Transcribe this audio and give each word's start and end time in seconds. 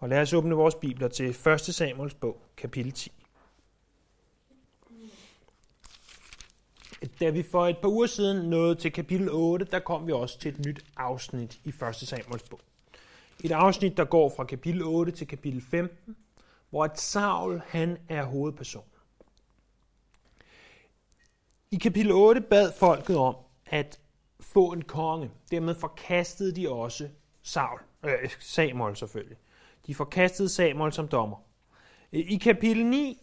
Og 0.00 0.08
lad 0.08 0.20
os 0.20 0.32
åbne 0.32 0.54
vores 0.54 0.74
bibler 0.74 1.08
til 1.08 1.28
1. 1.28 1.60
Samuels 1.60 2.14
bog, 2.14 2.42
kapitel 2.56 2.92
10. 2.92 3.12
Da 7.20 7.30
vi 7.30 7.42
for 7.42 7.66
et 7.66 7.78
par 7.78 7.88
uger 7.88 8.06
siden 8.06 8.50
nåede 8.50 8.74
til 8.74 8.92
kapitel 8.92 9.28
8, 9.30 9.64
der 9.64 9.78
kom 9.78 10.06
vi 10.06 10.12
også 10.12 10.38
til 10.38 10.54
et 10.54 10.66
nyt 10.66 10.84
afsnit 10.96 11.60
i 11.64 11.68
1. 11.68 11.94
Samuels 11.94 12.42
bog. 12.42 12.60
Et 13.44 13.52
afsnit, 13.52 13.96
der 13.96 14.04
går 14.04 14.32
fra 14.36 14.44
kapitel 14.44 14.82
8 14.82 15.12
til 15.12 15.26
kapitel 15.26 15.62
15, 15.62 16.16
hvor 16.70 16.84
at 16.84 17.00
Saul, 17.00 17.62
han 17.66 17.98
er 18.08 18.24
hovedperson. 18.24 18.84
I 21.70 21.76
kapitel 21.76 22.12
8 22.12 22.40
bad 22.40 22.72
folket 22.72 23.16
om 23.16 23.36
at 23.66 24.00
få 24.40 24.72
en 24.72 24.82
konge. 24.82 25.30
Dermed 25.50 25.74
forkastede 25.74 26.56
de 26.56 26.68
også 26.68 27.08
Saul, 27.42 27.80
øh, 28.04 28.30
Samuel 28.40 28.96
selvfølgelig. 28.96 29.36
De 29.86 29.94
forkastede 29.94 30.48
Samuel 30.48 30.92
som 30.92 31.08
dommer. 31.08 31.36
I 32.12 32.36
kapitel 32.36 32.86
9, 32.86 33.18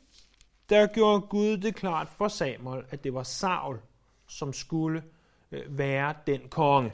der 0.70 0.88
gjorde 0.88 1.22
Gud 1.22 1.58
det 1.58 1.76
klart 1.76 2.09
for 2.09 2.27
Samuel, 2.27 2.86
at 2.90 3.04
det 3.04 3.14
var 3.14 3.23
Saul, 3.23 3.80
som 4.27 4.54
skulle 4.54 5.04
øh, 5.52 5.78
være 5.78 6.14
den 6.28 6.50
konge. 6.50 6.91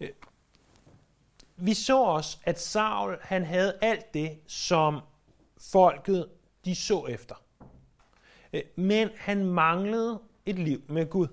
Øh, 0.00 0.10
vi 1.56 1.74
så 1.74 2.02
også, 2.02 2.38
at 2.44 2.60
Saul 2.60 3.18
han 3.20 3.44
havde 3.44 3.78
alt 3.80 4.14
det, 4.14 4.38
som 4.46 5.00
folket 5.72 6.28
de 6.64 6.74
så 6.74 7.06
efter. 7.06 7.34
Øh, 8.52 8.62
men 8.76 9.08
han 9.16 9.44
manglede 9.44 10.20
et 10.46 10.58
liv 10.58 10.82
med 10.88 11.10
Gud. 11.10 11.28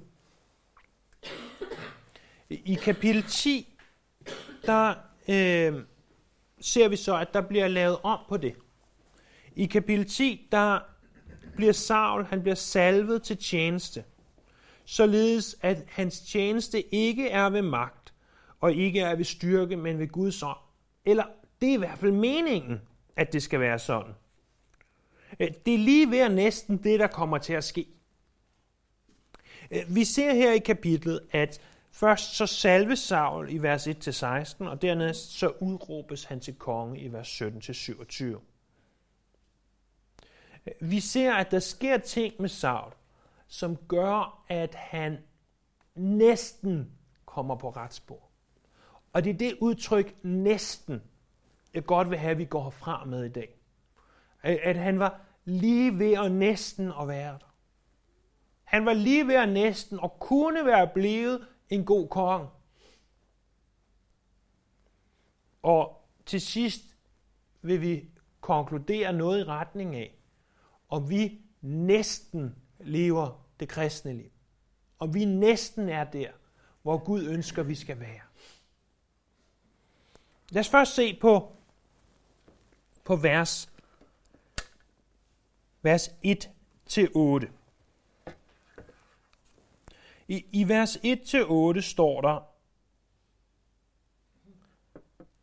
I 2.49 2.73
kapitel 2.73 3.23
10, 3.23 3.77
der 4.65 4.95
øh, 5.27 5.83
ser 6.61 6.87
vi 6.87 6.95
så, 6.95 7.17
at 7.17 7.33
der 7.33 7.41
bliver 7.41 7.67
lavet 7.67 7.97
om 8.03 8.19
på 8.29 8.37
det. 8.37 8.55
I 9.55 9.65
kapitel 9.65 10.05
10, 10.05 10.47
der 10.51 10.79
bliver 11.55 11.73
Saul, 11.73 12.25
han 12.25 12.41
bliver 12.41 12.55
salvet 12.55 13.23
til 13.23 13.37
tjeneste, 13.37 14.03
således 14.85 15.55
at 15.61 15.83
hans 15.87 16.19
tjeneste 16.19 16.95
ikke 16.95 17.29
er 17.29 17.49
ved 17.49 17.61
magt, 17.61 18.13
og 18.59 18.73
ikke 18.73 18.99
er 18.99 19.15
ved 19.15 19.25
styrke, 19.25 19.77
men 19.77 19.99
ved 19.99 20.07
Guds 20.07 20.43
ånd. 20.43 20.57
Eller 21.05 21.23
det 21.61 21.69
er 21.69 21.73
i 21.73 21.77
hvert 21.77 21.99
fald 21.99 22.11
meningen, 22.11 22.81
at 23.15 23.33
det 23.33 23.43
skal 23.43 23.59
være 23.59 23.79
sådan. 23.79 24.13
Øh, 25.39 25.47
det 25.65 25.73
er 25.73 25.77
lige 25.77 26.11
ved 26.11 26.19
at 26.19 26.31
næsten 26.31 26.77
det, 26.77 26.99
der 26.99 27.07
kommer 27.07 27.37
til 27.37 27.53
at 27.53 27.63
ske. 27.63 27.87
Øh, 29.71 29.95
vi 29.95 30.03
ser 30.03 30.33
her 30.33 30.51
i 30.51 30.59
kapitlet, 30.59 31.19
at 31.31 31.61
først 31.91 32.35
så 32.35 32.45
salves 32.45 32.99
Saul 32.99 33.49
i 33.49 33.57
vers 33.57 33.87
1-16, 33.87 34.63
og 34.65 34.81
dernæst 34.81 35.31
så 35.31 35.51
udråbes 35.59 36.23
han 36.23 36.39
til 36.39 36.55
konge 36.55 36.99
i 36.99 37.13
vers 37.13 37.41
17-27. 37.41 38.39
Vi 40.81 40.99
ser, 40.99 41.33
at 41.33 41.51
der 41.51 41.59
sker 41.59 41.97
ting 41.97 42.33
med 42.39 42.49
Saul, 42.49 42.91
som 43.47 43.75
gør, 43.75 44.43
at 44.47 44.75
han 44.75 45.17
næsten 45.95 46.91
kommer 47.25 47.55
på 47.55 47.69
retsspor. 47.69 48.29
Og 49.13 49.23
det 49.23 49.29
er 49.29 49.37
det 49.37 49.57
udtryk 49.61 50.15
næsten, 50.23 51.01
jeg 51.73 51.85
godt 51.85 52.09
vil 52.09 52.17
have, 52.17 52.31
at 52.31 52.37
vi 52.37 52.45
går 52.45 52.63
herfra 52.63 53.05
med 53.05 53.25
i 53.25 53.29
dag. 53.29 53.59
At 54.43 54.75
han 54.77 54.99
var 54.99 55.21
lige 55.45 55.99
ved 55.99 56.13
at 56.13 56.31
næsten 56.31 56.91
at 57.01 57.07
være 57.07 57.31
der. 57.31 57.53
Han 58.63 58.85
var 58.85 58.93
lige 58.93 59.27
ved 59.27 59.35
at 59.35 59.49
næsten 59.49 59.99
og 59.99 60.19
kunne 60.19 60.65
være 60.65 60.87
blevet 60.87 61.47
en 61.69 61.85
god 61.85 62.07
kong. 62.07 62.49
Og 65.61 66.05
til 66.25 66.41
sidst 66.41 66.81
vil 67.61 67.81
vi 67.81 68.05
konkludere 68.41 69.13
noget 69.13 69.39
i 69.39 69.43
retning 69.43 69.95
af, 69.95 70.15
om 70.89 71.09
vi 71.09 71.41
næsten 71.61 72.55
lever 72.79 73.45
det 73.59 73.69
kristne 73.69 74.13
liv. 74.13 74.31
Om 74.99 75.13
vi 75.13 75.25
næsten 75.25 75.89
er 75.89 76.03
der, 76.03 76.31
hvor 76.81 76.97
Gud 76.97 77.23
ønsker, 77.23 77.63
vi 77.63 77.75
skal 77.75 77.99
være. 77.99 78.21
Lad 80.49 80.59
os 80.59 80.69
først 80.69 80.95
se 80.95 81.19
på, 81.21 81.55
på 83.03 83.15
vers, 83.15 83.71
vers 85.81 86.07
1-8. 86.07 87.58
I, 90.29 90.45
I 90.51 90.67
vers 90.67 90.97
1-8 90.97 91.81
står 91.81 92.21
der, 92.21 92.47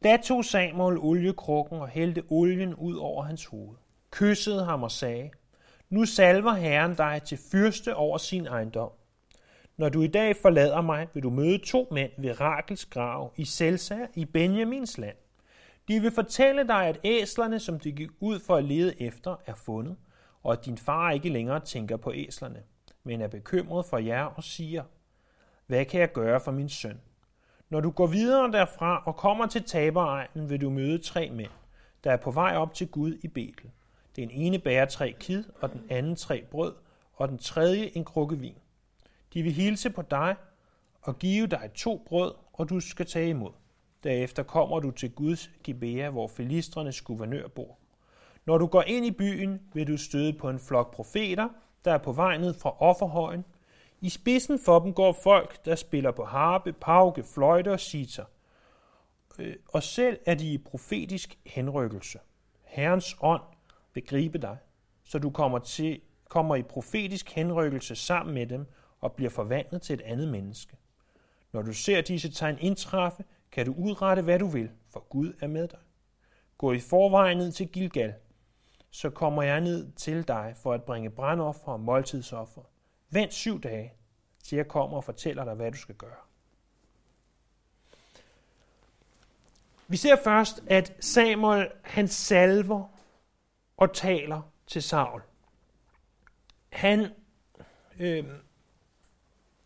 Da 0.02 0.16
tog 0.16 0.44
Samuel 0.44 0.98
oliekrukken 0.98 1.80
og 1.80 1.88
hældte 1.88 2.22
olien 2.28 2.74
ud 2.74 2.96
over 2.96 3.22
hans 3.22 3.44
hoved, 3.44 3.76
kyssede 4.10 4.64
ham 4.64 4.82
og 4.82 4.90
sagde, 4.90 5.30
Nu 5.90 6.04
salver 6.04 6.52
Herren 6.52 6.94
dig 6.94 7.22
til 7.26 7.38
fyrste 7.52 7.96
over 7.96 8.18
sin 8.18 8.46
ejendom. 8.46 8.90
Når 9.76 9.88
du 9.88 10.02
i 10.02 10.06
dag 10.06 10.36
forlader 10.36 10.80
mig, 10.80 11.08
vil 11.14 11.22
du 11.22 11.30
møde 11.30 11.58
to 11.58 11.88
mænd 11.90 12.12
ved 12.18 12.40
Rakels 12.40 12.86
grav 12.86 13.32
i 13.36 13.44
Selsa 13.44 14.06
i 14.14 14.24
Benjamins 14.24 14.98
land. 14.98 15.16
De 15.88 16.00
vil 16.00 16.10
fortælle 16.10 16.68
dig, 16.68 16.86
at 16.86 17.00
æslerne, 17.04 17.60
som 17.60 17.80
de 17.80 17.92
gik 17.92 18.10
ud 18.20 18.38
for 18.38 18.56
at 18.56 18.64
lede 18.64 19.02
efter, 19.02 19.36
er 19.46 19.54
fundet, 19.54 19.96
og 20.42 20.52
at 20.52 20.64
din 20.64 20.78
far 20.78 21.10
ikke 21.10 21.28
længere 21.28 21.60
tænker 21.60 21.96
på 21.96 22.12
æslerne, 22.14 22.62
men 23.06 23.20
er 23.20 23.28
bekymret 23.28 23.86
for 23.86 23.98
jer 23.98 24.24
og 24.24 24.44
siger, 24.44 24.84
hvad 25.66 25.84
kan 25.84 26.00
jeg 26.00 26.12
gøre 26.12 26.40
for 26.40 26.52
min 26.52 26.68
søn? 26.68 27.00
Når 27.70 27.80
du 27.80 27.90
går 27.90 28.06
videre 28.06 28.52
derfra 28.52 29.02
og 29.06 29.16
kommer 29.16 29.46
til 29.46 29.62
taberegnen, 29.62 30.50
vil 30.50 30.60
du 30.60 30.70
møde 30.70 30.98
tre 30.98 31.30
mænd, 31.30 31.50
der 32.04 32.12
er 32.12 32.16
på 32.16 32.30
vej 32.30 32.56
op 32.56 32.74
til 32.74 32.88
Gud 32.88 33.18
i 33.22 33.28
Betel. 33.28 33.70
Den 34.16 34.30
ene 34.30 34.58
bærer 34.58 34.84
tre 34.84 35.14
kid, 35.20 35.44
og 35.60 35.72
den 35.72 35.82
anden 35.90 36.16
tre 36.16 36.44
brød, 36.50 36.74
og 37.12 37.28
den 37.28 37.38
tredje 37.38 37.90
en 37.94 38.04
krukke 38.04 38.38
vin. 38.38 38.56
De 39.34 39.42
vil 39.42 39.52
hilse 39.52 39.90
på 39.90 40.02
dig 40.02 40.36
og 41.02 41.18
give 41.18 41.46
dig 41.46 41.70
to 41.74 42.02
brød, 42.06 42.34
og 42.52 42.68
du 42.68 42.80
skal 42.80 43.06
tage 43.06 43.28
imod. 43.28 43.52
Derefter 44.04 44.42
kommer 44.42 44.80
du 44.80 44.90
til 44.90 45.10
Guds 45.10 45.50
Gibea, 45.64 46.10
hvor 46.10 46.28
filistrenes 46.28 47.00
guvernør 47.00 47.48
bor. 47.48 47.78
Når 48.46 48.58
du 48.58 48.66
går 48.66 48.82
ind 48.82 49.06
i 49.06 49.10
byen, 49.10 49.60
vil 49.72 49.86
du 49.86 49.96
støde 49.96 50.32
på 50.32 50.50
en 50.50 50.58
flok 50.58 50.94
profeter, 50.94 51.48
der 51.86 51.92
er 51.92 51.98
på 51.98 52.12
vej 52.12 52.36
ned 52.38 52.54
fra 52.54 52.76
offerhøjen. 52.78 53.44
I 54.00 54.08
spidsen 54.08 54.58
for 54.58 54.78
dem 54.78 54.94
går 54.94 55.12
folk, 55.12 55.64
der 55.64 55.74
spiller 55.74 56.10
på 56.10 56.24
harpe, 56.24 56.72
pauke, 56.72 57.22
fløjte 57.22 57.72
og 57.72 57.80
sitar. 57.80 58.30
Øh, 59.38 59.56
og 59.68 59.82
selv 59.82 60.18
er 60.26 60.34
de 60.34 60.52
i 60.52 60.58
profetisk 60.58 61.38
henrykkelse. 61.46 62.18
Herrens 62.64 63.16
ånd 63.20 63.42
vil 63.94 64.06
gribe 64.06 64.38
dig, 64.38 64.56
så 65.04 65.18
du 65.18 65.30
kommer, 65.30 65.58
til, 65.58 66.00
kommer 66.28 66.56
i 66.56 66.62
profetisk 66.62 67.30
henrykkelse 67.30 67.96
sammen 67.96 68.34
med 68.34 68.46
dem 68.46 68.66
og 69.00 69.12
bliver 69.12 69.30
forvandlet 69.30 69.82
til 69.82 69.94
et 69.94 70.00
andet 70.00 70.28
menneske. 70.28 70.76
Når 71.52 71.62
du 71.62 71.72
ser 71.72 72.00
disse 72.00 72.30
tegn 72.30 72.58
indtræffe, 72.60 73.24
kan 73.52 73.66
du 73.66 73.74
udrette, 73.78 74.22
hvad 74.22 74.38
du 74.38 74.46
vil, 74.46 74.70
for 74.92 75.00
Gud 75.08 75.32
er 75.40 75.46
med 75.46 75.68
dig. 75.68 75.78
Gå 76.58 76.72
i 76.72 76.78
forvejen 76.78 77.38
ned 77.38 77.52
til 77.52 77.68
Gilgal, 77.68 78.14
så 78.90 79.10
kommer 79.10 79.42
jeg 79.42 79.60
ned 79.60 79.92
til 79.92 80.28
dig 80.28 80.54
for 80.62 80.72
at 80.72 80.82
bringe 80.82 81.10
brandoffer 81.10 81.72
og 81.72 81.80
måltidsoffer. 81.80 82.62
Vent 83.10 83.34
syv 83.34 83.60
dage, 83.60 83.92
til 84.44 84.56
jeg 84.56 84.68
kommer 84.68 84.96
og 84.96 85.04
fortæller 85.04 85.44
dig, 85.44 85.54
hvad 85.54 85.72
du 85.72 85.78
skal 85.78 85.94
gøre. 85.94 86.16
Vi 89.88 89.96
ser 89.96 90.16
først, 90.24 90.62
at 90.66 90.92
Samuel 91.00 91.68
han 91.82 92.08
salver 92.08 92.84
og 93.76 93.94
taler 93.94 94.42
til 94.66 94.82
Saul. 94.82 95.22
Han, 96.68 97.06
øh, 98.00 98.24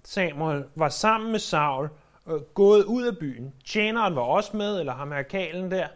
Samuel, 0.04 0.64
var 0.74 0.88
sammen 0.88 1.30
med 1.30 1.38
Saul, 1.38 1.88
øh, 2.26 2.40
gået 2.40 2.84
ud 2.84 3.04
af 3.04 3.18
byen. 3.18 3.54
Tjeneren 3.64 4.14
var 4.14 4.22
også 4.22 4.56
med, 4.56 4.80
eller 4.80 4.92
ham 4.92 5.12
her 5.12 5.22
kalen 5.22 5.70
der. 5.70 5.88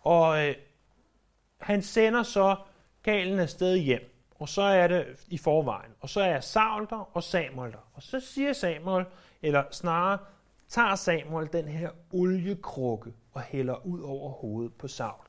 Og 0.00 0.48
øh, 0.48 0.54
han 1.62 1.82
sender 1.82 2.22
så 2.22 2.56
kalen 3.04 3.38
afsted 3.38 3.76
hjem. 3.76 4.08
Og 4.34 4.48
så 4.48 4.62
er 4.62 4.88
det 4.88 5.06
i 5.28 5.38
forvejen. 5.38 5.92
Og 6.00 6.08
så 6.08 6.20
er 6.20 6.40
Saul 6.40 6.86
der, 6.90 7.16
og 7.16 7.22
Samuel 7.22 7.72
der. 7.72 7.88
Og 7.94 8.02
så 8.02 8.20
siger 8.20 8.52
Samuel, 8.52 9.04
eller 9.42 9.64
snarere 9.70 10.18
tager 10.68 10.94
Samuel 10.94 11.48
den 11.52 11.68
her 11.68 11.90
oliekrukke 12.12 13.12
og 13.32 13.42
hælder 13.42 13.86
ud 13.86 14.00
over 14.00 14.30
hovedet 14.30 14.74
på 14.74 14.88
Saul. 14.88 15.26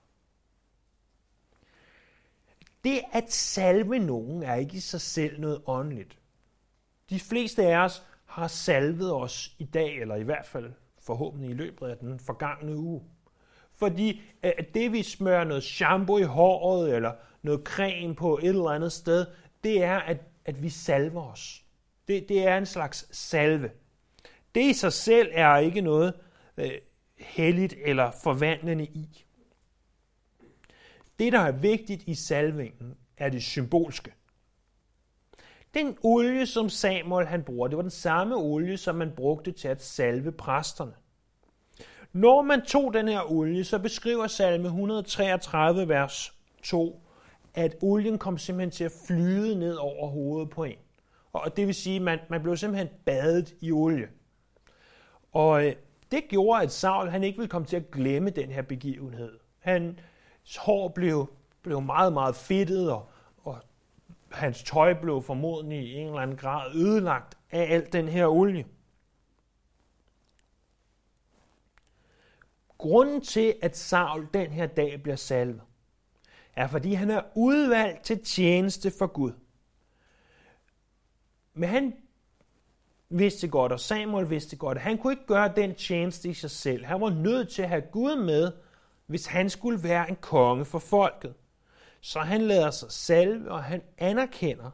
Det 2.83 3.01
at 3.13 3.31
salve 3.31 3.99
nogen 3.99 4.43
er 4.43 4.55
ikke 4.55 4.77
i 4.77 4.79
sig 4.79 5.01
selv 5.01 5.39
noget 5.39 5.61
åndeligt. 5.65 6.19
De 7.09 7.19
fleste 7.19 7.63
af 7.63 7.77
os 7.77 8.05
har 8.25 8.47
salvet 8.47 9.13
os 9.13 9.55
i 9.59 9.65
dag, 9.65 10.01
eller 10.01 10.15
i 10.15 10.23
hvert 10.23 10.45
fald 10.45 10.73
forhåbentlig 11.01 11.49
i 11.49 11.53
løbet 11.53 11.87
af 11.87 11.97
den 11.97 12.19
forgangne 12.19 12.77
uge. 12.77 13.03
Fordi 13.83 14.21
at 14.41 14.73
det, 14.73 14.91
vi 14.91 15.03
smører 15.03 15.43
noget 15.43 15.63
shampoo 15.63 16.17
i 16.17 16.23
håret, 16.23 16.95
eller 16.95 17.13
noget 17.41 17.61
creme 17.63 18.15
på 18.15 18.37
et 18.37 18.49
eller 18.49 18.69
andet 18.69 18.91
sted, 18.91 19.25
det 19.63 19.83
er, 19.83 19.97
at, 19.97 20.17
at 20.45 20.63
vi 20.63 20.69
salver 20.69 21.31
os. 21.31 21.63
Det, 22.07 22.29
det 22.29 22.47
er 22.47 22.57
en 22.57 22.65
slags 22.65 23.17
salve. 23.17 23.71
Det 24.55 24.61
i 24.61 24.73
sig 24.73 24.93
selv 24.93 25.29
er 25.31 25.57
ikke 25.57 25.81
noget 25.81 26.13
øh, 26.57 26.71
helligt 27.17 27.75
eller 27.85 28.11
forvandlende 28.11 28.85
i. 28.85 29.25
Det, 31.19 31.33
der 31.33 31.39
er 31.39 31.51
vigtigt 31.51 32.03
i 32.07 32.15
salvingen, 32.15 32.97
er 33.17 33.29
det 33.29 33.43
symbolske. 33.43 34.13
Den 35.73 35.97
olie, 36.03 36.45
som 36.45 36.69
Samuel 36.69 37.27
han 37.27 37.43
bruger, 37.43 37.67
det 37.67 37.77
var 37.77 37.81
den 37.81 37.91
samme 37.91 38.35
olie, 38.35 38.77
som 38.77 38.95
man 38.95 39.11
brugte 39.15 39.51
til 39.51 39.67
at 39.67 39.83
salve 39.83 40.31
præsterne. 40.31 40.93
Når 42.13 42.41
man 42.41 42.61
tog 42.61 42.93
den 42.93 43.07
her 43.07 43.31
olie, 43.31 43.63
så 43.63 43.79
beskriver 43.79 44.27
salme 44.27 44.65
133, 44.67 45.87
vers 45.87 46.33
2, 46.63 47.01
at 47.53 47.75
olien 47.81 48.17
kom 48.17 48.37
simpelthen 48.37 48.71
til 48.71 48.83
at 48.83 48.91
flyde 49.07 49.59
ned 49.59 49.75
over 49.75 50.07
hovedet 50.07 50.49
på 50.49 50.63
en. 50.63 50.75
Og 51.33 51.57
det 51.57 51.67
vil 51.67 51.75
sige, 51.75 51.95
at 51.95 52.01
man, 52.01 52.19
man 52.29 52.43
blev 52.43 52.57
simpelthen 52.57 52.89
badet 53.05 53.53
i 53.61 53.71
olie. 53.71 54.07
Og 55.31 55.65
øh, 55.65 55.75
det 56.11 56.23
gjorde, 56.29 56.63
at 56.63 56.71
Saul 56.71 57.09
han 57.09 57.23
ikke 57.23 57.37
ville 57.37 57.49
komme 57.49 57.65
til 57.65 57.75
at 57.75 57.91
glemme 57.91 58.29
den 58.29 58.51
her 58.51 58.61
begivenhed. 58.61 59.39
Hans 59.59 60.57
hår 60.57 60.87
blev, 60.87 61.29
blev 61.61 61.81
meget, 61.81 62.13
meget 62.13 62.35
fedtet, 62.35 62.91
og, 62.91 63.09
og 63.43 63.57
hans 64.31 64.63
tøj 64.63 64.93
blev 65.01 65.21
formodentlig 65.21 65.79
i 65.79 65.93
en 65.93 66.07
eller 66.07 66.19
anden 66.19 66.37
grad 66.37 66.75
ødelagt 66.75 67.37
af 67.51 67.73
al 67.73 67.87
den 67.93 68.07
her 68.07 68.27
olie. 68.27 68.65
Grunden 72.83 73.21
til, 73.21 73.55
at 73.61 73.77
Saul 73.77 74.27
den 74.33 74.51
her 74.51 74.65
dag 74.65 75.03
bliver 75.03 75.15
salvet, 75.15 75.61
er 76.55 76.67
fordi 76.67 76.93
han 76.93 77.11
er 77.11 77.21
udvalgt 77.35 78.03
til 78.03 78.23
tjeneste 78.23 78.91
for 78.91 79.07
Gud. 79.07 79.31
Men 81.53 81.69
han 81.69 81.95
vidste 83.09 83.47
godt, 83.47 83.71
og 83.71 83.79
Samuel 83.79 84.29
vidste 84.29 84.55
godt, 84.55 84.77
at 84.77 84.83
han 84.83 84.97
kunne 84.97 85.13
ikke 85.13 85.25
gøre 85.25 85.53
den 85.55 85.75
tjeneste 85.75 86.29
i 86.29 86.33
sig 86.33 86.51
selv. 86.51 86.85
Han 86.85 87.01
var 87.01 87.09
nødt 87.09 87.49
til 87.49 87.61
at 87.61 87.69
have 87.69 87.81
Gud 87.81 88.15
med, 88.15 88.51
hvis 89.05 89.25
han 89.25 89.49
skulle 89.49 89.83
være 89.83 90.09
en 90.09 90.15
konge 90.15 90.65
for 90.65 90.79
folket. 90.79 91.33
Så 92.01 92.19
han 92.19 92.41
lader 92.41 92.71
sig 92.71 92.91
salve, 92.91 93.51
og 93.51 93.63
han 93.63 93.81
anerkender, 93.97 94.71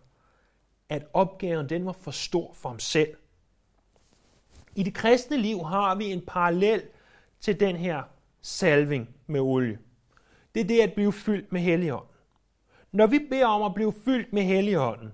at 0.89 1.05
opgaven 1.13 1.69
den 1.69 1.85
var 1.85 1.91
for 1.91 2.11
stor 2.11 2.53
for 2.53 2.69
ham 2.69 2.79
selv. 2.79 3.15
I 4.75 4.83
det 4.83 4.93
kristne 4.93 5.37
liv 5.37 5.63
har 5.63 5.95
vi 5.95 6.05
en 6.05 6.23
parallel 6.27 6.83
til 7.41 7.59
den 7.59 7.75
her 7.75 8.03
salving 8.41 9.15
med 9.27 9.39
olie. 9.39 9.79
Det 10.55 10.61
er 10.61 10.67
det 10.67 10.81
at 10.81 10.93
blive 10.93 11.13
fyldt 11.13 11.51
med 11.51 11.61
Helligånden. 11.61 12.15
Når 12.91 13.07
vi 13.07 13.19
beder 13.29 13.47
om 13.47 13.61
at 13.61 13.73
blive 13.73 13.93
fyldt 14.05 14.33
med 14.33 14.43
Helligånden, 14.43 15.13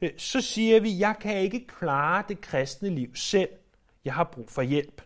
øh, 0.00 0.10
så 0.16 0.40
siger 0.40 0.80
vi, 0.80 0.98
jeg 0.98 1.14
kan 1.20 1.38
ikke 1.40 1.66
klare 1.66 2.24
det 2.28 2.40
kristne 2.40 2.88
liv 2.88 3.16
selv. 3.16 3.50
Jeg 4.04 4.14
har 4.14 4.24
brug 4.24 4.50
for 4.50 4.62
hjælp. 4.62 5.02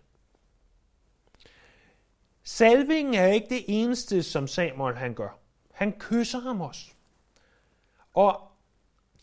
Salvingen 2.42 3.14
er 3.14 3.26
ikke 3.26 3.48
det 3.48 3.64
eneste, 3.68 4.22
som 4.22 4.46
Samuel 4.46 4.96
han 4.96 5.14
gør. 5.14 5.38
Han 5.72 5.92
kysser 5.92 6.38
ham 6.38 6.60
også. 6.60 6.90
Og 8.14 8.40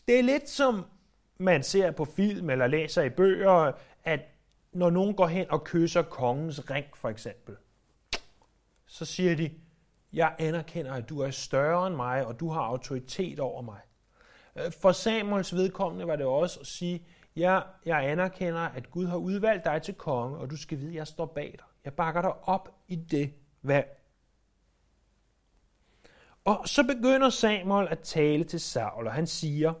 det 0.08 0.18
er 0.18 0.22
lidt 0.22 0.50
som 0.50 0.84
man 1.38 1.62
ser 1.62 1.90
på 1.90 2.04
film 2.04 2.50
eller 2.50 2.66
læser 2.66 3.02
i 3.02 3.10
bøger, 3.10 3.72
at 4.04 4.20
når 4.72 4.90
nogen 4.90 5.14
går 5.14 5.26
hen 5.26 5.50
og 5.50 5.64
kysser 5.64 6.02
kongens 6.02 6.70
ring 6.70 6.86
for 6.94 7.08
eksempel, 7.08 7.56
så 8.86 9.04
siger 9.04 9.36
de, 9.36 9.50
jeg 10.12 10.34
anerkender, 10.38 10.92
at 10.92 11.08
du 11.08 11.20
er 11.20 11.30
større 11.30 11.86
end 11.86 11.96
mig, 11.96 12.26
og 12.26 12.40
du 12.40 12.50
har 12.50 12.60
autoritet 12.60 13.40
over 13.40 13.62
mig. 13.62 13.80
Øh, 14.56 14.72
for 14.80 14.92
Samuels 14.92 15.54
vedkommende 15.54 16.06
var 16.06 16.16
det 16.16 16.26
også 16.26 16.60
at 16.60 16.66
sige, 16.66 17.06
ja, 17.36 17.60
jeg 17.86 18.10
anerkender, 18.10 18.60
at 18.60 18.90
Gud 18.90 19.06
har 19.06 19.16
udvalgt 19.16 19.64
dig 19.64 19.82
til 19.82 19.94
konge, 19.94 20.38
og 20.38 20.50
du 20.50 20.56
skal 20.56 20.78
vide, 20.78 20.90
at 20.90 20.94
jeg 20.94 21.06
står 21.06 21.26
bag 21.26 21.54
dig. 21.58 21.66
Jeg 21.84 21.92
bakker 21.92 22.22
dig 22.22 22.48
op 22.48 22.68
i 22.88 22.96
det 22.96 23.32
valg. 23.62 23.98
Og 26.44 26.68
så 26.68 26.82
begynder 26.82 27.30
Samuel 27.30 27.88
at 27.88 27.98
tale 27.98 28.44
til 28.44 28.60
Saul, 28.60 29.06
og 29.06 29.12
han 29.12 29.26
siger, 29.26 29.74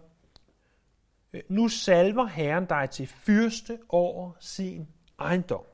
nu 1.48 1.68
salver 1.68 2.26
Herren 2.26 2.66
dig 2.66 2.90
til 2.90 3.06
fyrste 3.06 3.78
over 3.88 4.32
sin 4.40 4.88
ejendom. 5.18 5.64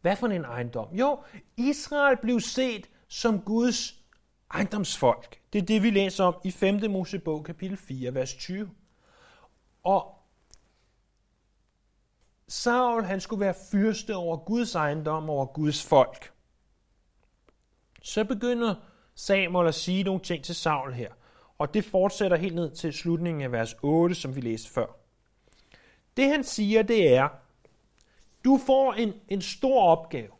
Hvad 0.00 0.16
for 0.16 0.26
en 0.26 0.44
ejendom? 0.44 0.94
Jo, 0.94 1.22
Israel 1.56 2.16
blev 2.16 2.40
set 2.40 2.90
som 3.08 3.40
Guds 3.40 4.02
ejendomsfolk. 4.50 5.40
Det 5.52 5.62
er 5.62 5.66
det, 5.66 5.82
vi 5.82 5.90
læser 5.90 6.24
om 6.24 6.34
i 6.44 6.50
5. 6.50 6.90
Mosebog, 6.90 7.44
kapitel 7.44 7.76
4, 7.76 8.14
vers 8.14 8.34
20. 8.34 8.70
Og 9.82 10.18
Saul, 12.48 13.04
han 13.04 13.20
skulle 13.20 13.40
være 13.40 13.54
fyrste 13.70 14.16
over 14.16 14.36
Guds 14.36 14.74
ejendom, 14.74 15.30
over 15.30 15.46
Guds 15.46 15.84
folk. 15.84 16.32
Så 18.02 18.24
begynder 18.24 18.74
Samuel 19.14 19.68
at 19.68 19.74
sige 19.74 20.02
nogle 20.02 20.20
ting 20.20 20.44
til 20.44 20.54
Saul 20.54 20.92
her. 20.92 21.12
Og 21.62 21.74
det 21.74 21.84
fortsætter 21.84 22.36
helt 22.36 22.54
ned 22.54 22.70
til 22.70 22.92
slutningen 22.92 23.42
af 23.42 23.52
vers 23.52 23.76
8, 23.82 24.14
som 24.14 24.36
vi 24.36 24.40
læste 24.40 24.70
før. 24.70 24.86
Det 26.16 26.28
han 26.28 26.44
siger, 26.44 26.82
det 26.82 27.14
er, 27.14 27.28
du 28.44 28.60
får 28.66 28.92
en, 28.92 29.12
en 29.28 29.42
stor 29.42 29.82
opgave. 29.82 30.32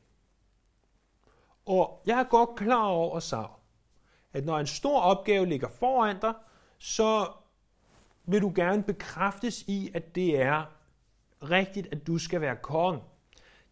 Og 1.66 2.02
jeg 2.06 2.20
er 2.20 2.24
godt 2.24 2.56
klar 2.56 2.84
over, 2.84 3.20
Saul, 3.20 3.50
at 4.32 4.44
når 4.44 4.58
en 4.58 4.66
stor 4.66 5.00
opgave 5.00 5.46
ligger 5.46 5.68
foran 5.68 6.20
dig, 6.20 6.34
så 6.78 7.32
vil 8.24 8.42
du 8.42 8.52
gerne 8.54 8.82
bekræftes 8.82 9.62
i, 9.62 9.90
at 9.94 10.14
det 10.14 10.40
er 10.40 10.64
rigtigt, 11.42 11.88
at 11.92 12.06
du 12.06 12.18
skal 12.18 12.40
være 12.40 12.56
konge. 12.56 13.00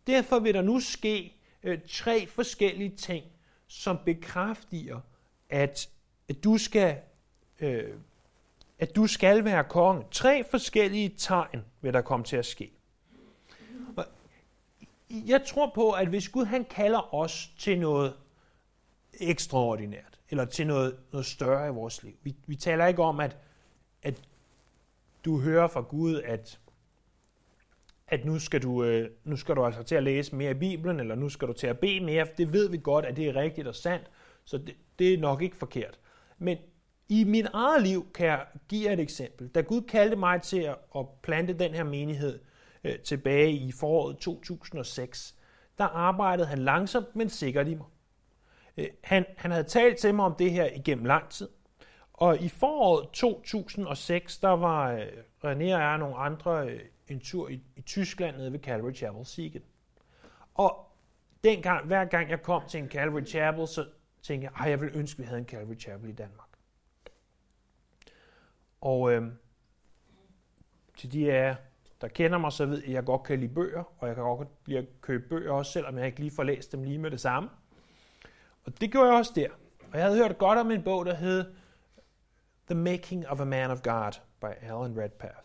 Derfor 0.07 0.39
vil 0.39 0.55
der 0.55 0.63
nu 0.63 0.81
ske 0.81 1.37
øh, 1.63 1.79
tre 1.89 2.27
forskellige 2.27 2.97
ting, 2.97 3.25
som 3.67 3.99
bekræfter, 4.05 5.01
at, 5.49 5.89
at 6.29 6.45
du 6.45 6.59
skal 6.59 7.01
øh, 7.61 7.95
at 8.79 8.97
du 8.97 9.07
skal 9.07 9.45
være 9.45 9.65
konge. 9.65 10.05
Tre 10.11 10.45
forskellige 10.45 11.15
tegn 11.19 11.65
vil 11.81 11.93
der 11.93 12.01
komme 12.01 12.25
til 12.25 12.37
at 12.37 12.47
ske. 12.47 12.73
Og 13.97 14.05
jeg 15.11 15.43
tror 15.47 15.73
på, 15.75 15.93
at 15.93 16.09
hvis 16.09 16.29
Gud 16.29 16.45
han 16.45 16.65
kalder 16.65 17.15
os 17.15 17.51
til 17.59 17.81
noget 17.81 18.15
ekstraordinært, 19.21 20.21
eller 20.31 20.45
til 20.45 20.67
noget, 20.67 20.97
noget 21.13 21.27
større 21.27 21.69
i 21.69 21.71
vores 21.71 22.03
liv. 22.03 22.15
Vi, 22.23 22.35
vi 22.47 22.57
taler 22.57 22.87
ikke 22.87 23.03
om, 23.03 23.21
at, 23.21 23.37
at 24.03 24.23
du 25.25 25.41
hører 25.41 25.69
fra 25.69 25.81
Gud, 25.81 26.21
at, 26.25 26.61
at 28.09 28.25
nu, 28.25 28.39
skal 28.39 28.63
du, 28.63 28.85
øh, 28.85 29.11
nu 29.25 29.37
skal 29.37 29.57
du 29.57 29.65
altså 29.65 29.83
til 29.83 29.95
at 29.95 30.03
læse 30.03 30.37
mere 30.37 30.51
i 30.51 30.55
Bibelen, 30.55 31.01
eller 31.01 31.15
nu 31.15 31.29
skal 31.29 31.49
du 31.49 31.53
til 31.53 31.67
at 31.67 31.79
bede 31.79 32.01
mere. 32.01 32.27
Det 32.39 32.53
ved 32.53 32.69
vi 32.69 32.79
godt, 32.83 33.05
at 33.05 33.17
det 33.17 33.29
er 33.29 33.37
rigtigt 33.37 33.67
og 33.67 33.75
sandt, 33.75 34.11
så 34.45 34.59
det, 34.59 34.75
det 34.99 35.15
er 35.15 35.19
nok 35.19 35.43
ikke 35.43 35.57
forkert. 35.57 35.99
Men 36.39 36.59
i 37.11 37.25
mit 37.25 37.47
eget 37.53 37.83
liv 37.83 38.13
kan 38.13 38.27
jeg 38.27 38.47
give 38.69 38.87
jer 38.87 38.93
et 38.93 39.01
eksempel. 39.01 39.49
Da 39.49 39.61
Gud 39.61 39.83
kaldte 39.83 40.17
mig 40.17 40.43
til 40.43 40.75
at 40.97 41.07
plante 41.23 41.53
den 41.53 41.75
her 41.75 41.85
menighed 41.85 42.39
øh, 42.85 42.99
tilbage 42.99 43.53
i 43.53 43.73
foråret 43.73 44.19
2006, 44.19 45.35
der 45.79 45.85
arbejdede 45.85 46.47
han 46.47 46.59
langsomt, 46.59 47.17
men 47.17 47.29
sikkert 47.29 47.69
i 47.69 47.75
mig. 47.75 47.87
Øh, 48.77 48.87
han, 49.05 49.25
han 49.37 49.51
havde 49.51 49.65
talt 49.65 49.99
til 49.99 50.15
mig 50.15 50.25
om 50.25 50.35
det 50.39 50.51
her 50.51 50.69
igennem 50.77 51.05
lang 51.05 51.29
tid. 51.29 51.49
Og 52.13 52.41
i 52.41 52.49
foråret 52.49 53.09
2006, 53.13 54.39
der 54.39 54.49
var 54.49 54.93
øh, 54.93 55.07
René 55.45 55.45
og 55.45 55.69
jeg 55.69 55.93
og 55.93 55.99
nogle 55.99 56.17
andre 56.17 56.69
øh, 56.69 56.81
en 57.09 57.21
tur 57.21 57.49
i, 57.49 57.63
i 57.77 57.81
Tyskland 57.81 58.37
nede 58.37 58.53
ved 58.53 58.61
Calvary 58.61 58.95
Chapel 58.95 59.27
Siegen. 59.27 59.63
Og 60.55 60.87
dengang, 61.45 61.87
hver 61.87 62.05
gang 62.05 62.31
jeg 62.31 62.43
kom 62.43 62.63
til 62.69 62.81
en 62.81 62.89
Calvary 62.89 63.27
Chapel, 63.27 63.69
så 63.69 63.87
tænkte 64.23 64.45
jeg, 64.45 64.65
at 64.65 64.71
jeg 64.71 64.81
ville 64.81 64.99
ønske, 64.99 65.19
at 65.19 65.23
vi 65.23 65.25
havde 65.25 65.39
en 65.39 65.47
Calvary 65.47 65.79
Chapel 65.79 66.09
i 66.09 66.13
Danmark. 66.13 66.50
Og 68.81 69.13
øh, 69.13 69.33
til 70.97 71.13
de 71.13 71.33
af 71.33 71.57
der 72.01 72.09
kender 72.09 72.39
mig, 72.39 72.53
så 72.53 72.67
ved 72.67 72.79
jeg, 72.79 72.87
at 72.87 72.93
jeg 72.93 73.05
godt 73.05 73.23
kan 73.23 73.41
lide 73.41 73.55
bøger, 73.55 73.85
og 73.99 74.09
jeg 74.09 74.15
kan 74.15 74.25
godt 74.25 74.49
lide 74.67 74.79
at 74.79 74.87
købe 75.01 75.29
bøger 75.29 75.53
også, 75.53 75.73
selvom 75.73 75.99
jeg 75.99 76.07
ikke 76.07 76.21
lige 76.21 76.31
får 76.31 76.43
læst 76.43 76.73
dem 76.73 76.83
lige 76.83 76.99
med 76.99 77.11
det 77.11 77.21
samme. 77.21 77.49
Og 78.65 78.81
det 78.81 78.93
gjorde 78.93 79.09
jeg 79.09 79.17
også 79.17 79.33
der. 79.35 79.49
Og 79.93 79.99
jeg 79.99 80.07
havde 80.07 80.19
hørt 80.19 80.39
godt 80.39 80.59
om 80.59 80.71
en 80.71 80.83
bog, 80.83 81.07
der 81.07 81.15
hed 81.15 81.45
The 82.67 82.75
Making 82.75 83.29
of 83.29 83.41
a 83.41 83.45
Man 83.45 83.71
of 83.71 83.83
God 83.83 84.13
by 84.41 84.47
Alan 84.61 84.99
Redpath. 84.99 85.39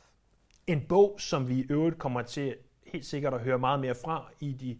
En 0.68 0.86
bog, 0.88 1.16
som 1.20 1.50
vi 1.50 1.56
i 1.56 1.66
øvrigt 1.70 2.00
kommer 2.00 2.22
til 2.22 2.56
helt 2.86 3.06
sikkert 3.06 3.34
at 3.34 3.42
høre 3.42 3.60
meget 3.60 3.80
mere 3.80 3.96
fra 3.96 4.32
i 4.40 4.54
de 4.54 4.80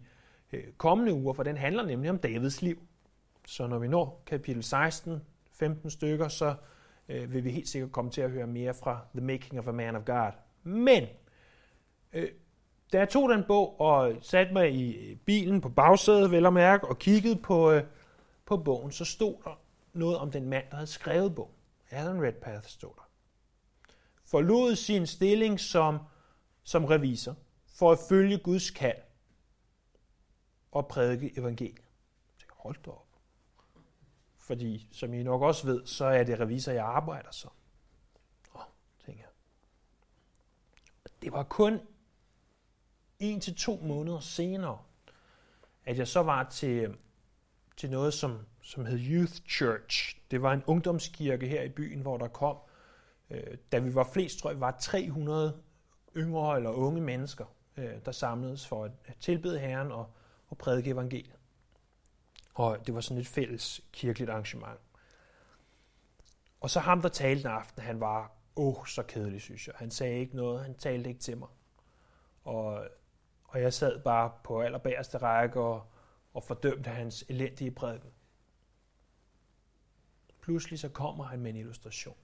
øh, 0.52 0.72
kommende 0.76 1.12
uger, 1.12 1.32
for 1.32 1.42
den 1.42 1.56
handler 1.56 1.86
nemlig 1.86 2.10
om 2.10 2.18
Davids 2.18 2.62
liv. 2.62 2.82
Så 3.46 3.66
når 3.66 3.78
vi 3.78 3.88
når 3.88 4.22
kapitel 4.26 4.62
16, 4.62 5.22
15 5.52 5.90
stykker, 5.90 6.28
så 6.28 6.54
øh, 7.08 7.32
vil 7.32 7.44
vi 7.44 7.50
helt 7.50 7.68
sikkert 7.68 7.92
komme 7.92 8.10
til 8.10 8.20
at 8.20 8.30
høre 8.30 8.46
mere 8.46 8.74
fra 8.74 9.06
The 9.14 9.26
Making 9.26 9.58
of 9.58 9.66
a 9.66 9.72
Man 9.72 9.96
of 9.96 10.04
God. 10.04 10.32
Men, 10.62 11.04
øh, 12.12 12.28
da 12.92 12.98
jeg 12.98 13.08
tog 13.08 13.28
den 13.30 13.44
bog 13.48 13.80
og 13.80 14.16
satte 14.20 14.52
mig 14.52 14.72
i 14.72 14.96
øh, 14.96 15.16
bilen 15.16 15.60
på 15.60 15.68
bagsædet, 15.68 16.30
vel 16.30 16.46
og 16.46 16.52
mærke, 16.52 16.88
og 16.88 16.98
kiggede 16.98 17.36
på, 17.36 17.70
øh, 17.70 17.84
på 18.44 18.56
bogen, 18.56 18.92
så 18.92 19.04
stod 19.04 19.34
der 19.44 19.60
noget 19.92 20.18
om 20.18 20.30
den 20.30 20.48
mand, 20.48 20.64
der 20.70 20.76
havde 20.76 20.86
skrevet 20.86 21.34
bogen. 21.34 21.52
Alan 21.90 22.22
Redpath 22.22 22.66
stod 22.66 22.90
der. 22.96 23.08
Forlod 24.24 24.76
sin 24.76 25.06
stilling 25.06 25.60
som, 25.60 25.98
som 26.62 26.84
revisor 26.84 27.34
for 27.78 27.92
at 27.92 27.98
følge 28.08 28.38
Guds 28.38 28.70
kald 28.70 28.98
og 30.72 30.88
prædike 30.88 31.38
evangeliet. 31.38 31.78
Jeg 31.78 32.38
tænkte, 32.38 32.54
hold 32.58 32.76
da 32.84 32.90
op 32.90 33.05
fordi 34.46 34.88
som 34.92 35.14
I 35.14 35.22
nok 35.22 35.42
også 35.42 35.66
ved, 35.66 35.86
så 35.86 36.04
er 36.04 36.24
det 36.24 36.40
revisor, 36.40 36.72
jeg 36.72 36.84
arbejder 36.84 37.30
så. 37.30 37.48
Åh, 38.54 38.60
tænker 39.06 39.22
jeg. 39.22 39.30
Det 41.22 41.32
var 41.32 41.42
kun 41.42 41.80
en 43.18 43.40
til 43.40 43.54
to 43.54 43.80
måneder 43.82 44.20
senere, 44.20 44.78
at 45.84 45.98
jeg 45.98 46.08
så 46.08 46.22
var 46.22 46.48
til, 46.50 46.96
til 47.76 47.90
noget, 47.90 48.14
som, 48.14 48.38
som 48.62 48.86
hed 48.86 48.98
Youth 48.98 49.32
Church. 49.48 50.16
Det 50.30 50.42
var 50.42 50.52
en 50.52 50.62
ungdomskirke 50.66 51.48
her 51.48 51.62
i 51.62 51.68
byen, 51.68 52.00
hvor 52.00 52.16
der 52.16 52.28
kom, 52.28 52.56
øh, 53.30 53.58
da 53.72 53.78
vi 53.78 53.94
var 53.94 54.08
flest, 54.12 54.38
tror 54.38 54.50
jeg, 54.50 54.60
var 54.60 54.76
300 54.80 55.62
yngre 56.16 56.56
eller 56.56 56.70
unge 56.70 57.00
mennesker, 57.00 57.44
øh, 57.76 57.94
der 58.04 58.12
samledes 58.12 58.66
for 58.66 58.84
at 58.84 58.92
tilbede 59.20 59.58
Herren 59.58 59.92
og, 59.92 60.10
og 60.48 60.58
prædike 60.58 60.90
evangeliet. 60.90 61.35
Og 62.56 62.86
det 62.86 62.94
var 62.94 63.00
sådan 63.00 63.20
et 63.20 63.26
fælles 63.26 63.80
kirkeligt 63.92 64.30
arrangement. 64.30 64.80
Og 66.60 66.70
så 66.70 66.80
ham, 66.80 67.02
der 67.02 67.08
talte 67.08 67.42
den 67.42 67.50
aften, 67.50 67.82
han 67.82 68.00
var, 68.00 68.32
åh, 68.56 68.78
oh, 68.78 68.86
så 68.86 69.02
kedelig, 69.02 69.40
synes 69.40 69.66
jeg. 69.66 69.74
Han 69.78 69.90
sagde 69.90 70.18
ikke 70.18 70.36
noget, 70.36 70.62
han 70.62 70.74
talte 70.74 71.08
ikke 71.08 71.20
til 71.20 71.38
mig. 71.38 71.48
Og, 72.44 72.88
og 73.44 73.62
jeg 73.62 73.72
sad 73.72 74.02
bare 74.02 74.32
på 74.44 74.62
allerbærste 74.62 75.18
række 75.18 75.60
og, 75.60 75.92
og 76.34 76.44
fordømte 76.44 76.90
hans 76.90 77.24
elendige 77.28 77.70
prædiken. 77.70 78.10
Pludselig 80.40 80.78
så 80.78 80.88
kommer 80.88 81.24
han 81.24 81.40
med 81.40 81.50
en 81.50 81.56
illustration. 81.56 82.16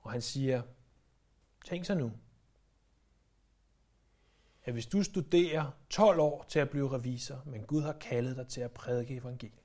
Og 0.00 0.12
han 0.12 0.22
siger, 0.22 0.62
tænk 1.64 1.84
så 1.84 1.94
nu, 1.94 2.12
at 4.64 4.72
hvis 4.72 4.86
du 4.86 5.02
studerer 5.02 5.70
12 5.90 6.20
år 6.20 6.44
til 6.48 6.58
at 6.58 6.70
blive 6.70 6.92
revisor, 6.92 7.42
men 7.44 7.62
Gud 7.62 7.82
har 7.82 7.92
kaldet 7.92 8.36
dig 8.36 8.48
til 8.48 8.60
at 8.60 8.70
prædike 8.70 9.16
evangeliet. 9.16 9.62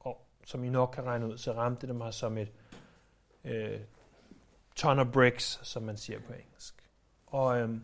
Og 0.00 0.26
som 0.44 0.64
I 0.64 0.68
nok 0.68 0.90
kan 0.94 1.04
regne 1.04 1.26
ud, 1.26 1.38
så 1.38 1.52
ramte 1.52 1.86
det 1.86 1.96
mig 1.96 2.14
som 2.14 2.38
et 2.38 2.52
øh, 3.44 3.80
ton 4.76 4.98
of 4.98 5.06
bricks, 5.12 5.60
som 5.62 5.82
man 5.82 5.96
siger 5.96 6.20
på 6.20 6.32
engelsk. 6.32 6.74
Og 7.26 7.60
øh, 7.60 7.80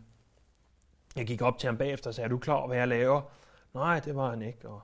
jeg 1.17 1.27
gik 1.27 1.43
op 1.43 1.59
til 1.59 1.67
ham 1.67 1.79
bagefter 1.79 2.11
og 2.11 2.15
sagde, 2.15 2.25
er 2.25 2.29
du 2.29 2.39
klar 2.39 2.55
over, 2.55 2.67
hvad 2.67 2.77
jeg 2.77 2.89
laver? 2.89 3.23
Nej, 3.75 4.01
det 4.01 4.17
var 4.17 4.31
han 4.31 4.43
ikke. 4.43 4.69
Og 4.69 4.81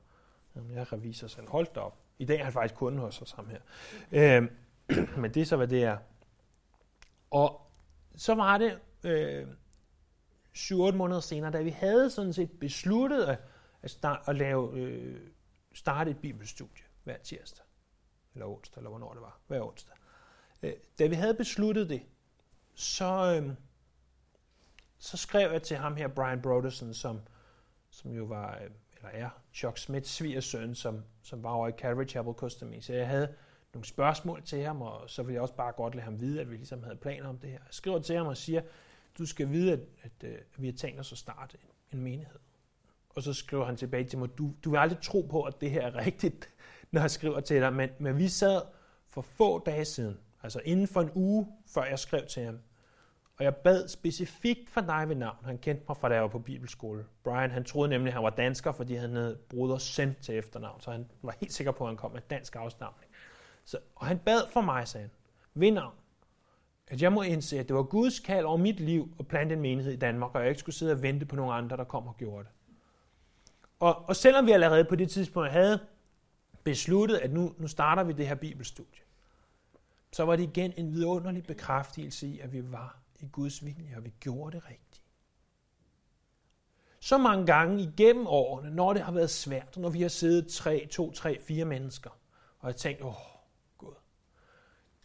jamen, 0.56 0.70
jeg 0.70 0.80
er 0.80 0.92
revisor 0.92 1.28
han 1.36 1.48
holdt 1.48 1.76
op. 1.76 1.98
I 2.18 2.24
dag 2.24 2.40
er 2.40 2.44
han 2.44 2.52
faktisk 2.52 2.74
kunde 2.74 3.00
hos 3.00 3.22
os 3.22 3.32
ham 3.32 3.48
her. 3.48 3.60
Øh, 4.12 4.48
men 5.22 5.34
det 5.34 5.40
er 5.40 5.46
så, 5.46 5.56
hvad 5.56 5.68
det 5.68 5.84
er. 5.84 5.96
Og 7.30 7.70
så 8.16 8.34
var 8.34 8.58
det, 8.58 8.78
øh, 9.04 9.46
7-8 10.56 10.92
måneder 10.92 11.20
senere, 11.20 11.50
da 11.50 11.62
vi 11.62 11.70
havde 11.70 12.10
sådan 12.10 12.32
set 12.32 12.50
besluttet 12.60 13.24
at, 13.24 13.38
at, 13.82 13.90
start, 13.90 14.20
at 14.26 14.36
lave, 14.36 14.76
øh, 14.78 15.20
starte 15.74 16.10
et 16.10 16.18
bibelstudie 16.18 16.84
hver 17.04 17.16
tirsdag, 17.18 17.64
eller 18.34 18.46
onsdag, 18.46 18.80
eller 18.80 18.90
hvornår 18.90 19.12
det 19.12 19.22
var, 19.22 19.40
hver 19.46 19.62
onsdag. 19.62 19.96
Øh, 20.62 20.72
da 20.98 21.06
vi 21.06 21.14
havde 21.14 21.34
besluttet 21.34 21.88
det, 21.88 22.02
så, 22.74 23.40
øh, 23.40 23.54
så 24.98 25.16
skrev 25.16 25.52
jeg 25.52 25.62
til 25.62 25.76
ham 25.76 25.96
her, 25.96 26.08
Brian 26.08 26.42
Broderson, 26.42 26.94
som, 26.94 27.20
som 27.90 28.10
jo 28.10 28.24
var, 28.24 28.58
øh, 28.64 28.70
eller 28.96 29.08
er, 29.08 29.30
Chuck 29.54 29.78
Smiths 29.78 30.10
svigersøn, 30.10 30.74
som, 30.74 31.04
som 31.22 31.42
var 31.42 31.50
over 31.50 31.68
i 31.68 31.72
Calvary 31.72 32.08
Chapel 32.08 32.34
Custom 32.34 32.80
Så 32.80 32.92
jeg 32.92 33.08
havde 33.08 33.34
nogle 33.74 33.86
spørgsmål 33.86 34.42
til 34.42 34.62
ham, 34.62 34.82
og 34.82 35.10
så 35.10 35.22
ville 35.22 35.34
jeg 35.34 35.42
også 35.42 35.54
bare 35.54 35.72
godt 35.72 35.94
lade 35.94 36.04
ham 36.04 36.20
vide, 36.20 36.40
at 36.40 36.50
vi 36.50 36.56
ligesom 36.56 36.82
havde 36.82 36.96
planer 36.96 37.28
om 37.28 37.38
det 37.38 37.50
her. 37.50 37.58
Jeg 37.58 37.74
skriver 37.74 37.98
til 37.98 38.16
ham 38.16 38.26
og 38.26 38.36
siger, 38.36 38.62
du 39.18 39.26
skal 39.26 39.50
vide, 39.50 39.72
at, 39.72 39.80
at, 40.02 40.28
øh, 40.28 40.34
at 40.34 40.62
vi 40.62 40.66
har 40.66 40.72
tænkt 40.72 41.00
os 41.00 41.12
at 41.12 41.18
starte 41.18 41.58
en, 41.62 41.98
en 41.98 42.04
menighed. 42.04 42.38
Og 43.08 43.22
så 43.22 43.32
skriver 43.32 43.64
han 43.64 43.76
tilbage 43.76 44.04
til 44.04 44.18
mig, 44.18 44.38
du, 44.38 44.54
du 44.64 44.70
vil 44.70 44.78
aldrig 44.78 44.98
tro 45.02 45.20
på, 45.30 45.42
at 45.42 45.60
det 45.60 45.70
her 45.70 45.82
er 45.82 45.96
rigtigt, 46.06 46.48
når 46.90 47.00
jeg 47.00 47.10
skriver 47.10 47.40
til 47.40 47.60
dig, 47.60 47.72
men, 47.72 47.90
men 47.98 48.18
vi 48.18 48.28
sad 48.28 48.62
for 49.08 49.22
få 49.22 49.64
dage 49.64 49.84
siden, 49.84 50.18
altså 50.42 50.60
inden 50.64 50.88
for 50.88 51.00
en 51.00 51.10
uge, 51.14 51.46
før 51.66 51.84
jeg 51.84 51.98
skrev 51.98 52.26
til 52.26 52.44
ham, 52.44 52.58
og 53.38 53.44
jeg 53.44 53.56
bad 53.56 53.88
specifikt 53.88 54.70
for 54.70 54.80
dig 54.80 55.08
ved 55.08 55.16
navn. 55.16 55.44
Han 55.44 55.58
kendte 55.58 55.84
mig 55.88 55.96
fra 55.96 56.08
da 56.08 56.14
jeg 56.14 56.22
var 56.22 56.28
på 56.28 56.38
bibelskole. 56.38 57.06
Brian, 57.24 57.50
han 57.50 57.64
troede 57.64 57.90
nemlig, 57.90 58.08
at 58.08 58.14
han 58.14 58.22
var 58.22 58.30
dansker, 58.30 58.72
fordi 58.72 58.94
han 58.94 59.10
havde 59.10 59.38
bruder 59.48 59.78
sendt 59.78 60.18
til 60.18 60.38
efternavn, 60.38 60.80
så 60.80 60.90
han 60.90 61.06
var 61.22 61.34
helt 61.40 61.52
sikker 61.52 61.72
på, 61.72 61.84
at 61.84 61.88
han 61.88 61.96
kom 61.96 62.12
med 62.12 62.20
dansk 62.30 62.56
afstamning. 62.56 63.10
Så, 63.64 63.78
og 63.94 64.06
han 64.06 64.18
bad 64.18 64.40
for 64.52 64.60
mig, 64.60 64.88
sagde 64.88 65.02
han, 65.02 65.10
ved 65.54 65.70
navn 65.70 65.94
at 66.92 67.02
jeg 67.02 67.12
må 67.12 67.22
indse, 67.22 67.58
at 67.58 67.68
det 67.68 67.76
var 67.76 67.82
Guds 67.82 68.20
kald 68.20 68.44
over 68.44 68.56
mit 68.56 68.80
liv 68.80 69.14
at 69.18 69.26
plante 69.26 69.54
en 69.54 69.60
menighed 69.60 69.92
i 69.92 69.96
Danmark, 69.96 70.34
og 70.34 70.40
jeg 70.40 70.48
ikke 70.48 70.60
skulle 70.60 70.76
sidde 70.76 70.92
og 70.92 71.02
vente 71.02 71.26
på 71.26 71.36
nogle 71.36 71.52
andre, 71.52 71.76
der 71.76 71.84
kom 71.84 72.06
og 72.06 72.16
gjorde 72.16 72.44
det. 72.44 72.52
Og, 73.80 74.08
og 74.08 74.16
selvom 74.16 74.46
vi 74.46 74.52
allerede 74.52 74.84
på 74.84 74.96
det 74.96 75.10
tidspunkt 75.10 75.50
havde 75.50 75.80
besluttet, 76.64 77.16
at 77.16 77.32
nu, 77.32 77.54
nu 77.58 77.66
starter 77.66 78.02
vi 78.04 78.12
det 78.12 78.28
her 78.28 78.34
bibelstudie, 78.34 79.02
så 80.12 80.24
var 80.24 80.36
det 80.36 80.42
igen 80.42 80.72
en 80.76 80.92
vidunderlig 80.92 81.44
bekræftelse 81.44 82.26
i, 82.26 82.40
at 82.40 82.52
vi 82.52 82.72
var 82.72 82.98
i 83.20 83.28
Guds 83.32 83.64
vilje, 83.64 83.96
og 83.96 84.04
vi 84.04 84.12
gjorde 84.20 84.56
det 84.56 84.64
rigtigt. 84.64 85.02
Så 87.00 87.18
mange 87.18 87.46
gange 87.46 87.82
igennem 87.82 88.26
årene, 88.26 88.70
når 88.70 88.92
det 88.92 89.02
har 89.02 89.12
været 89.12 89.30
svært, 89.30 89.76
når 89.76 89.88
vi 89.88 90.02
har 90.02 90.08
siddet 90.08 90.52
tre, 90.52 90.88
to, 90.90 91.12
tre, 91.12 91.40
fire 91.40 91.64
mennesker, 91.64 92.10
og 92.58 92.68
jeg 92.68 92.76
tænkt, 92.76 93.02
åh, 93.02 93.31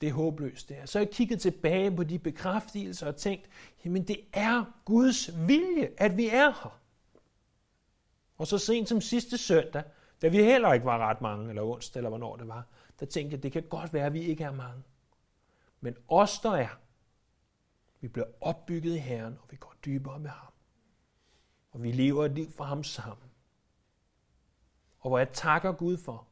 det 0.01 0.09
er 0.09 0.13
håbløst 0.13 0.69
det 0.69 0.77
her. 0.77 0.85
Så 0.85 0.99
har 0.99 1.05
jeg 1.05 1.13
kigget 1.13 1.41
tilbage 1.41 1.95
på 1.95 2.03
de 2.03 2.19
bekræftelser 2.19 3.07
og 3.07 3.15
tænkt, 3.15 3.49
jamen 3.85 4.07
det 4.07 4.19
er 4.33 4.63
Guds 4.85 5.47
vilje, 5.47 5.91
at 5.97 6.17
vi 6.17 6.27
er 6.27 6.63
her. 6.63 6.79
Og 8.37 8.47
så 8.47 8.57
sent 8.57 8.89
som 8.89 9.01
sidste 9.01 9.37
søndag, 9.37 9.83
da 10.21 10.27
vi 10.27 10.37
heller 10.37 10.73
ikke 10.73 10.85
var 10.85 10.97
ret 10.97 11.21
mange, 11.21 11.49
eller 11.49 11.63
onsdag, 11.63 11.99
eller 11.99 12.09
hvornår 12.09 12.35
det 12.35 12.47
var, 12.47 12.65
der 12.99 13.05
tænkte 13.05 13.35
jeg, 13.35 13.43
det 13.43 13.51
kan 13.51 13.63
godt 13.63 13.93
være, 13.93 14.05
at 14.05 14.13
vi 14.13 14.21
ikke 14.21 14.43
er 14.43 14.51
mange. 14.51 14.83
Men 15.81 15.95
os, 16.07 16.39
der 16.39 16.51
er, 16.51 16.79
vi 18.01 18.07
bliver 18.07 18.27
opbygget 18.41 18.95
i 18.95 18.97
Herren, 18.97 19.37
og 19.41 19.47
vi 19.51 19.55
går 19.55 19.73
dybere 19.85 20.19
med 20.19 20.29
ham. 20.29 20.53
Og 21.71 21.83
vi 21.83 21.91
lever 21.91 22.25
et 22.25 22.31
liv 22.31 22.51
for 22.51 22.63
ham 22.63 22.83
sammen. 22.83 23.27
Og 24.99 25.09
hvor 25.09 25.17
jeg 25.17 25.31
takker 25.33 25.71
Gud 25.71 25.97
for, 25.97 26.27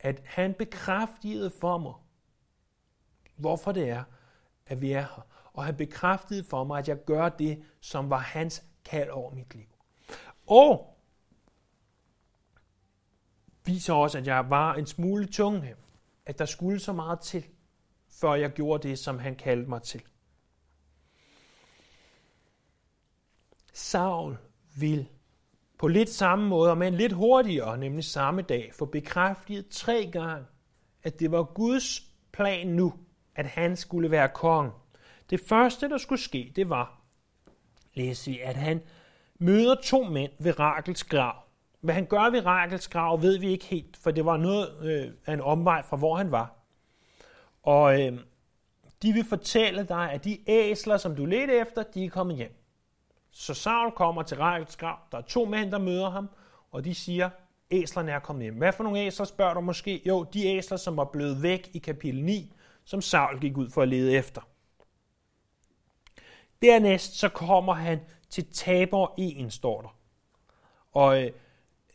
at 0.00 0.22
han 0.24 0.54
bekræftede 0.54 1.50
for 1.50 1.78
mig, 1.78 1.94
hvorfor 3.36 3.72
det 3.72 3.88
er, 3.88 4.04
at 4.66 4.80
vi 4.80 4.92
er 4.92 5.00
her. 5.00 5.26
Og 5.52 5.64
han 5.64 5.76
bekræftede 5.76 6.44
for 6.44 6.64
mig, 6.64 6.78
at 6.78 6.88
jeg 6.88 7.04
gør 7.04 7.28
det, 7.28 7.62
som 7.80 8.10
var 8.10 8.18
hans 8.18 8.64
kald 8.84 9.10
over 9.10 9.34
mit 9.34 9.54
liv. 9.54 9.66
Og 10.46 10.96
viser 13.64 13.94
også, 13.94 14.18
at 14.18 14.26
jeg 14.26 14.50
var 14.50 14.74
en 14.74 14.86
smule 14.86 15.26
tung 15.26 15.64
at 16.26 16.38
der 16.38 16.44
skulle 16.44 16.78
så 16.78 16.92
meget 16.92 17.20
til, 17.20 17.44
før 18.08 18.34
jeg 18.34 18.50
gjorde 18.50 18.88
det, 18.88 18.98
som 18.98 19.18
han 19.18 19.36
kaldte 19.36 19.68
mig 19.68 19.82
til. 19.82 20.02
Saul 23.72 24.36
vil 24.76 25.08
på 25.78 25.88
lidt 25.88 26.10
samme 26.10 26.48
måde, 26.48 26.76
men 26.76 26.94
lidt 26.94 27.12
hurtigere, 27.12 27.78
nemlig 27.78 28.04
samme 28.04 28.42
dag, 28.42 28.70
få 28.74 28.84
bekræftet 28.84 29.68
tre 29.68 30.10
gange, 30.12 30.46
at 31.02 31.20
det 31.20 31.30
var 31.30 31.42
Guds 31.42 32.12
plan 32.32 32.66
nu, 32.66 32.94
at 33.36 33.46
han 33.46 33.76
skulle 33.76 34.10
være 34.10 34.28
kong. 34.28 34.72
Det 35.30 35.40
første, 35.48 35.88
der 35.88 35.98
skulle 35.98 36.20
ske, 36.20 36.52
det 36.56 36.70
var, 36.70 37.00
læser 37.94 38.32
vi, 38.32 38.40
at 38.40 38.56
han 38.56 38.82
møder 39.38 39.74
to 39.74 40.02
mænd 40.02 40.32
ved 40.38 40.58
Rakels 40.58 41.04
grav. 41.04 41.34
Hvad 41.80 41.94
han 41.94 42.06
gør 42.06 42.30
ved 42.30 42.46
Rakels 42.46 42.88
grav, 42.88 43.22
ved 43.22 43.38
vi 43.38 43.48
ikke 43.48 43.64
helt, 43.64 43.96
for 43.96 44.10
det 44.10 44.24
var 44.24 44.36
noget 44.36 44.68
øh, 44.82 45.12
af 45.26 45.34
en 45.34 45.40
omvej 45.40 45.82
fra, 45.82 45.96
hvor 45.96 46.16
han 46.16 46.30
var. 46.30 46.54
Og 47.62 48.02
øh, 48.02 48.18
de 49.02 49.12
vil 49.12 49.24
fortælle 49.24 49.84
dig, 49.84 50.10
at 50.12 50.24
de 50.24 50.38
æsler, 50.46 50.96
som 50.96 51.16
du 51.16 51.24
ledte 51.24 51.54
efter, 51.54 51.82
de 51.82 52.04
er 52.04 52.10
kommet 52.10 52.36
hjem. 52.36 52.62
Så 53.30 53.54
Saul 53.54 53.92
kommer 53.92 54.22
til 54.22 54.36
Rakels 54.36 54.76
grav. 54.76 54.98
Der 55.12 55.18
er 55.18 55.22
to 55.22 55.44
mænd, 55.44 55.70
der 55.70 55.78
møder 55.78 56.10
ham, 56.10 56.28
og 56.70 56.84
de 56.84 56.94
siger, 56.94 57.30
æslerne 57.70 58.12
er 58.12 58.18
kommet 58.18 58.42
hjem. 58.42 58.54
Hvad 58.54 58.72
for 58.72 58.84
nogle 58.84 58.98
æsler 58.98 59.26
spørger 59.26 59.54
du 59.54 59.60
måske? 59.60 60.02
Jo, 60.06 60.22
de 60.22 60.46
æsler, 60.46 60.76
som 60.76 60.96
var 60.96 61.04
blevet 61.04 61.42
væk 61.42 61.70
i 61.72 61.78
kapitel 61.78 62.24
9, 62.24 62.52
som 62.86 63.00
Saul 63.00 63.40
gik 63.40 63.56
ud 63.56 63.70
for 63.70 63.82
at 63.82 63.88
lede 63.88 64.12
efter. 64.12 64.40
Dernæst 66.62 67.18
så 67.18 67.28
kommer 67.28 67.72
han 67.72 68.00
til 68.30 68.46
Tabor 68.52 69.14
en, 69.18 69.50
står 69.50 69.80
der. 69.80 69.96
Og 70.92 71.22
øh, 71.22 71.30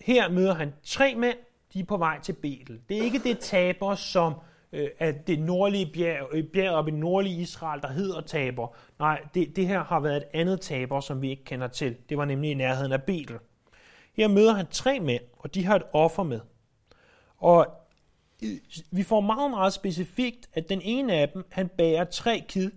her 0.01 0.29
møder 0.29 0.53
han 0.53 0.73
tre 0.83 1.15
mænd, 1.15 1.37
de 1.73 1.79
er 1.79 1.85
på 1.85 1.97
vej 1.97 2.19
til 2.19 2.33
Betel. 2.33 2.81
Det 2.89 2.97
er 2.97 3.01
ikke 3.01 3.19
det 3.19 3.39
Tabor, 3.39 3.95
som 3.95 4.33
øh, 4.71 4.89
er 4.99 5.11
det 5.11 5.39
nordlige 5.39 5.91
bjerg, 5.93 6.27
øh, 6.31 6.43
bjerg 6.43 6.73
op 6.73 6.87
i 6.87 6.91
nordlige 6.91 7.41
Israel, 7.41 7.81
der 7.81 7.87
hedder 7.87 8.21
Tabor. 8.21 8.75
Nej, 8.99 9.21
det, 9.33 9.55
det 9.55 9.67
her 9.67 9.83
har 9.83 9.99
været 9.99 10.17
et 10.17 10.27
andet 10.33 10.61
Tabor, 10.61 10.99
som 10.99 11.21
vi 11.21 11.29
ikke 11.29 11.43
kender 11.43 11.67
til. 11.67 11.97
Det 12.09 12.17
var 12.17 12.25
nemlig 12.25 12.51
i 12.51 12.53
nærheden 12.53 12.91
af 12.91 13.03
Betel. 13.03 13.39
Her 14.13 14.27
møder 14.27 14.53
han 14.53 14.67
tre 14.67 14.99
mænd, 14.99 15.23
og 15.37 15.55
de 15.55 15.65
har 15.65 15.75
et 15.75 15.83
offer 15.93 16.23
med. 16.23 16.39
Og 17.37 17.80
vi 18.91 19.03
får 19.03 19.21
meget, 19.21 19.51
meget 19.51 19.73
specifikt, 19.73 20.49
at 20.53 20.69
den 20.69 20.81
ene 20.81 21.13
af 21.13 21.29
dem, 21.29 21.45
han 21.51 21.69
bærer 21.69 22.03
tre 22.03 22.45
kid, 22.47 22.71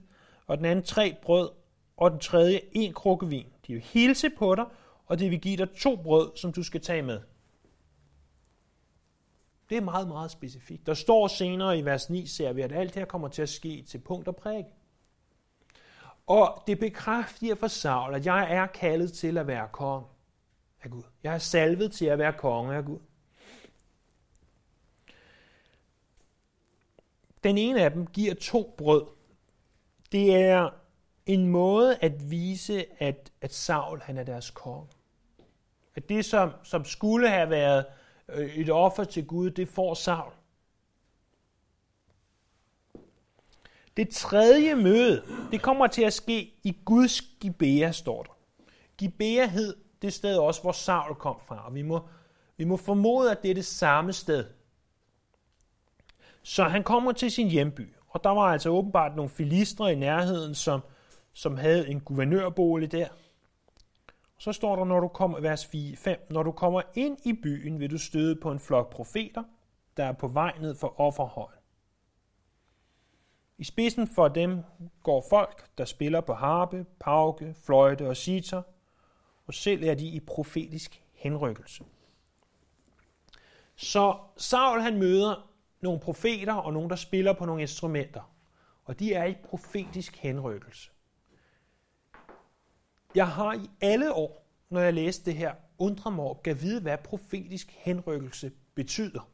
og 0.47 0.56
den 0.59 0.64
anden 0.64 0.85
tre 0.85 1.16
brød, 1.23 1.50
og 1.97 2.11
den 2.11 2.21
tredje 2.21 2.61
en 2.73 2.92
krukke 2.92 3.26
vin. 3.26 3.47
De 3.66 3.73
vil 3.73 3.83
hilse 3.83 4.30
på 4.30 4.54
dig, 4.54 4.64
og 5.06 5.18
det 5.18 5.30
vil 5.30 5.40
give 5.40 5.56
dig 5.56 5.68
to 5.71 5.97
brød, 5.97 6.37
som 6.37 6.52
du 6.52 6.62
skal 6.62 6.80
tage 6.80 7.02
med. 7.02 7.21
Det 9.68 9.76
er 9.76 9.80
meget, 9.80 10.09
meget 10.09 10.30
specifikt. 10.30 10.87
Der 10.87 10.94
står 10.94 11.28
senere 11.28 11.78
i 11.78 11.85
vers 11.85 12.11
9, 12.11 12.26
ser 12.26 12.52
vi, 12.52 12.62
at 12.62 12.73
alt 12.73 12.94
det 12.94 13.00
her 13.00 13.06
kommer 13.06 13.28
til 13.28 13.42
at 13.42 13.49
ske 13.49 13.85
til 13.88 13.99
punkt 13.99 14.28
og 14.28 14.37
prik. 14.37 14.64
Og 16.26 16.62
det 16.66 16.78
bekræfter 16.78 17.54
for 17.54 17.66
Saul, 17.66 18.14
at 18.14 18.26
jeg 18.26 18.52
er 18.52 18.66
kaldet 18.66 19.12
til 19.12 19.38
at 19.38 19.47
være 19.47 19.68
konge 19.73 20.06
af 20.83 20.90
Gud. 20.90 21.02
Jeg 21.23 21.35
er 21.35 21.38
salvet 21.38 21.92
til 21.92 22.06
at 22.06 22.18
være 22.18 22.33
konge 22.33 22.76
af 22.76 22.85
Gud. 22.85 22.99
Den 27.44 27.58
ene 27.58 27.82
af 27.82 27.90
dem 27.90 28.06
giver 28.06 28.34
to 28.34 28.74
brød. 28.78 29.06
Det 30.12 30.36
er 30.36 30.70
en 31.26 31.46
måde 31.46 31.96
at 32.00 32.30
vise, 32.30 33.02
at, 33.02 33.32
at 33.40 33.54
Saul 33.54 34.00
han 34.00 34.18
er 34.18 34.24
deres 34.24 34.50
konge. 34.50 34.88
At 35.94 36.08
det, 36.08 36.24
som, 36.24 36.50
som 36.62 36.84
skulle 36.84 37.28
have 37.28 37.50
været 37.50 37.84
øh, 38.28 38.56
et 38.56 38.70
offer 38.70 39.04
til 39.04 39.26
Gud, 39.26 39.50
det 39.50 39.68
får 39.68 39.94
Saul. 39.94 40.32
Det 43.96 44.08
tredje 44.08 44.74
møde, 44.74 45.22
det 45.50 45.62
kommer 45.62 45.86
til 45.86 46.02
at 46.02 46.12
ske 46.12 46.54
i 46.62 46.76
Guds 46.84 47.20
Gibea, 47.20 47.92
står 47.92 48.22
der. 48.22 48.36
Gibea 48.98 49.46
hed 49.46 49.76
det 50.02 50.12
sted 50.12 50.36
også, 50.36 50.62
hvor 50.62 50.72
Saul 50.72 51.14
kom 51.14 51.40
fra, 51.46 51.66
og 51.66 51.74
vi 51.74 51.82
må, 51.82 52.08
vi 52.56 52.64
må 52.64 52.76
formode, 52.76 53.30
at 53.30 53.42
det 53.42 53.50
er 53.50 53.54
det 53.54 53.64
samme 53.64 54.12
sted. 54.12 54.44
Så 56.46 56.64
han 56.64 56.82
kommer 56.82 57.12
til 57.12 57.30
sin 57.30 57.48
hjemby, 57.48 57.94
og 58.08 58.24
der 58.24 58.30
var 58.30 58.42
altså 58.42 58.68
åbenbart 58.68 59.16
nogle 59.16 59.28
filistre 59.28 59.92
i 59.92 59.96
nærheden, 59.96 60.54
som, 60.54 60.80
som 61.32 61.56
havde 61.56 61.88
en 61.88 62.00
guvernørbolig 62.00 62.92
der. 62.92 63.08
Så 64.38 64.52
står 64.52 64.76
der, 64.76 64.84
når 64.84 65.00
du 65.00 65.08
kommer, 65.08 65.40
vers 65.40 65.66
4, 65.66 65.96
5, 65.96 66.26
når 66.30 66.42
du 66.42 66.52
kommer 66.52 66.82
ind 66.94 67.18
i 67.24 67.32
byen, 67.32 67.80
vil 67.80 67.90
du 67.90 67.98
støde 67.98 68.36
på 68.36 68.50
en 68.50 68.60
flok 68.60 68.90
profeter, 68.90 69.42
der 69.96 70.04
er 70.04 70.12
på 70.12 70.28
vej 70.28 70.52
ned 70.60 70.74
for 70.74 71.00
offerhøjen. 71.00 71.58
I 73.58 73.64
spidsen 73.64 74.08
for 74.08 74.28
dem 74.28 74.62
går 75.02 75.26
folk, 75.30 75.78
der 75.78 75.84
spiller 75.84 76.20
på 76.20 76.34
harpe, 76.34 76.86
pauke, 77.00 77.54
fløjte 77.64 78.08
og 78.08 78.16
sitar, 78.16 78.62
og 79.46 79.54
selv 79.54 79.84
er 79.84 79.94
de 79.94 80.06
i 80.06 80.20
profetisk 80.20 81.02
henrykkelse. 81.12 81.84
Så 83.76 84.16
Saul 84.36 84.80
han 84.80 84.98
møder 84.98 85.53
nogle 85.84 86.00
profeter 86.00 86.52
og 86.52 86.72
nogle, 86.72 86.88
der 86.88 86.96
spiller 86.96 87.32
på 87.32 87.44
nogle 87.44 87.62
instrumenter. 87.62 88.34
Og 88.84 88.98
de 88.98 89.14
er 89.14 89.24
i 89.24 89.34
profetisk 89.44 90.16
henrykkelse. 90.16 90.90
Jeg 93.14 93.28
har 93.28 93.54
i 93.54 93.70
alle 93.80 94.12
år, 94.12 94.46
når 94.68 94.80
jeg 94.80 94.94
læste 94.94 95.24
det 95.24 95.34
her, 95.34 95.54
undret 95.78 96.12
mig 96.12 96.24
over, 96.24 96.36
at 96.44 96.62
vide, 96.62 96.80
hvad 96.80 96.98
profetisk 96.98 97.70
henrykkelse 97.70 98.52
betyder. 98.74 99.30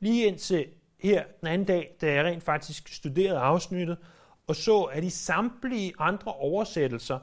Lige 0.00 0.26
indtil 0.26 0.66
her 0.98 1.24
den 1.40 1.48
anden 1.48 1.66
dag, 1.66 1.96
da 2.00 2.12
jeg 2.12 2.24
rent 2.24 2.42
faktisk 2.42 2.88
studerede 2.88 3.38
afsnittet, 3.38 3.98
og 4.46 4.56
så, 4.56 4.82
at 4.82 5.04
i 5.04 5.10
samtlige 5.10 5.92
andre 5.98 6.32
oversættelser, 6.32 7.18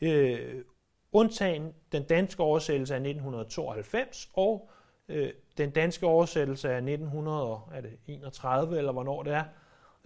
øh, 0.00 0.64
undtagen 1.12 1.72
den 1.92 2.02
danske 2.02 2.42
oversættelse 2.42 2.94
af 2.94 3.00
1992 3.00 4.30
og 4.32 4.70
øh, 5.08 5.32
den 5.58 5.70
danske 5.70 6.06
oversættelse 6.06 6.70
af 6.70 6.76
1931, 6.76 8.78
eller 8.78 8.92
hvornår 8.92 9.22
det 9.22 9.32
er, 9.32 9.44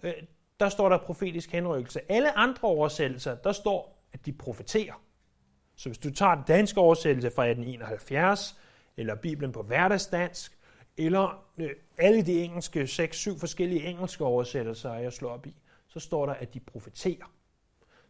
øh, 0.03 0.15
der 0.61 0.69
står 0.69 0.89
der 0.89 0.99
profetisk 0.99 1.53
henrykkelse. 1.53 2.01
Alle 2.09 2.39
andre 2.39 2.69
oversættelser, 2.69 3.35
der 3.35 3.53
står, 3.53 4.07
at 4.13 4.27
de 4.27 4.33
profeterer. 4.33 5.03
Så 5.77 5.89
hvis 5.89 5.99
du 5.99 6.11
tager 6.11 6.35
den 6.35 6.45
danske 6.49 6.81
oversættelse 6.81 7.31
fra 7.31 7.47
1871, 7.47 8.59
eller 8.97 9.15
Bibelen 9.15 9.53
på 9.53 9.63
hverdagsdansk, 9.63 10.59
eller 10.97 11.45
øh, 11.59 11.71
alle 11.99 12.23
de 12.23 12.43
engelske, 12.43 12.83
6-7 12.83 13.39
forskellige 13.39 13.87
engelske 13.87 14.25
oversættelser, 14.25 14.95
jeg 14.95 15.13
slår 15.13 15.31
op 15.31 15.47
i, 15.47 15.57
så 15.89 16.01
står 16.01 16.27
der, 16.27 16.33
at 16.33 16.55
de 16.55 16.61
profeterer. 16.61 17.33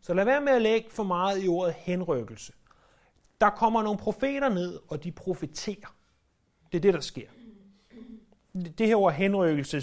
Så 0.01 0.15
lad 0.15 0.25
være 0.25 0.41
med 0.41 0.53
at 0.53 0.63
lægge 0.63 0.91
for 0.91 1.03
meget 1.03 1.45
i 1.45 1.49
ordet 1.49 1.75
henrykkelse. 1.75 2.53
Der 3.41 3.51
kommer 3.51 3.83
nogle 3.83 3.99
profeter 3.99 4.49
ned, 4.49 4.81
og 4.89 5.05
de 5.05 5.13
profeterer. 5.13 5.95
Det 6.73 6.79
er 6.79 6.83
det, 6.83 6.95
der 6.95 7.01
sker. 7.01 7.27
Det 8.53 8.87
her 8.87 8.97
ord 8.97 9.13
henrykkelse 9.13 9.83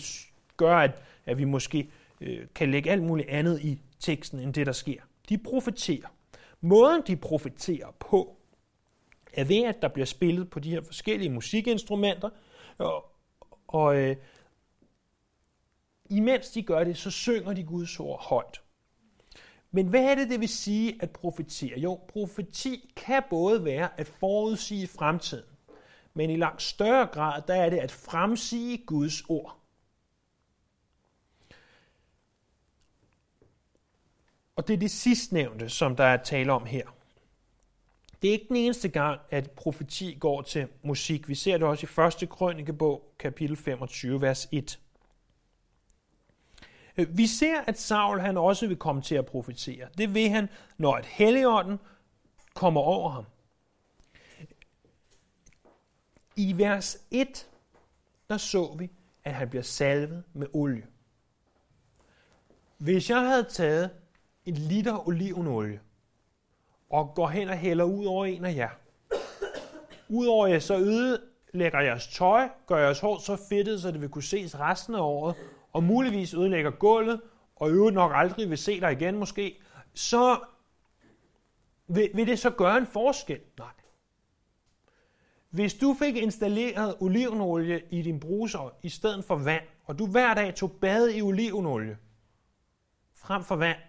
gør, 0.57 0.75
at, 0.77 1.03
at 1.25 1.37
vi 1.37 1.43
måske 1.43 1.91
øh, 2.21 2.47
kan 2.55 2.71
lægge 2.71 2.91
alt 2.91 3.03
muligt 3.03 3.29
andet 3.29 3.61
i 3.61 3.81
teksten, 3.99 4.39
end 4.39 4.53
det, 4.53 4.65
der 4.65 4.71
sker. 4.71 5.01
De 5.29 5.37
profeterer. 5.37 6.07
Måden, 6.61 7.01
de 7.07 7.15
profeterer 7.15 7.91
på, 7.99 8.37
er 9.33 9.43
ved, 9.43 9.63
at 9.63 9.81
der 9.81 9.87
bliver 9.87 10.05
spillet 10.05 10.49
på 10.49 10.59
de 10.59 10.69
her 10.69 10.81
forskellige 10.81 11.29
musikinstrumenter, 11.29 12.29
og, 12.77 13.05
og 13.67 13.97
øh, 13.97 14.15
imens 16.09 16.49
de 16.49 16.63
gør 16.63 16.83
det, 16.83 16.97
så 16.97 17.11
synger 17.11 17.53
de 17.53 17.63
Guds 17.63 17.99
ord 17.99 18.23
højt. 18.23 18.61
Men 19.71 19.87
hvad 19.87 20.03
er 20.03 20.15
det, 20.15 20.29
det 20.29 20.39
vil 20.39 20.49
sige 20.49 20.97
at 20.99 21.11
profetere? 21.11 21.79
Jo, 21.79 21.99
profeti 22.07 22.93
kan 22.95 23.23
både 23.29 23.65
være 23.65 23.99
at 23.99 24.07
forudsige 24.07 24.87
fremtiden, 24.87 25.43
men 26.17 26.29
i 26.29 26.35
langt 26.35 26.61
større 26.61 27.07
grad, 27.07 27.41
der 27.47 27.55
er 27.55 27.69
det 27.69 27.77
at 27.77 27.91
fremsige 27.91 28.77
Guds 28.77 29.23
ord. 29.29 29.57
Og 34.55 34.67
det 34.67 34.73
er 34.73 34.77
det 34.77 34.91
sidstnævnte, 34.91 35.69
som 35.69 35.95
der 35.95 36.03
er 36.03 36.23
tale 36.23 36.53
om 36.53 36.65
her. 36.65 36.83
Det 38.21 38.27
er 38.27 38.31
ikke 38.31 38.47
den 38.47 38.55
eneste 38.55 38.89
gang, 38.89 39.19
at 39.29 39.51
profeti 39.51 40.17
går 40.19 40.41
til 40.41 40.67
musik. 40.83 41.29
Vi 41.29 41.35
ser 41.35 41.57
det 41.57 41.67
også 41.67 41.87
i 42.21 42.23
1. 42.23 42.29
krønikebog, 42.29 43.13
kapitel 43.19 43.57
25, 43.57 44.21
vers 44.21 44.47
1. 44.51 44.79
Vi 47.09 47.27
ser, 47.27 47.61
at 47.67 47.79
Saul 47.79 48.19
han 48.19 48.37
også 48.37 48.67
vil 48.67 48.77
komme 48.77 49.01
til 49.01 49.15
at 49.15 49.25
profetere. 49.25 49.87
Det 49.97 50.13
vil 50.13 50.29
han, 50.29 50.49
når 50.77 50.97
et 50.97 51.05
helligånden 51.05 51.79
kommer 52.53 52.81
over 52.81 53.09
ham. 53.09 53.25
I 56.37 56.57
vers 56.57 56.97
1, 57.11 57.47
der 58.29 58.37
så 58.37 58.75
vi, 58.79 58.91
at 59.23 59.33
han 59.33 59.49
bliver 59.49 59.63
salvet 59.63 60.23
med 60.33 60.47
olie. 60.53 60.87
Hvis 62.77 63.09
jeg 63.09 63.19
havde 63.19 63.43
taget 63.43 63.89
en 64.45 64.53
liter 64.53 65.07
olivenolie 65.07 65.79
og 66.89 67.11
går 67.15 67.27
hen 67.27 67.49
og 67.49 67.57
hælder 67.57 67.85
ud 67.85 68.05
over 68.05 68.25
en 68.25 68.45
af 68.45 68.55
jer, 68.55 68.69
Udover 70.09 70.47
jer 70.47 70.59
så 70.59 70.77
ødelægger 70.77 71.79
jeres 71.79 72.07
tøj, 72.07 72.49
gør 72.67 72.77
jeres 72.77 72.99
hår 72.99 73.19
så 73.19 73.35
fedtet, 73.49 73.81
så 73.81 73.91
det 73.91 74.01
vil 74.01 74.09
kunne 74.09 74.23
ses 74.23 74.59
resten 74.59 74.95
af 74.95 74.99
året, 74.99 75.35
og 75.73 75.83
muligvis 75.83 76.33
ødelægger 76.33 76.71
gulvet, 76.71 77.21
og 77.55 77.69
i 77.69 77.71
øvrigt 77.71 77.95
nok 77.95 78.11
aldrig 78.15 78.49
vil 78.49 78.57
se 78.57 78.79
dig 78.79 78.91
igen 78.91 79.17
måske, 79.17 79.61
så 79.93 80.39
vil, 81.87 82.09
vil 82.13 82.27
det 82.27 82.39
så 82.39 82.49
gøre 82.49 82.77
en 82.77 82.85
forskel? 82.85 83.39
Nej. 83.57 83.67
Hvis 85.57 85.73
du 85.73 85.95
fik 85.99 86.15
installeret 86.15 86.95
olivenolie 86.99 87.83
i 87.91 88.01
din 88.01 88.19
bruser 88.19 88.77
i 88.83 88.89
stedet 88.89 89.25
for 89.25 89.35
vand, 89.35 89.63
og 89.83 89.99
du 89.99 90.07
hver 90.07 90.33
dag 90.33 90.55
tog 90.55 90.71
bad 90.71 91.09
i 91.09 91.21
olivenolie 91.21 91.97
frem 93.13 93.43
for 93.43 93.55
vand, 93.55 93.79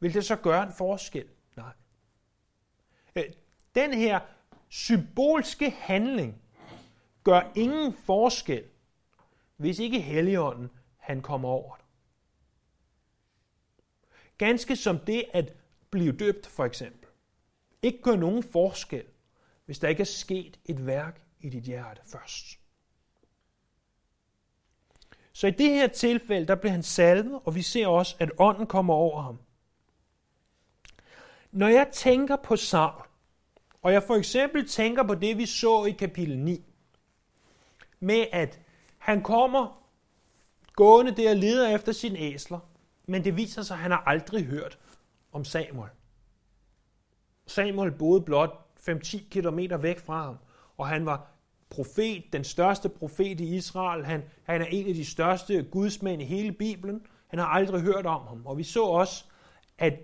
vil 0.00 0.14
det 0.14 0.24
så 0.24 0.36
gøre 0.36 0.62
en 0.66 0.72
forskel? 0.72 1.28
Nej. 1.56 1.72
Øh, 3.16 3.24
den 3.74 3.94
her 3.94 4.20
symbolske 4.68 5.70
handling 5.70 6.42
gør 7.24 7.52
ingen 7.54 7.92
forskel, 7.92 8.64
hvis 9.56 9.78
ikke 9.78 10.00
Helligånden 10.00 10.70
han 10.96 11.22
kommer 11.22 11.48
over 11.48 11.76
dig. 11.76 11.84
Ganske 14.38 14.76
som 14.76 14.98
det 14.98 15.24
at 15.32 15.56
blive 15.90 16.12
døbt 16.12 16.46
for 16.46 16.64
eksempel. 16.64 17.08
Ikke 17.82 18.02
gør 18.02 18.16
nogen 18.16 18.42
forskel, 18.42 19.04
hvis 19.64 19.78
der 19.78 19.88
ikke 19.88 20.00
er 20.00 20.04
sket 20.04 20.60
et 20.64 20.86
værk 20.86 21.22
i 21.40 21.48
dit 21.48 21.62
hjerte 21.62 22.00
først. 22.06 22.46
Så 25.32 25.46
i 25.46 25.50
det 25.50 25.70
her 25.70 25.86
tilfælde, 25.86 26.46
der 26.46 26.54
blev 26.54 26.72
han 26.72 26.82
salvet, 26.82 27.40
og 27.44 27.54
vi 27.54 27.62
ser 27.62 27.86
også, 27.86 28.16
at 28.18 28.30
ånden 28.38 28.66
kommer 28.66 28.94
over 28.94 29.22
ham. 29.22 29.38
Når 31.52 31.68
jeg 31.68 31.88
tænker 31.92 32.36
på 32.36 32.56
Saul, 32.56 33.02
og 33.82 33.92
jeg 33.92 34.02
for 34.02 34.14
eksempel 34.14 34.68
tænker 34.68 35.02
på 35.02 35.14
det, 35.14 35.38
vi 35.38 35.46
så 35.46 35.84
i 35.84 35.90
kapitel 35.90 36.38
9, 36.38 36.64
med 38.00 38.26
at 38.32 38.60
han 38.98 39.22
kommer 39.22 39.88
gående 40.72 41.16
der 41.16 41.30
og 41.30 41.36
leder 41.36 41.74
efter 41.74 41.92
sine 41.92 42.18
æsler, 42.18 42.58
men 43.06 43.24
det 43.24 43.36
viser 43.36 43.62
sig, 43.62 43.74
at 43.74 43.80
han 43.80 43.90
har 43.90 44.02
aldrig 44.06 44.44
hørt 44.44 44.78
om 45.32 45.44
Samuel. 45.44 45.90
Samuel 47.46 47.92
boede 47.92 48.22
blot 48.22 48.63
5-10 48.88 49.28
km 49.30 49.58
væk 49.82 49.98
fra 49.98 50.24
ham, 50.24 50.36
og 50.76 50.88
han 50.88 51.06
var 51.06 51.30
profet, 51.70 52.24
den 52.32 52.44
største 52.44 52.88
profet 52.88 53.40
i 53.40 53.56
Israel. 53.56 54.04
Han, 54.04 54.22
han 54.42 54.60
er 54.62 54.66
en 54.66 54.88
af 54.88 54.94
de 54.94 55.04
største 55.04 55.62
gudsmænd 55.62 56.22
i 56.22 56.24
hele 56.24 56.52
Bibelen. 56.52 57.06
Han 57.26 57.38
har 57.38 57.46
aldrig 57.46 57.80
hørt 57.80 58.06
om 58.06 58.26
ham. 58.26 58.46
Og 58.46 58.58
vi 58.58 58.62
så 58.62 58.82
også, 58.82 59.24
at 59.78 59.94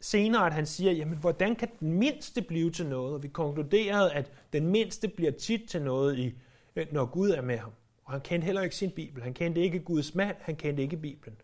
senere, 0.00 0.46
at 0.46 0.52
han 0.52 0.66
siger, 0.66 0.92
jamen 0.92 1.18
hvordan 1.18 1.56
kan 1.56 1.68
den 1.80 1.92
mindste 1.92 2.42
blive 2.42 2.70
til 2.70 2.86
noget? 2.86 3.14
Og 3.14 3.22
vi 3.22 3.28
konkluderede, 3.28 4.12
at 4.12 4.32
den 4.52 4.66
mindste 4.66 5.08
bliver 5.08 5.32
tit 5.32 5.68
til 5.68 5.82
noget 5.82 6.18
i 6.18 6.34
øh, 6.76 6.86
når 6.92 7.06
Gud 7.06 7.30
er 7.30 7.42
med 7.42 7.58
ham. 7.58 7.72
Og 8.04 8.12
han 8.12 8.20
kendte 8.20 8.46
heller 8.46 8.62
ikke 8.62 8.76
sin 8.76 8.90
Bibel. 8.90 9.22
Han 9.22 9.34
kendte 9.34 9.60
ikke 9.60 9.80
Guds 9.80 10.14
mand. 10.14 10.36
Han 10.40 10.56
kendte 10.56 10.82
ikke 10.82 10.96
Bibelen. 10.96 11.36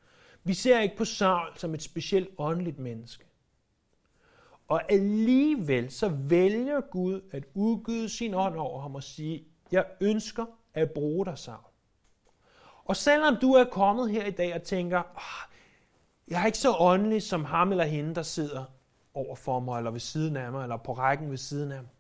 Vi 0.44 0.54
ser 0.54 0.80
ikke 0.80 0.96
på 0.96 1.04
Saul 1.04 1.48
som 1.56 1.74
et 1.74 1.82
specielt 1.82 2.28
åndeligt 2.38 2.78
menneske. 2.78 3.24
Og 4.68 4.92
alligevel 4.92 5.90
så 5.90 6.08
vælger 6.08 6.80
Gud 6.80 7.20
at 7.32 7.44
udgyde 7.54 8.08
sin 8.08 8.34
ånd 8.34 8.56
over 8.56 8.80
ham 8.80 8.94
og 8.94 9.02
sige, 9.02 9.46
jeg 9.72 9.86
ønsker 10.00 10.46
at 10.74 10.90
bruge 10.90 11.26
dig, 11.26 11.38
Saul. 11.38 11.64
Og 12.84 12.96
selvom 12.96 13.36
du 13.36 13.52
er 13.52 13.64
kommet 13.64 14.10
her 14.10 14.24
i 14.24 14.30
dag 14.30 14.54
og 14.54 14.62
tænker, 14.62 14.98
oh, 14.98 15.56
jeg 16.28 16.42
er 16.42 16.46
ikke 16.46 16.58
så 16.58 16.76
åndelig 16.78 17.22
som 17.22 17.44
ham 17.44 17.70
eller 17.70 17.84
hende, 17.84 18.14
der 18.14 18.22
sidder 18.22 18.64
over 19.14 19.36
for 19.36 19.60
mig, 19.60 19.78
eller 19.78 19.90
ved 19.90 20.00
siden 20.00 20.36
af 20.36 20.52
mig, 20.52 20.62
eller 20.62 20.76
på 20.76 20.92
rækken 20.92 21.30
ved 21.30 21.38
siden 21.38 21.72
af 21.72 21.82
mig. 21.82 21.90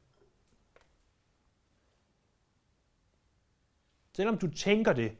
Selvom 4.16 4.38
du 4.38 4.50
tænker 4.50 4.92
det, 4.92 5.16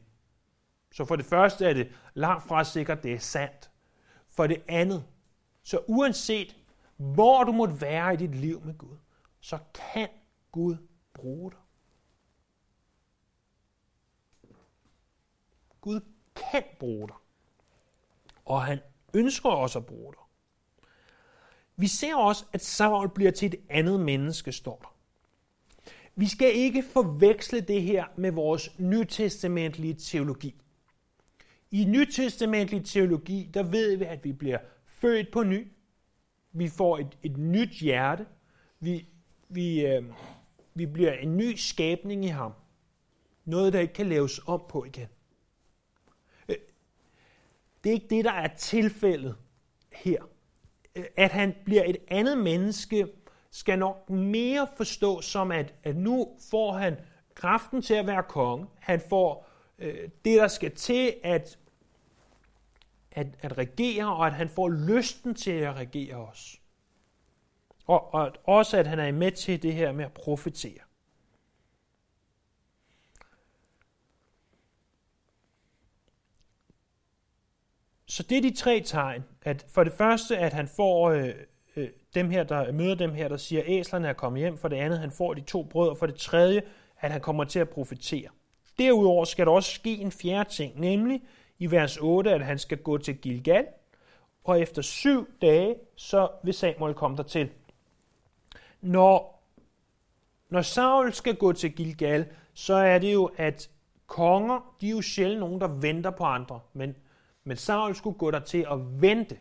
så 0.91 1.05
for 1.05 1.15
det 1.15 1.25
første 1.25 1.65
er 1.65 1.73
det 1.73 1.91
langt 2.13 2.47
fra 2.47 2.63
sikkert, 2.63 3.03
det 3.03 3.13
er 3.13 3.19
sandt. 3.19 3.71
For 4.29 4.47
det 4.47 4.63
andet, 4.67 5.05
så 5.63 5.79
uanset 5.87 6.56
hvor 6.97 7.43
du 7.43 7.51
måtte 7.51 7.81
være 7.81 8.13
i 8.13 8.17
dit 8.17 8.35
liv 8.35 8.61
med 8.65 8.77
Gud, 8.77 8.97
så 9.39 9.59
kan 9.73 10.09
Gud 10.51 10.77
bruge 11.13 11.51
dig. 11.51 11.59
Gud 15.81 16.01
kan 16.35 16.63
bruge 16.79 17.07
dig. 17.07 17.15
Og 18.45 18.65
han 18.65 18.79
ønsker 19.13 19.49
også 19.49 19.79
at 19.79 19.85
bruge 19.85 20.13
dig. 20.13 20.21
Vi 21.75 21.87
ser 21.87 22.15
også, 22.15 22.45
at 22.53 22.61
Saul 22.61 23.09
bliver 23.09 23.31
til 23.31 23.45
et 23.53 23.59
andet 23.69 23.99
menneske, 23.99 24.51
står 24.51 24.79
der. 24.81 24.97
Vi 26.15 26.27
skal 26.27 26.55
ikke 26.55 26.83
forveksle 26.83 27.61
det 27.61 27.81
her 27.81 28.05
med 28.15 28.31
vores 28.31 28.79
nytestamentlige 28.79 29.93
teologi. 29.93 30.61
I 31.71 31.85
nytestamentlig 31.85 32.85
teologi, 32.85 33.49
der 33.53 33.63
ved 33.63 33.95
vi, 33.95 34.05
at 34.05 34.23
vi 34.23 34.33
bliver 34.33 34.59
født 34.85 35.31
på 35.31 35.43
ny. 35.43 35.71
Vi 36.57 36.67
får 36.67 36.97
et, 36.97 37.17
et 37.23 37.37
nyt 37.37 37.69
hjerte. 37.69 38.25
Vi, 38.79 39.07
vi, 39.49 39.85
øh, 39.85 40.03
vi 40.73 40.85
bliver 40.85 41.13
en 41.13 41.37
ny 41.37 41.55
skabning 41.55 42.25
i 42.25 42.27
ham. 42.27 42.53
Noget, 43.45 43.73
der 43.73 43.79
ikke 43.79 43.93
kan 43.93 44.09
laves 44.09 44.41
om 44.47 44.61
på 44.69 44.83
igen. 44.83 45.07
Øh, 46.49 46.55
det 47.83 47.89
er 47.89 47.93
ikke 47.93 48.07
det, 48.09 48.25
der 48.25 48.31
er 48.31 48.55
tilfældet 48.55 49.35
her. 49.91 50.23
Øh, 50.95 51.05
at 51.15 51.31
han 51.31 51.55
bliver 51.65 51.83
et 51.83 51.97
andet 52.07 52.37
menneske, 52.37 53.07
skal 53.51 53.79
nok 53.79 54.09
mere 54.09 54.67
forstå 54.77 55.21
som, 55.21 55.51
at, 55.51 55.73
at 55.83 55.95
nu 55.95 56.37
får 56.51 56.71
han 56.71 56.95
kraften 57.33 57.81
til 57.81 57.93
at 57.93 58.07
være 58.07 58.23
konge. 58.23 58.67
Han 58.79 59.01
får 59.09 59.49
øh, 59.79 60.09
det, 60.25 60.37
der 60.37 60.47
skal 60.47 60.75
til 60.75 61.13
at, 61.23 61.59
at, 63.17 63.27
at 63.39 63.57
regere, 63.57 64.15
og 64.15 64.27
at 64.27 64.33
han 64.33 64.49
får 64.49 64.69
lysten 64.69 65.35
til 65.35 65.51
at 65.51 65.75
regere 65.75 66.15
os. 66.15 66.61
Og, 67.85 68.13
og 68.13 68.31
også, 68.43 68.77
at 68.77 68.87
han 68.87 68.99
er 68.99 69.11
med 69.11 69.31
til 69.31 69.63
det 69.63 69.73
her 69.73 69.91
med 69.91 70.05
at 70.05 70.13
profetere. 70.13 70.79
Så 78.05 78.23
det 78.23 78.37
er 78.37 78.41
de 78.41 78.55
tre 78.55 78.81
tegn. 78.85 79.23
At 79.41 79.65
for 79.69 79.83
det 79.83 79.93
første, 79.93 80.37
at 80.37 80.53
han 80.53 80.67
får 80.67 81.09
øh, 81.09 81.33
øh, 81.75 81.89
dem 82.15 82.29
her, 82.29 82.43
der 82.43 82.71
møder 82.71 82.95
dem 82.95 83.13
her, 83.13 83.27
der 83.27 83.37
siger, 83.37 83.61
at 83.61 83.69
æslerne 83.69 84.07
er 84.07 84.13
kommet 84.13 84.39
hjem. 84.39 84.57
For 84.57 84.67
det 84.67 84.75
andet, 84.75 84.99
han 84.99 85.11
får 85.11 85.33
de 85.33 85.41
to 85.41 85.63
brød. 85.63 85.89
Og 85.89 85.97
for 85.97 86.05
det 86.05 86.15
tredje, 86.15 86.61
at 86.99 87.11
han 87.11 87.21
kommer 87.21 87.43
til 87.43 87.59
at 87.59 87.69
profetere. 87.69 88.29
Derudover 88.79 89.25
skal 89.25 89.45
der 89.45 89.51
også 89.51 89.71
ske 89.71 89.97
en 89.97 90.11
fjerde 90.11 90.49
ting, 90.49 90.79
nemlig 90.79 91.21
i 91.59 91.71
vers 91.71 91.97
8, 91.97 92.33
at 92.33 92.45
han 92.45 92.59
skal 92.59 92.77
gå 92.77 92.97
til 92.97 93.17
Gilgal, 93.17 93.67
og 94.43 94.61
efter 94.61 94.81
syv 94.81 95.27
dage, 95.41 95.75
så 95.95 96.29
vil 96.43 96.53
Samuel 96.53 96.93
komme 96.93 97.17
dertil. 97.17 97.49
Når, 98.81 99.43
når 100.49 100.61
Saul 100.61 101.13
skal 101.13 101.35
gå 101.35 101.53
til 101.53 101.75
Gilgal, 101.75 102.25
så 102.53 102.73
er 102.73 102.99
det 102.99 103.13
jo, 103.13 103.31
at 103.37 103.69
konger, 104.05 104.75
de 104.81 104.87
er 104.87 104.91
jo 104.91 105.01
sjældent 105.01 105.39
nogen, 105.39 105.61
der 105.61 105.67
venter 105.67 106.11
på 106.11 106.23
andre, 106.23 106.59
men, 106.73 106.95
men 107.43 107.57
Saul 107.57 107.95
skulle 107.95 108.17
gå 108.17 108.31
der 108.31 108.39
til 108.39 108.65
at 108.71 109.01
vente 109.01 109.39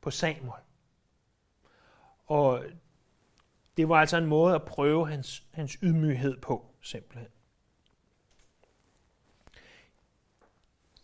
på 0.00 0.10
Samuel. 0.10 0.62
Og 2.26 2.64
det 3.76 3.88
var 3.88 3.96
altså 3.96 4.16
en 4.16 4.26
måde 4.26 4.54
at 4.54 4.62
prøve 4.62 5.08
hans, 5.08 5.46
hans 5.52 5.72
ydmyghed 5.72 6.40
på, 6.40 6.66
simpelthen. 6.80 7.28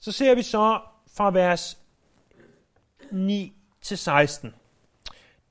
Så 0.05 0.13
ser 0.13 0.35
vi 0.35 0.43
så 0.43 0.81
fra 1.17 1.31
vers 1.31 1.79
9 3.13 3.53
til 3.83 3.99
16. 3.99 4.55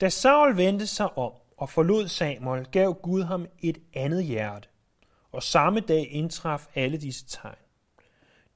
Da 0.02 0.10
Saul 0.10 0.58
vendte 0.58 0.88
sig 0.88 1.18
om 1.18 1.32
og 1.58 1.70
forlod 1.70 2.08
Samuel, 2.08 2.66
gav 2.72 3.00
Gud 3.02 3.24
ham 3.24 3.46
et 3.60 3.78
andet 3.94 4.24
hjerte. 4.24 4.68
Og 5.32 5.44
samme 5.44 5.80
dag 5.80 6.08
indtraf 6.12 6.68
alle 6.76 6.98
disse 6.98 7.26
tegn. 7.28 7.56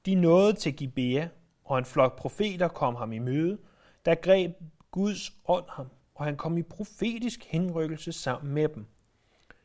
De 0.06 0.14
nåede 0.14 0.52
til 0.52 0.76
Gibea, 0.76 1.28
og 1.64 1.78
en 1.78 1.84
flok 1.84 2.18
profeter 2.18 2.68
kom 2.68 2.94
ham 2.94 3.12
i 3.12 3.18
møde, 3.18 3.58
der 4.04 4.14
greb 4.14 4.52
Guds 4.90 5.32
ånd 5.48 5.66
ham, 5.68 5.88
og 6.14 6.24
han 6.24 6.36
kom 6.36 6.58
i 6.58 6.62
profetisk 6.62 7.44
henrykkelse 7.44 8.12
sammen 8.12 8.54
med 8.54 8.68
dem. 8.68 8.86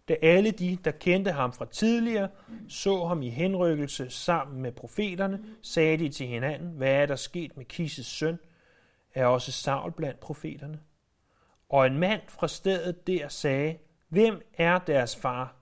Da 0.08 0.16
alle 0.22 0.52
de, 0.52 0.78
der 0.86 0.92
kendte 0.92 1.32
ham 1.32 1.54
fra 1.54 1.66
tidligere, 1.66 2.30
så 2.70 3.06
ham 3.06 3.22
i 3.22 3.30
henrykkelse 3.30 4.10
sammen 4.10 4.62
med 4.62 4.72
profeterne, 4.72 5.44
sagde 5.62 5.98
de 5.98 6.10
til 6.10 6.28
hinanden, 6.28 6.70
hvad 6.70 6.92
er 6.92 7.06
der 7.06 7.16
sket 7.16 7.58
med 7.58 7.66
Kises 7.66 8.08
søn? 8.08 8.40
Er 9.14 9.26
også 9.26 9.52
Saul 9.52 9.92
blandt 9.92 10.20
profeterne? 10.20 10.80
Og 11.70 11.88
en 11.88 11.98
mand 11.98 12.22
fra 12.28 12.48
stedet 12.48 13.08
der 13.08 13.28
sagde, 13.28 13.78
hvem 14.10 14.42
er 14.58 14.80
deres 14.80 15.16
far? 15.16 15.56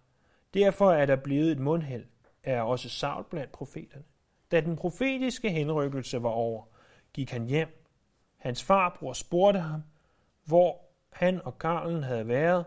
Derfor 0.53 0.91
er 0.91 1.05
der 1.05 1.15
blevet 1.15 1.51
et 1.51 1.59
mundhæld. 1.59 2.05
Er 2.43 2.61
også 2.61 2.89
Saul 2.89 3.23
blandt 3.29 3.51
profeterne? 3.51 4.03
Da 4.51 4.61
den 4.61 4.75
profetiske 4.75 5.49
henrykkelse 5.49 6.23
var 6.23 6.29
over, 6.29 6.63
gik 7.13 7.31
han 7.31 7.45
hjem. 7.45 7.85
Hans 8.37 8.63
farbror 8.63 9.13
spurgte 9.13 9.59
ham, 9.59 9.83
hvor 10.45 10.81
han 11.09 11.41
og 11.45 11.57
Karlen 11.57 12.03
havde 12.03 12.27
været, 12.27 12.65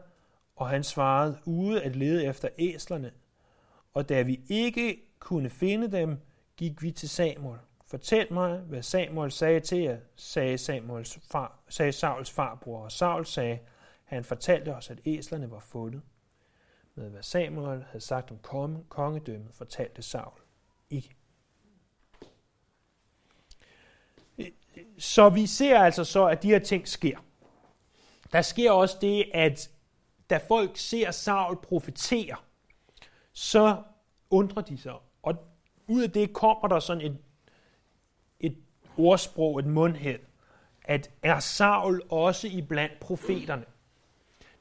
og 0.57 0.69
han 0.69 0.85
svarede, 0.85 1.39
ude 1.45 1.83
at 1.83 1.97
lede 1.97 2.25
efter 2.25 2.49
æslerne. 2.59 3.13
Og 3.95 4.09
da 4.09 4.23
vi 4.23 4.41
ikke 4.49 5.03
kunne 5.19 5.51
finde 5.51 5.93
dem, 5.93 6.21
gik 6.57 6.83
vi 6.83 6.91
til 6.91 7.09
Samuel. 7.09 7.59
Fortæl 7.87 8.33
mig, 8.33 8.59
hvad 8.59 8.83
Samuel 8.83 9.33
sagde 9.33 9.61
til 9.61 9.79
jer, 9.79 9.99
sagde, 10.17 10.59
Samuels 10.59 11.19
far, 11.31 11.59
sagde 11.69 11.93
Sauls 11.93 12.31
farbror. 12.31 12.85
Og 12.85 12.93
Saul 12.93 13.27
sagde, 13.27 13.59
han 14.05 14.25
fortalte 14.25 14.75
os, 14.75 14.91
at 14.91 15.01
æslerne 15.05 15.51
var 15.51 15.61
fundet. 15.61 16.03
Med 16.95 17.11
hvad 17.11 17.23
Samuel 17.23 17.83
havde 17.83 18.05
sagt 18.05 18.31
om 18.31 18.39
kongedømmet, 18.89 19.55
fortalte 19.55 20.03
Saul 20.03 20.41
ikke. 20.91 21.17
Så 24.99 25.29
vi 25.29 25.47
ser 25.47 25.79
altså 25.79 26.05
så, 26.05 26.27
at 26.27 26.43
de 26.43 26.49
her 26.49 26.59
ting 26.59 26.89
sker. 26.89 27.19
Der 28.33 28.43
sker 28.43 28.71
også 28.71 28.99
det, 29.01 29.31
at 29.35 29.71
da 30.31 30.41
folk 30.49 30.77
ser 30.77 31.11
Saul 31.11 31.57
profetere, 31.63 32.37
så 33.33 33.83
undrer 34.31 34.63
de 34.63 34.79
sig. 34.79 34.95
Og 35.23 35.35
ud 35.87 36.03
af 36.03 36.11
det 36.11 36.33
kommer 36.33 36.69
der 36.69 36.81
sådan 36.81 37.03
et, 37.03 37.19
et 38.41 38.57
ordsprog, 38.97 39.59
et 39.59 39.67
mundhæld, 39.67 40.21
at 40.85 41.11
er 41.23 41.41
Saul 41.41 42.03
også 42.09 42.49
i 42.49 42.63
blandt 42.63 43.01
profeterne. 43.01 43.65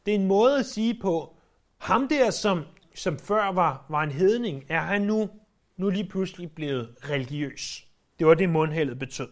Det 0.05 0.11
er 0.11 0.15
en 0.15 0.27
måde 0.27 0.59
at 0.59 0.65
sige 0.65 0.99
på, 1.01 1.35
ham 1.77 2.07
der, 2.07 2.31
som, 2.31 2.65
som 2.95 3.19
før 3.19 3.51
var, 3.51 3.85
var 3.89 4.03
en 4.03 4.11
hedning, 4.11 4.65
er 4.69 4.81
han 4.81 5.01
nu, 5.01 5.29
nu 5.77 5.89
lige 5.89 6.09
pludselig 6.09 6.51
blevet 6.51 6.95
religiøs. 7.09 7.87
Det 8.19 8.27
var 8.27 8.33
det, 8.33 8.49
mundhældet 8.49 8.99
betød. 8.99 9.31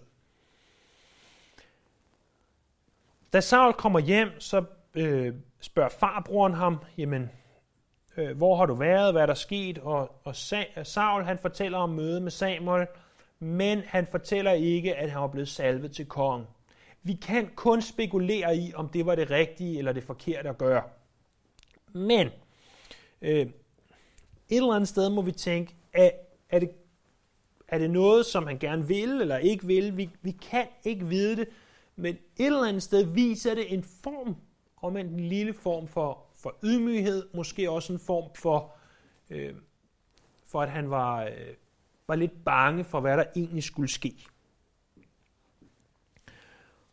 Da 3.34 3.42
Saul 3.42 3.74
kommer 3.74 4.00
hjem, 4.00 4.40
så 4.40 4.66
øh, 4.94 5.34
spørger 5.62 5.90
farbroren 5.90 6.54
ham, 6.54 6.78
jamen, 6.98 7.30
øh, 8.18 8.38
hvor 8.38 8.56
har 8.56 8.66
du 8.66 8.74
været, 8.74 9.14
hvad 9.14 9.22
er 9.22 9.26
der 9.26 9.34
sket? 9.34 9.78
Og, 9.78 10.16
og 10.24 10.36
Saul, 10.84 11.24
han 11.24 11.38
fortæller 11.38 11.78
om 11.78 11.90
møde 11.90 12.22
med 12.22 12.32
Samuel, 12.32 12.88
men 13.40 13.82
han 13.86 14.08
fortæller 14.12 14.52
ikke, 14.52 14.96
at 14.96 15.12
han 15.12 15.22
var 15.22 15.28
blevet 15.28 15.50
salvet 15.50 15.92
til 15.92 16.06
kongen. 16.06 16.48
Vi 17.04 17.14
kan 17.14 17.50
kun 17.56 17.82
spekulere 17.82 18.58
i, 18.58 18.74
om 18.76 18.90
det 18.90 19.06
var 19.06 19.16
det 19.16 19.32
rigtige 19.32 19.78
eller 19.78 19.92
det 19.94 20.04
forkerte 20.04 20.50
at 20.50 20.58
gøre. 20.58 20.84
Men 21.94 22.30
øh, 23.22 23.32
et 23.42 23.54
eller 24.50 24.74
andet 24.74 24.90
sted 24.90 25.10
må 25.10 25.22
vi 25.22 25.32
tænke, 25.32 25.76
er, 25.94 26.10
er, 26.50 26.60
det, 26.60 26.72
er 27.68 27.78
det 27.78 27.90
noget, 27.90 28.26
som 28.26 28.48
han 28.48 28.58
gerne 28.58 28.88
vil 28.88 29.22
eller 29.22 29.38
ikke 29.38 29.68
vil? 29.68 29.98
Vi, 29.98 30.10
vi 30.22 30.32
kan 30.32 30.68
ikke 30.84 31.06
vide 31.06 31.36
det, 31.36 31.48
men 31.96 32.18
et 32.38 32.46
eller 32.46 32.68
andet 32.68 32.84
sted 32.84 33.04
viser 33.04 33.56
det 33.56 33.74
en 33.74 33.84
form 33.84 34.36
om 34.82 34.98
en 34.98 35.20
lille 35.20 35.54
form 35.54 35.88
for, 35.88 36.26
for 36.36 36.56
ydmyghed, 36.64 37.28
måske 37.34 37.70
også 37.70 37.94
en 37.94 38.00
form 38.00 38.36
for, 38.36 38.76
øh, 39.30 39.56
for 40.48 40.62
at 40.62 40.70
han 40.70 40.90
var, 40.90 41.24
øh, 41.24 41.54
var 42.08 42.16
lidt 42.16 42.44
bange 42.46 42.84
for, 42.84 43.00
hvad 43.00 43.18
der 43.18 43.26
egentlig 43.36 43.64
skulle 43.64 43.90
ske. 43.90 44.16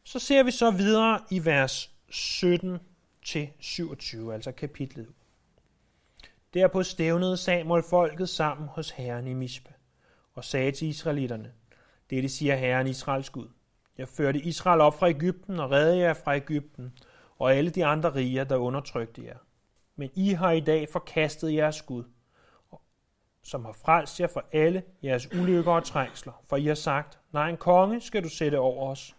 Så 0.04 0.18
ser 0.18 0.42
vi 0.42 0.50
så 0.50 0.70
videre 0.70 1.20
i 1.30 1.44
vers 1.44 1.90
17 2.08 2.78
til 3.22 3.48
27, 3.58 4.34
altså 4.34 4.52
kapitlet. 4.52 5.08
Derpå 6.54 6.82
stævnede 6.82 7.36
Samuel 7.36 7.82
folket 7.82 8.28
sammen 8.28 8.68
hos 8.68 8.90
herren 8.90 9.26
i 9.26 9.32
Mispe, 9.32 9.72
og 10.34 10.44
sagde 10.44 10.72
til 10.72 10.88
israelitterne, 10.88 11.52
Dette 12.10 12.28
siger 12.28 12.56
herren 12.56 12.86
Israels 12.86 13.30
Gud. 13.30 13.48
Jeg 13.98 14.08
førte 14.08 14.40
Israel 14.40 14.80
op 14.80 14.98
fra 14.98 15.08
Ægypten 15.08 15.60
og 15.60 15.70
redde 15.70 15.98
jer 15.98 16.14
fra 16.14 16.36
Ægypten, 16.36 16.98
og 17.38 17.54
alle 17.54 17.70
de 17.70 17.84
andre 17.84 18.14
riger, 18.14 18.44
der 18.44 18.56
undertrykte 18.56 19.24
jer. 19.24 19.38
Men 19.96 20.10
I 20.14 20.32
har 20.32 20.50
i 20.50 20.60
dag 20.60 20.88
forkastet 20.92 21.54
jeres 21.54 21.82
Gud, 21.82 22.04
som 23.42 23.64
har 23.64 23.72
frelst 23.72 24.20
jer 24.20 24.26
for 24.26 24.44
alle 24.52 24.82
jeres 25.02 25.32
ulykker 25.34 25.72
og 25.72 25.84
trængsler. 25.84 26.42
For 26.48 26.56
I 26.56 26.66
har 26.66 26.74
sagt, 26.74 27.18
nej, 27.32 27.48
en 27.48 27.56
konge 27.56 28.00
skal 28.00 28.24
du 28.24 28.28
sætte 28.28 28.58
over 28.58 28.90
os. 28.90 29.16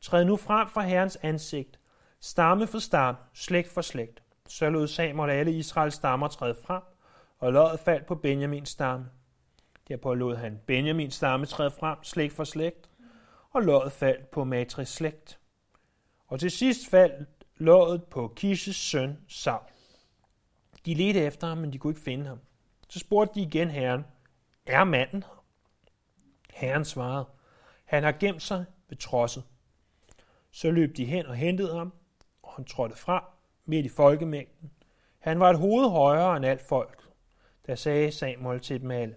Træd 0.00 0.24
nu 0.24 0.36
frem 0.36 0.68
fra 0.68 0.82
Herrens 0.82 1.18
ansigt, 1.22 1.80
stamme 2.20 2.66
for 2.66 2.78
stamme, 2.78 3.20
slægt 3.34 3.68
for 3.68 3.80
slægt. 3.80 4.22
Så 4.48 4.70
lod 4.70 4.86
Samuel 4.88 5.30
alle 5.30 5.52
Israels 5.52 5.94
stammer 5.94 6.28
træde 6.28 6.54
frem, 6.66 6.82
og 7.38 7.52
loddet 7.52 7.80
faldt 7.80 8.06
på 8.06 8.14
Benjamins 8.14 8.68
stamme. 8.68 9.06
Derpå 9.88 10.14
lod 10.14 10.36
han 10.36 10.60
Benjamins 10.66 11.14
stamme 11.14 11.46
træde 11.46 11.70
frem, 11.70 11.98
slægt 12.02 12.32
for 12.32 12.44
slægt, 12.44 12.90
og 13.50 13.62
loddet 13.62 13.92
faldt 13.92 14.30
på 14.30 14.44
Matris 14.44 14.88
slægt. 14.88 15.38
Og 16.26 16.40
til 16.40 16.50
sidst 16.50 16.90
faldt 16.90 17.28
låget 17.58 18.04
på 18.04 18.32
Kishes 18.36 18.76
søn 18.76 19.18
Saul. 19.28 19.62
De 20.86 20.94
ledte 20.94 21.20
efter 21.20 21.46
ham, 21.46 21.58
men 21.58 21.72
de 21.72 21.78
kunne 21.78 21.90
ikke 21.90 22.00
finde 22.00 22.26
ham. 22.26 22.40
Så 22.88 22.98
spurgte 22.98 23.34
de 23.34 23.40
igen 23.40 23.70
herren, 23.70 24.04
er 24.66 24.84
manden? 24.84 25.24
Herren 26.54 26.84
svarede, 26.84 27.26
han 27.84 28.02
har 28.02 28.12
gemt 28.12 28.42
sig 28.42 28.64
ved 28.88 28.96
trosset. 28.96 29.44
Så 30.50 30.70
løb 30.70 30.96
de 30.96 31.04
hen 31.04 31.26
og 31.26 31.36
hentede 31.36 31.76
ham, 31.76 31.92
og 32.42 32.52
han 32.56 32.64
trådte 32.64 32.96
frem 32.96 33.22
midt 33.64 33.86
i 33.86 33.88
folkemængden. 33.88 34.70
Han 35.18 35.40
var 35.40 35.50
et 35.50 35.58
hoved 35.58 35.90
højere 35.90 36.36
end 36.36 36.46
alt 36.46 36.62
folk. 36.62 37.02
Der 37.66 37.74
sagde 37.74 38.12
Samuel 38.12 38.60
til 38.60 38.80
dem 38.80 38.90
alle. 38.90 39.16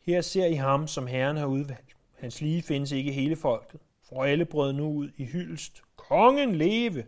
Her 0.00 0.20
ser 0.20 0.46
I 0.46 0.54
ham, 0.54 0.86
som 0.86 1.06
Herren 1.06 1.36
har 1.36 1.46
udvalgt. 1.46 1.96
Hans 2.18 2.40
lige 2.40 2.62
findes 2.62 2.92
ikke 2.92 3.10
i 3.10 3.14
hele 3.14 3.36
folket, 3.36 3.80
for 4.02 4.24
alle 4.24 4.44
brød 4.44 4.72
nu 4.72 4.92
ud 4.92 5.10
i 5.16 5.24
hyldest. 5.24 5.82
Kongen 6.14 6.54
leve! 6.54 7.06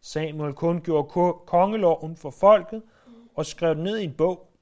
Samuel 0.00 0.54
kun 0.54 0.80
gjorde 0.80 1.38
kongeloven 1.46 2.16
for 2.16 2.30
folket 2.30 2.82
og 3.34 3.46
skrev 3.46 3.74
den 3.74 3.82
ned 3.82 3.98
i 3.98 4.04
en 4.04 4.14
bog, 4.14 4.52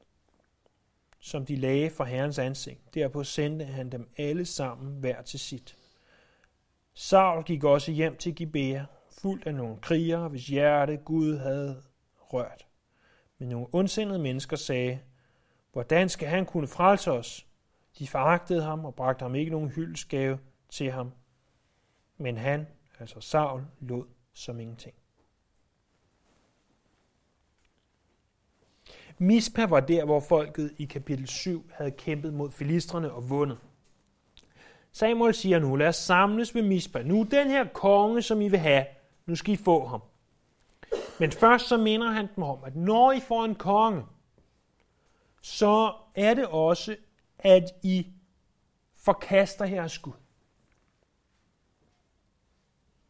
som 1.20 1.46
de 1.46 1.56
lagde 1.56 1.90
for 1.90 2.04
Herrens 2.04 2.38
ansigt. 2.38 2.94
Derpå 2.94 3.24
sendte 3.24 3.64
han 3.64 3.92
dem 3.92 4.08
alle 4.18 4.44
sammen 4.44 5.00
hver 5.00 5.22
til 5.22 5.40
sit. 5.40 5.76
Saul 6.94 7.44
gik 7.44 7.64
også 7.64 7.92
hjem 7.92 8.16
til 8.16 8.34
Gibea, 8.34 8.84
fuldt 9.10 9.46
af 9.46 9.54
nogle 9.54 9.76
krigere, 9.80 10.28
hvis 10.28 10.46
hjerte 10.46 10.96
Gud 10.96 11.36
havde 11.36 11.82
rørt. 12.18 12.66
Men 13.38 13.48
nogle 13.48 13.66
ondsindede 13.72 14.18
mennesker 14.18 14.56
sagde, 14.56 15.00
hvordan 15.72 16.08
skal 16.08 16.28
han 16.28 16.46
kunne 16.46 16.68
frelse 16.68 17.12
os? 17.12 17.46
De 17.98 18.08
foragtede 18.08 18.62
ham 18.62 18.84
og 18.84 18.94
bragte 18.94 19.22
ham 19.22 19.34
ikke 19.34 19.50
nogen 19.50 19.68
hyldesgave 19.68 20.38
til 20.70 20.90
ham. 20.90 21.12
Men 22.18 22.36
han, 22.36 22.66
altså 23.00 23.20
Saul, 23.20 23.62
lod 23.80 24.04
som 24.32 24.60
ingenting. 24.60 24.94
Mispa 29.18 29.66
var 29.66 29.80
der, 29.80 30.04
hvor 30.04 30.20
folket 30.20 30.74
i 30.78 30.84
kapitel 30.84 31.28
7 31.28 31.70
havde 31.74 31.90
kæmpet 31.90 32.34
mod 32.34 32.50
filistrene 32.50 33.12
og 33.12 33.30
vundet. 33.30 33.58
Samuel 34.92 35.34
siger 35.34 35.58
nu, 35.58 35.76
lad 35.76 35.88
os 35.88 35.96
samles 35.96 36.54
ved 36.54 36.62
Mispa. 36.62 37.02
Nu 37.02 37.22
den 37.22 37.50
her 37.50 37.64
konge, 37.64 38.22
som 38.22 38.40
I 38.40 38.48
vil 38.48 38.58
have, 38.58 38.84
nu 39.26 39.36
skal 39.36 39.54
I 39.54 39.56
få 39.56 39.86
ham. 39.86 40.00
Men 41.20 41.32
først 41.32 41.68
så 41.68 41.76
minder 41.76 42.10
han 42.10 42.28
dem 42.36 42.44
om, 42.44 42.64
at 42.64 42.76
når 42.76 43.12
I 43.12 43.20
får 43.20 43.44
en 43.44 43.54
konge, 43.54 44.04
så 45.42 45.94
er 46.14 46.34
det 46.34 46.46
også, 46.46 46.96
at 47.38 47.64
I 47.82 48.06
forkaster 48.96 49.64
jeres 49.64 49.98
Gud. 49.98 50.12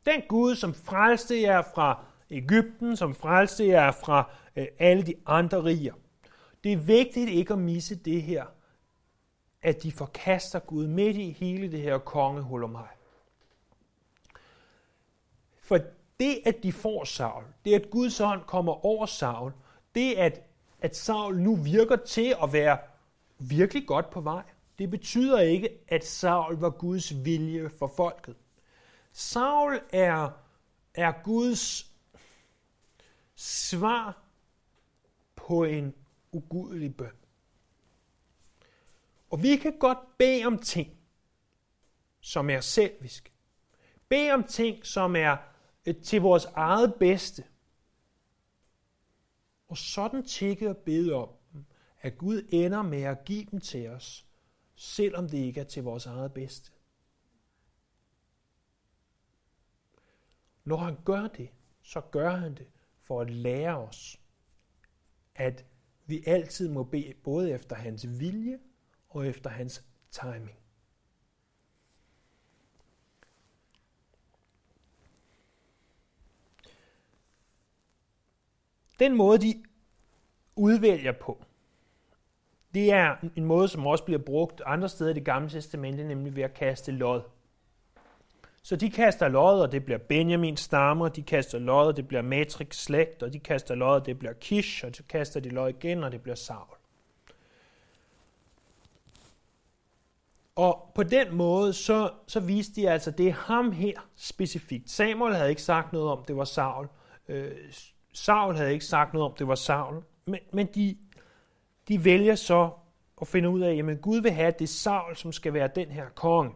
Den 0.08 0.22
Gud, 0.28 0.56
som 0.56 0.74
frelste 0.74 1.40
jer 1.40 1.62
fra 1.74 2.04
Ægypten, 2.30 2.96
som 2.96 3.14
frelste 3.14 3.66
jer 3.66 3.90
fra 3.90 4.30
øh, 4.56 4.66
alle 4.78 5.02
de 5.02 5.14
andre 5.26 5.64
riger. 5.64 5.94
Det 6.64 6.72
er 6.72 6.76
vigtigt 6.76 7.30
ikke 7.30 7.52
at 7.52 7.58
misse 7.58 7.94
det 7.94 8.22
her, 8.22 8.44
at 9.62 9.82
de 9.82 9.92
forkaster 9.92 10.58
Gud 10.58 10.86
midt 10.86 11.16
i 11.16 11.30
hele 11.30 11.72
det 11.72 11.80
her 11.80 11.98
kongehul 11.98 12.64
om 12.64 12.70
mig. 12.70 12.88
For 15.62 15.78
det, 16.20 16.38
at 16.46 16.62
de 16.62 16.72
får 16.72 17.04
Saul, 17.04 17.44
det 17.64 17.74
at 17.74 17.90
Guds 17.90 18.20
ånd 18.20 18.40
kommer 18.46 18.86
over 18.86 19.06
Saul, 19.06 19.52
det 19.94 20.14
at, 20.14 20.42
at 20.80 20.96
Saul 20.96 21.36
nu 21.40 21.54
virker 21.54 21.96
til 21.96 22.34
at 22.42 22.52
være 22.52 22.78
virkelig 23.38 23.86
godt 23.86 24.10
på 24.10 24.20
vej, 24.20 24.42
det 24.78 24.90
betyder 24.90 25.40
ikke, 25.40 25.68
at 25.88 26.06
Saul 26.06 26.56
var 26.56 26.70
Guds 26.70 27.24
vilje 27.24 27.70
for 27.78 27.92
folket. 27.96 28.34
Saul 29.18 29.80
er, 29.92 30.30
er 30.94 31.22
Guds 31.22 31.92
svar 33.34 34.22
på 35.36 35.64
en 35.64 35.94
ugudelig 36.32 36.96
bøn. 36.96 37.16
Og 39.30 39.42
vi 39.42 39.56
kan 39.56 39.78
godt 39.78 39.98
bede 40.18 40.44
om 40.44 40.58
ting, 40.58 40.98
som 42.20 42.50
er 42.50 42.60
selviske. 42.60 43.30
Bede 44.08 44.32
om 44.32 44.44
ting, 44.44 44.86
som 44.86 45.16
er 45.16 45.36
øh, 45.86 46.02
til 46.02 46.20
vores 46.20 46.44
eget 46.44 46.94
bedste. 46.94 47.44
Og 49.68 49.76
sådan 49.76 50.24
tikke 50.24 50.70
og 50.70 50.76
bede 50.76 51.12
om, 51.12 51.28
at 52.00 52.18
Gud 52.18 52.48
ender 52.48 52.82
med 52.82 53.02
at 53.02 53.24
give 53.24 53.44
dem 53.50 53.60
til 53.60 53.88
os, 53.88 54.26
selvom 54.74 55.28
det 55.28 55.38
ikke 55.38 55.60
er 55.60 55.64
til 55.64 55.82
vores 55.82 56.06
eget 56.06 56.34
bedste. 56.34 56.77
Når 60.68 60.76
han 60.76 60.96
gør 61.04 61.26
det, 61.26 61.50
så 61.82 62.00
gør 62.00 62.30
han 62.30 62.54
det 62.54 62.66
for 63.02 63.20
at 63.20 63.30
lære 63.30 63.76
os, 63.76 64.20
at 65.34 65.64
vi 66.06 66.24
altid 66.26 66.68
må 66.68 66.84
bede 66.84 67.14
både 67.24 67.50
efter 67.50 67.76
hans 67.76 68.06
vilje 68.20 68.58
og 69.08 69.26
efter 69.26 69.50
hans 69.50 69.84
timing. 70.10 70.58
Den 78.98 79.16
måde, 79.16 79.38
de 79.38 79.64
udvælger 80.56 81.12
på, 81.12 81.44
det 82.74 82.92
er 82.92 83.16
en 83.36 83.44
måde, 83.44 83.68
som 83.68 83.86
også 83.86 84.04
bliver 84.04 84.22
brugt 84.26 84.62
andre 84.66 84.88
steder 84.88 85.10
i 85.10 85.14
det 85.14 85.24
gamle 85.24 85.50
testamente, 85.50 86.04
nemlig 86.04 86.36
ved 86.36 86.42
at 86.42 86.54
kaste 86.54 86.92
lod. 86.92 87.37
Så 88.62 88.76
de 88.76 88.90
kaster 88.90 89.28
lod, 89.28 89.60
og 89.60 89.72
det 89.72 89.84
bliver 89.84 89.98
Benjamins 89.98 90.60
stammer, 90.60 91.08
de 91.08 91.22
kaster 91.22 91.58
lod, 91.58 91.86
og 91.86 91.96
det 91.96 92.08
bliver 92.08 92.22
Matrix 92.22 92.76
slægt, 92.76 93.22
og 93.22 93.32
de 93.32 93.38
kaster 93.38 93.74
lod, 93.74 93.94
og 93.94 94.06
det 94.06 94.18
bliver 94.18 94.32
Kish, 94.32 94.84
og 94.84 94.90
så 94.94 95.02
kaster 95.08 95.40
de 95.40 95.48
lod 95.48 95.68
igen, 95.68 96.04
og 96.04 96.12
det 96.12 96.22
bliver 96.22 96.36
Saul. 96.36 96.76
Og 100.56 100.90
på 100.94 101.02
den 101.02 101.34
måde, 101.34 101.72
så, 101.72 102.10
så 102.26 102.40
viste 102.40 102.80
de 102.80 102.90
altså, 102.90 103.10
det 103.10 103.28
er 103.28 103.32
ham 103.32 103.72
her 103.72 104.08
specifikt. 104.16 104.90
Samuel 104.90 105.34
havde 105.34 105.50
ikke 105.50 105.62
sagt 105.62 105.92
noget 105.92 106.10
om, 106.10 106.24
det 106.28 106.36
var 106.36 106.44
Saul. 106.44 106.88
Øh, 107.28 107.52
Saul 108.12 108.56
havde 108.56 108.72
ikke 108.72 108.84
sagt 108.84 109.12
noget 109.12 109.30
om, 109.30 109.36
det 109.38 109.48
var 109.48 109.54
Saul. 109.54 110.02
Men, 110.24 110.40
men 110.52 110.66
de, 110.66 110.96
de 111.88 112.04
vælger 112.04 112.34
så 112.34 112.70
at 113.20 113.28
finde 113.28 113.48
ud 113.48 113.60
af, 113.60 113.74
at 113.74 114.00
Gud 114.02 114.20
vil 114.20 114.30
have, 114.30 114.48
at 114.48 114.58
det 114.58 114.64
er 114.64 114.68
Saul, 114.68 115.16
som 115.16 115.32
skal 115.32 115.54
være 115.54 115.68
den 115.74 115.88
her 115.88 116.08
konge. 116.14 116.54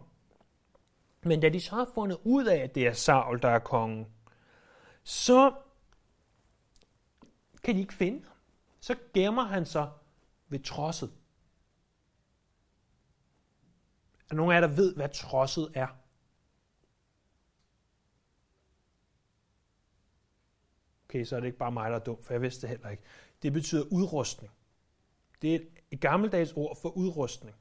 Men 1.25 1.41
da 1.41 1.49
de 1.49 1.61
så 1.61 1.75
har 1.75 1.91
fundet 1.95 2.19
ud 2.25 2.47
af, 2.47 2.57
at 2.57 2.75
det 2.75 2.87
er 2.87 2.93
Saul, 2.93 3.43
der 3.43 3.49
er 3.49 3.59
kongen, 3.59 4.07
så 5.05 5.55
kan 7.63 7.75
de 7.75 7.81
ikke 7.81 7.95
finde 7.95 8.25
ham. 8.27 8.37
Så 8.81 8.97
gemmer 9.15 9.43
han 9.43 9.67
sig 9.67 9.91
ved 10.49 10.61
trosset. 10.61 11.13
Er 14.31 14.35
nogen 14.35 14.53
af 14.53 14.61
jer, 14.61 14.67
der 14.67 14.75
ved, 14.75 14.95
hvad 14.95 15.09
trosset 15.09 15.73
er? 15.75 15.87
Okay, 21.09 21.25
så 21.25 21.37
er 21.37 21.41
det 21.41 21.47
ikke 21.47 21.59
bare 21.59 21.73
mig, 21.73 21.91
der 21.91 21.97
er 21.97 22.05
dum, 22.05 22.23
for 22.23 22.35
jeg 22.35 22.43
vidste 22.43 22.63
det 22.63 22.69
heller 22.69 22.89
ikke. 22.89 23.03
Det 23.43 23.53
betyder 23.53 23.85
udrustning. 23.91 24.53
Det 25.43 25.55
er 25.55 25.61
et 25.91 26.01
gammeldags 26.01 26.53
ord 26.53 26.79
for 26.83 26.89
udrustning. 26.89 27.57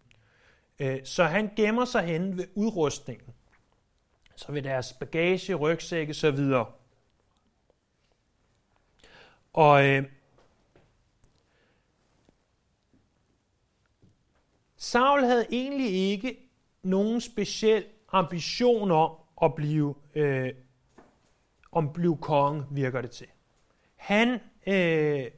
Øh, 0.80 1.06
så 1.06 1.24
han 1.24 1.56
gemmer 1.56 1.86
sig 1.86 2.04
hen 2.04 2.38
ved 2.38 2.48
udrustningen 2.56 3.34
så 4.36 4.52
vil 4.52 4.64
deres 4.64 4.94
bagage, 4.94 5.56
rygsække 5.56 6.14
så 6.14 6.32
videre. 6.32 6.66
Og 9.54 9.88
øh, 9.88 10.04
Saul 14.78 15.24
havde 15.24 15.46
egentlig 15.52 15.94
ikke 15.94 16.38
nogen 16.84 17.22
speciel 17.22 17.86
ambition 18.12 18.92
om 18.92 19.12
at 19.44 19.56
blive, 19.56 19.96
øh, 20.16 20.54
om 21.72 21.94
blive 21.94 22.18
konge, 22.18 22.66
virker 22.72 23.02
det 23.02 23.12
til. 23.12 23.28
Han, 23.96 24.40
øh, 24.68 25.32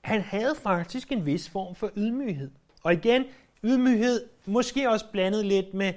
han 0.00 0.20
havde 0.20 0.54
faktisk 0.54 1.12
en 1.12 1.26
vis 1.26 1.48
form 1.48 1.74
for 1.74 1.90
ydmyghed. 1.96 2.50
Og 2.82 2.92
igen, 2.92 3.24
ydmyghed 3.64 4.28
måske 4.46 4.90
også 4.90 5.06
blandet 5.12 5.46
lidt 5.46 5.74
med, 5.74 5.94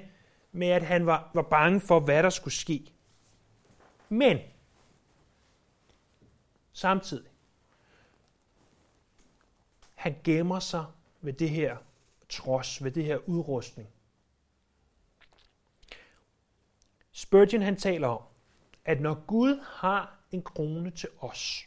med 0.54 0.68
at 0.68 0.82
han 0.82 1.06
var, 1.06 1.30
var 1.34 1.42
bange 1.42 1.80
for, 1.80 2.00
hvad 2.00 2.22
der 2.22 2.30
skulle 2.30 2.54
ske. 2.54 2.92
Men 4.08 4.38
samtidig, 6.72 7.30
han 9.94 10.16
gemmer 10.24 10.60
sig 10.60 10.84
ved 11.20 11.32
det 11.32 11.50
her 11.50 11.76
trods, 12.28 12.84
ved 12.84 12.90
det 12.90 13.04
her 13.04 13.16
udrustning. 13.28 13.88
Spurgeon 17.12 17.62
han 17.62 17.76
taler 17.76 18.08
om, 18.08 18.22
at 18.84 19.00
når 19.00 19.24
Gud 19.26 19.60
har 19.62 20.18
en 20.32 20.42
krone 20.42 20.90
til 20.90 21.08
os, 21.18 21.66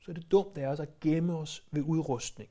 så 0.00 0.10
er 0.10 0.14
det 0.14 0.30
dumt 0.30 0.58
af 0.58 0.66
os 0.66 0.80
at 0.80 1.00
gemme 1.00 1.36
os 1.36 1.64
ved 1.70 1.82
udrustning. 1.82 2.50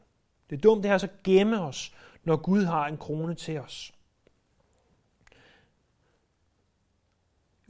Det 0.50 0.56
er 0.56 0.62
dumt 0.62 0.86
af 0.86 0.94
os 0.94 1.04
at 1.04 1.24
gemme 1.24 1.62
os, 1.62 1.96
når 2.24 2.38
Gud 2.38 2.64
har 2.64 2.88
en 2.88 2.98
krone 2.98 3.36
til 3.36 3.60
os. 3.60 3.94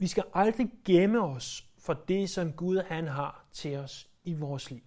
Vi 0.04 0.08
skal 0.08 0.24
aldrig 0.34 0.70
gemme 0.84 1.22
os 1.22 1.66
for 1.78 1.94
det, 1.94 2.30
som 2.30 2.52
Gud 2.52 2.82
han 2.86 3.06
har 3.06 3.44
til 3.52 3.76
os 3.76 4.08
i 4.24 4.34
vores 4.34 4.70
liv. 4.70 4.82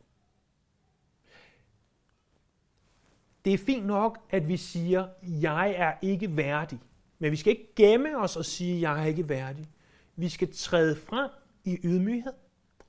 Det 3.46 3.54
er 3.54 3.58
fint 3.58 3.86
nok, 3.86 4.20
at 4.30 4.48
vi 4.48 4.58
siger, 4.58 5.08
jeg 5.24 5.72
er 5.72 5.94
ikke 6.02 6.38
værdig. 6.38 6.80
Men 7.20 7.32
vi 7.32 7.36
skal 7.36 7.52
ikke 7.52 7.76
gemme 7.76 8.18
os 8.18 8.36
og 8.36 8.46
sige, 8.46 8.82
jeg 8.82 9.02
er 9.02 9.06
ikke 9.06 9.30
værdig. 9.30 9.68
Vi 10.16 10.30
skal 10.30 10.54
træde 10.54 10.96
frem 10.96 11.30
i 11.64 11.78
ydmyghed 11.84 12.34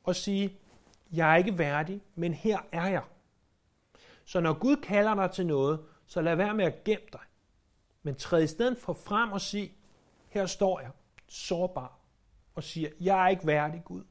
og 0.05 0.17
sige, 0.17 0.59
jeg 1.13 1.33
er 1.33 1.37
ikke 1.37 1.59
værdig, 1.59 2.01
men 2.15 2.35
her 2.35 2.59
er 2.73 2.87
jeg. 2.89 3.05
Så 4.25 4.41
når 4.41 4.53
Gud 4.53 4.77
kalder 4.77 5.15
dig 5.15 5.31
til 5.31 5.47
noget, 5.47 5.81
så 6.07 6.21
lad 6.21 6.37
være 6.37 6.55
med 6.55 6.65
at 6.65 6.85
gemme 6.85 7.07
dig. 7.13 7.23
Men 8.03 8.15
træd 8.15 8.43
i 8.43 8.47
stedet 8.47 8.79
for 8.79 8.93
frem 8.93 9.33
og 9.33 9.41
sige, 9.41 9.73
her 10.29 10.47
står 10.47 10.81
jeg, 10.81 10.91
sårbar, 11.29 11.98
og 12.59 12.65
siger, 12.65 12.89
jeg 13.01 13.25
er 13.25 13.29
ikke 13.29 13.47
værdig, 13.47 13.83
Gud. 13.85 14.05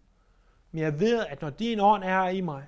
Men 0.72 0.82
jeg 0.82 1.00
ved, 1.00 1.26
at 1.26 1.42
når 1.42 1.50
din 1.50 1.80
ånd 1.80 2.04
er 2.04 2.30
i 2.30 2.42
mig, 2.42 2.64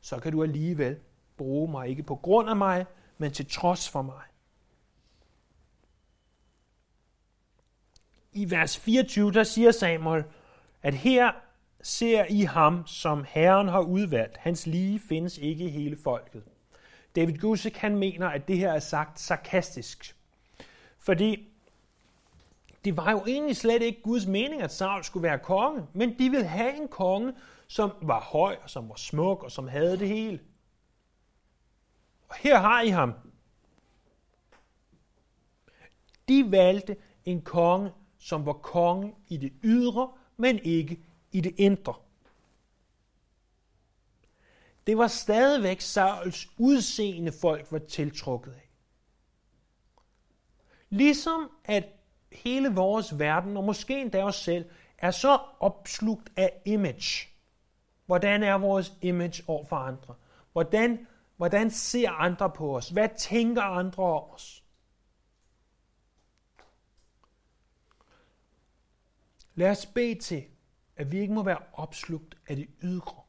så 0.00 0.18
kan 0.18 0.32
du 0.32 0.42
alligevel 0.42 0.98
bruge 1.36 1.70
mig, 1.70 1.88
ikke 1.88 2.02
på 2.02 2.16
grund 2.16 2.50
af 2.50 2.56
mig, 2.56 2.86
men 3.18 3.32
til 3.32 3.46
trods 3.50 3.88
for 3.88 4.02
mig. 4.02 4.22
I 8.32 8.50
vers 8.50 8.78
24, 8.78 9.32
der 9.32 9.44
siger 9.44 9.70
Samuel, 9.70 10.24
at 10.82 10.94
her 10.94 11.32
ser 11.82 12.24
I 12.28 12.40
ham, 12.40 12.86
som 12.86 13.24
Herren 13.28 13.68
har 13.68 13.80
udvalgt. 13.80 14.36
Hans 14.36 14.66
lige 14.66 15.00
findes 15.08 15.38
ikke 15.38 15.64
i 15.64 15.70
hele 15.70 15.96
folket. 16.04 16.42
David 17.16 17.38
Gusick, 17.38 17.76
han 17.76 17.96
mener, 17.96 18.28
at 18.28 18.48
det 18.48 18.58
her 18.58 18.72
er 18.72 18.78
sagt 18.78 19.20
sarkastisk. 19.20 20.16
Fordi 20.98 21.55
det 22.86 22.96
var 22.96 23.10
jo 23.10 23.24
egentlig 23.26 23.56
slet 23.56 23.82
ikke 23.82 24.02
Guds 24.02 24.26
mening, 24.26 24.62
at 24.62 24.72
Saul 24.72 25.04
skulle 25.04 25.22
være 25.22 25.38
konge, 25.38 25.86
men 25.92 26.18
de 26.18 26.30
ville 26.30 26.46
have 26.46 26.76
en 26.76 26.88
konge, 26.88 27.34
som 27.66 27.90
var 28.02 28.20
høj, 28.20 28.56
og 28.62 28.70
som 28.70 28.88
var 28.88 28.94
smuk, 28.94 29.42
og 29.42 29.52
som 29.52 29.68
havde 29.68 29.98
det 29.98 30.08
hele. 30.08 30.40
Og 32.28 32.36
her 32.36 32.58
har 32.58 32.80
I 32.80 32.88
ham. 32.88 33.12
De 36.28 36.50
valgte 36.50 36.96
en 37.24 37.42
konge, 37.42 37.92
som 38.18 38.46
var 38.46 38.52
konge 38.52 39.14
i 39.28 39.36
det 39.36 39.52
ydre, 39.62 40.12
men 40.36 40.58
ikke 40.58 41.00
i 41.32 41.40
det 41.40 41.54
indre. 41.58 41.94
Det 44.86 44.98
var 44.98 45.08
stadigvæk 45.08 45.80
Sauls 45.80 46.48
udseende 46.58 47.32
folk 47.32 47.72
var 47.72 47.78
tiltrukket 47.78 48.52
af. 48.52 48.70
Ligesom 50.90 51.50
at 51.64 51.95
hele 52.44 52.74
vores 52.74 53.18
verden, 53.18 53.56
og 53.56 53.64
måske 53.64 54.00
endda 54.00 54.22
os 54.22 54.36
selv, 54.36 54.70
er 54.98 55.10
så 55.10 55.38
opslugt 55.60 56.32
af 56.36 56.62
image. 56.64 57.28
Hvordan 58.06 58.42
er 58.42 58.54
vores 58.54 58.92
image 59.02 59.42
over 59.46 59.64
for 59.64 59.76
andre? 59.76 60.14
Hvordan, 60.52 61.06
hvordan 61.36 61.70
ser 61.70 62.10
andre 62.10 62.50
på 62.50 62.76
os? 62.76 62.88
Hvad 62.88 63.08
tænker 63.18 63.62
andre 63.62 64.02
om 64.02 64.30
os? 64.30 64.64
Lad 69.54 69.70
os 69.70 69.86
bede 69.86 70.20
til, 70.20 70.44
at 70.96 71.12
vi 71.12 71.18
ikke 71.18 71.34
må 71.34 71.42
være 71.42 71.58
opslugt 71.72 72.36
af 72.48 72.56
det 72.56 72.68
ydre, 72.82 73.22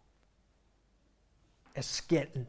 af 1.75 1.83
skallen 1.83 2.47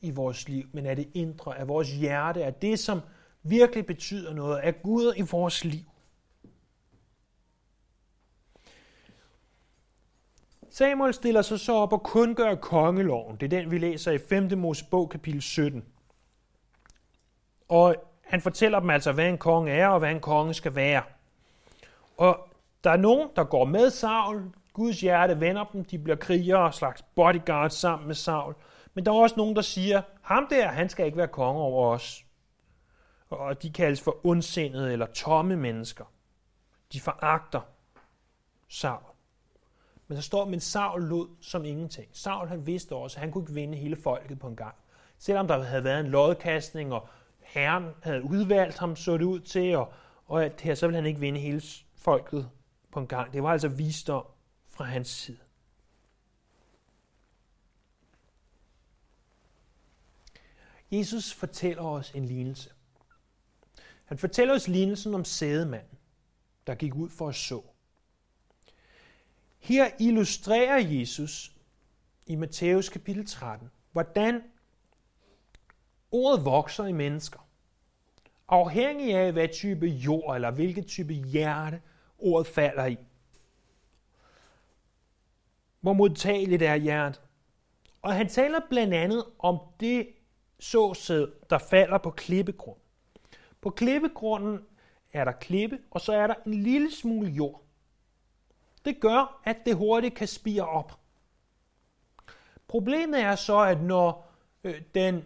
i 0.00 0.10
vores 0.10 0.48
liv, 0.48 0.68
men 0.72 0.86
af 0.86 0.96
det 0.96 1.10
indre, 1.14 1.58
af 1.58 1.68
vores 1.68 1.90
hjerte, 1.90 2.44
af 2.44 2.54
det, 2.54 2.78
som 2.78 3.00
virkelig 3.42 3.86
betyder 3.86 4.34
noget, 4.34 4.60
er 4.62 4.72
Gud 4.72 5.12
i 5.16 5.22
vores 5.22 5.64
liv. 5.64 5.84
Samuel 10.70 11.14
stiller 11.14 11.42
sig 11.42 11.60
så 11.60 11.72
op 11.72 11.92
og 11.92 12.02
kun 12.02 12.34
gør 12.34 12.54
kongeloven. 12.54 13.36
Det 13.36 13.52
er 13.52 13.60
den, 13.60 13.70
vi 13.70 13.78
læser 13.78 14.12
i 14.12 14.18
5. 14.18 14.58
Mosebog, 14.58 15.10
kapitel 15.10 15.42
17. 15.42 15.84
Og 17.68 17.94
han 18.24 18.40
fortæller 18.40 18.80
dem 18.80 18.90
altså, 18.90 19.12
hvad 19.12 19.28
en 19.28 19.38
konge 19.38 19.72
er, 19.72 19.88
og 19.88 19.98
hvad 19.98 20.10
en 20.10 20.20
konge 20.20 20.54
skal 20.54 20.74
være. 20.74 21.02
Og 22.16 22.48
der 22.84 22.90
er 22.90 22.96
nogen, 22.96 23.28
der 23.36 23.44
går 23.44 23.64
med 23.64 23.90
Saul. 23.90 24.42
Guds 24.72 25.00
hjerte 25.00 25.40
vender 25.40 25.64
dem. 25.64 25.84
De 25.84 25.98
bliver 25.98 26.16
krigere, 26.16 26.64
og 26.64 26.74
slags 26.74 27.02
bodyguards 27.02 27.74
sammen 27.74 28.06
med 28.06 28.14
Saul. 28.14 28.54
Men 28.94 29.06
der 29.06 29.12
er 29.12 29.16
også 29.16 29.36
nogen, 29.36 29.56
der 29.56 29.62
siger, 29.62 30.02
ham 30.22 30.46
der, 30.50 30.68
han 30.68 30.88
skal 30.88 31.06
ikke 31.06 31.18
være 31.18 31.28
konge 31.28 31.62
over 31.62 31.94
os. 31.94 32.24
Og 33.30 33.62
de 33.62 33.70
kaldes 33.70 34.00
for 34.00 34.26
ondsindede 34.26 34.92
eller 34.92 35.06
tomme 35.06 35.56
mennesker. 35.56 36.04
De 36.92 37.00
foragter 37.00 37.60
Saul. 38.68 39.02
Men 40.06 40.16
der 40.16 40.22
står, 40.22 40.44
men 40.44 40.60
Saul 40.60 41.02
lod 41.02 41.28
som 41.40 41.64
ingenting. 41.64 42.08
Saul 42.12 42.48
han 42.48 42.66
vidste 42.66 42.94
også, 42.94 43.16
at 43.16 43.20
han 43.20 43.32
kunne 43.32 43.42
ikke 43.42 43.54
vinde 43.54 43.78
hele 43.78 43.96
folket 43.96 44.38
på 44.38 44.46
en 44.46 44.56
gang. 44.56 44.74
Selvom 45.18 45.48
der 45.48 45.62
havde 45.62 45.84
været 45.84 46.00
en 46.00 46.06
lodkastning, 46.06 46.92
og 46.92 47.08
herren 47.40 47.90
havde 48.02 48.24
udvalgt 48.24 48.78
ham, 48.78 48.96
så 48.96 49.12
det 49.12 49.24
ud 49.24 49.40
til, 49.40 49.76
og, 49.76 49.92
og 50.26 50.44
at 50.44 50.60
her, 50.60 50.74
så 50.74 50.86
ville 50.86 50.96
han 50.96 51.06
ikke 51.06 51.20
vinde 51.20 51.40
hele 51.40 51.62
folket 51.96 52.50
på 52.92 53.00
en 53.00 53.06
gang. 53.06 53.32
Det 53.32 53.42
var 53.42 53.52
altså 53.52 53.68
visdom 53.68 54.26
fra 54.68 54.84
hans 54.84 55.08
side. 55.08 55.38
Jesus 60.90 61.34
fortæller 61.34 61.82
os 61.82 62.10
en 62.10 62.24
lignelse. 62.24 62.70
Han 64.10 64.18
fortæller 64.18 64.54
os 64.54 64.68
lignelsen 64.68 65.14
om 65.14 65.24
sædemanden, 65.24 65.98
der 66.66 66.74
gik 66.74 66.94
ud 66.94 67.10
for 67.10 67.28
at 67.28 67.34
så. 67.34 67.62
Her 69.58 69.90
illustrerer 70.00 70.78
Jesus 70.78 71.52
i 72.26 72.34
Matthæus 72.34 72.88
kapitel 72.88 73.26
13, 73.26 73.70
hvordan 73.92 74.42
ordet 76.10 76.44
vokser 76.44 76.86
i 76.86 76.92
mennesker. 76.92 77.48
Afhængig 78.48 79.14
af, 79.14 79.32
hvad 79.32 79.48
type 79.48 79.86
jord 79.86 80.34
eller 80.34 80.50
hvilket 80.50 80.86
type 80.86 81.12
hjerte 81.12 81.82
ordet 82.18 82.46
falder 82.46 82.86
i. 82.86 82.96
Hvor 85.80 85.92
modtageligt 85.92 86.62
er 86.62 86.76
hjertet. 86.76 87.22
Og 88.02 88.14
han 88.14 88.28
taler 88.28 88.60
blandt 88.70 88.94
andet 88.94 89.24
om 89.38 89.58
det 89.80 90.08
såsæd, 90.58 91.28
der 91.50 91.58
falder 91.58 91.98
på 91.98 92.10
klippegrund. 92.10 92.80
På 93.60 93.70
klippegrunden 93.70 94.66
er 95.12 95.24
der 95.24 95.32
klippe, 95.32 95.78
og 95.90 96.00
så 96.00 96.12
er 96.12 96.26
der 96.26 96.34
en 96.46 96.54
lille 96.54 96.92
smule 96.92 97.30
jord. 97.30 97.62
Det 98.84 99.00
gør, 99.00 99.40
at 99.44 99.56
det 99.66 99.76
hurtigt 99.76 100.14
kan 100.14 100.28
spire 100.28 100.68
op. 100.68 101.00
Problemet 102.68 103.20
er 103.20 103.36
så, 103.36 103.58
at 103.58 103.82
når 103.82 104.32
øh, 104.64 104.82
den 104.94 105.24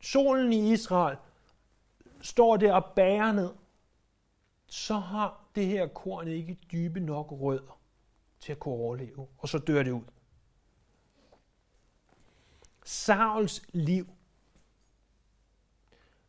solen 0.00 0.52
i 0.52 0.72
Israel 0.72 1.16
står 2.20 2.56
der 2.56 2.72
og 2.72 2.84
bærer 2.96 3.32
ned, 3.32 3.50
så 4.66 4.94
har 4.94 5.44
det 5.54 5.66
her 5.66 5.86
korn 5.86 6.28
ikke 6.28 6.58
dybe 6.72 7.00
nok 7.00 7.32
rødder 7.32 7.80
til 8.40 8.52
at 8.52 8.58
kunne 8.58 8.74
overleve, 8.74 9.26
og 9.38 9.48
så 9.48 9.58
dør 9.58 9.82
det 9.82 9.90
ud. 9.90 10.02
Sauls 12.84 13.62
liv 13.72 14.06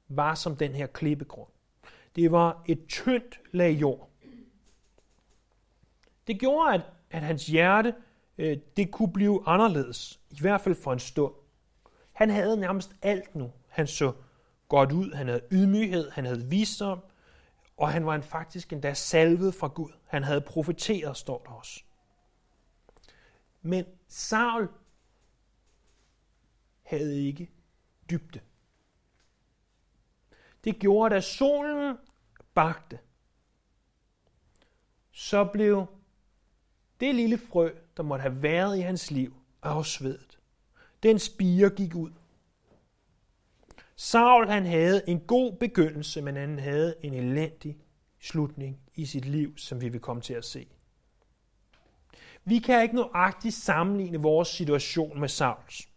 var 0.07 0.35
som 0.35 0.55
den 0.55 0.71
her 0.71 0.87
klippegrund. 0.87 1.49
Det 2.15 2.31
var 2.31 2.63
et 2.65 2.85
tyndt 2.87 3.39
lag 3.51 3.71
jord. 3.71 4.09
Det 6.27 6.39
gjorde, 6.39 6.73
at, 6.73 6.81
at 7.11 7.21
hans 7.21 7.45
hjerte 7.45 7.93
øh, 8.37 8.57
det 8.77 8.91
kunne 8.91 9.13
blive 9.13 9.43
anderledes, 9.45 10.19
i 10.29 10.39
hvert 10.39 10.61
fald 10.61 10.75
for 10.75 10.93
en 10.93 10.99
stund. 10.99 11.33
Han 12.11 12.29
havde 12.29 12.57
nærmest 12.57 12.95
alt 13.01 13.35
nu. 13.35 13.51
Han 13.67 13.87
så 13.87 14.13
godt 14.67 14.91
ud, 14.91 15.13
han 15.13 15.27
havde 15.27 15.41
ydmyghed, 15.51 16.09
han 16.09 16.25
havde 16.25 16.45
visdom, 16.45 16.99
og 17.77 17.91
han 17.91 18.05
var 18.05 18.15
en 18.15 18.23
faktisk 18.23 18.73
endda 18.73 18.93
salvet 18.93 19.55
fra 19.55 19.67
Gud. 19.67 19.91
Han 20.05 20.23
havde 20.23 20.41
profeteret, 20.41 21.17
står 21.17 21.43
der 21.45 21.51
også. 21.51 21.83
Men 23.61 23.85
Saul 24.07 24.69
havde 26.83 27.21
ikke 27.21 27.51
dybde. 28.09 28.39
Det 30.65 30.79
gjorde, 30.79 31.15
at 31.15 31.23
solen 31.23 31.97
bagte, 32.53 32.99
så 35.11 35.45
blev 35.45 35.85
det 36.99 37.15
lille 37.15 37.37
frø, 37.37 37.69
der 37.97 38.03
måtte 38.03 38.21
have 38.21 38.43
været 38.43 38.77
i 38.77 38.81
hans 38.81 39.11
liv, 39.11 39.33
afsvedet. 39.61 40.39
Den 41.03 41.19
spire 41.19 41.69
gik 41.69 41.95
ud. 41.95 42.11
Saul 43.95 44.47
han 44.47 44.65
havde 44.65 45.09
en 45.09 45.19
god 45.19 45.53
begyndelse, 45.53 46.21
men 46.21 46.35
han 46.35 46.59
havde 46.59 46.95
en 47.01 47.13
elendig 47.13 47.77
slutning 48.19 48.79
i 48.95 49.05
sit 49.05 49.25
liv, 49.25 49.57
som 49.57 49.81
vi 49.81 49.89
vil 49.89 50.01
komme 50.01 50.21
til 50.21 50.33
at 50.33 50.45
se. 50.45 50.67
Vi 52.43 52.59
kan 52.59 52.83
ikke 52.83 52.95
nøjagtigt 52.95 53.55
sammenligne 53.55 54.17
vores 54.17 54.47
situation 54.47 55.19
med 55.19 55.29
Sauls. 55.29 55.89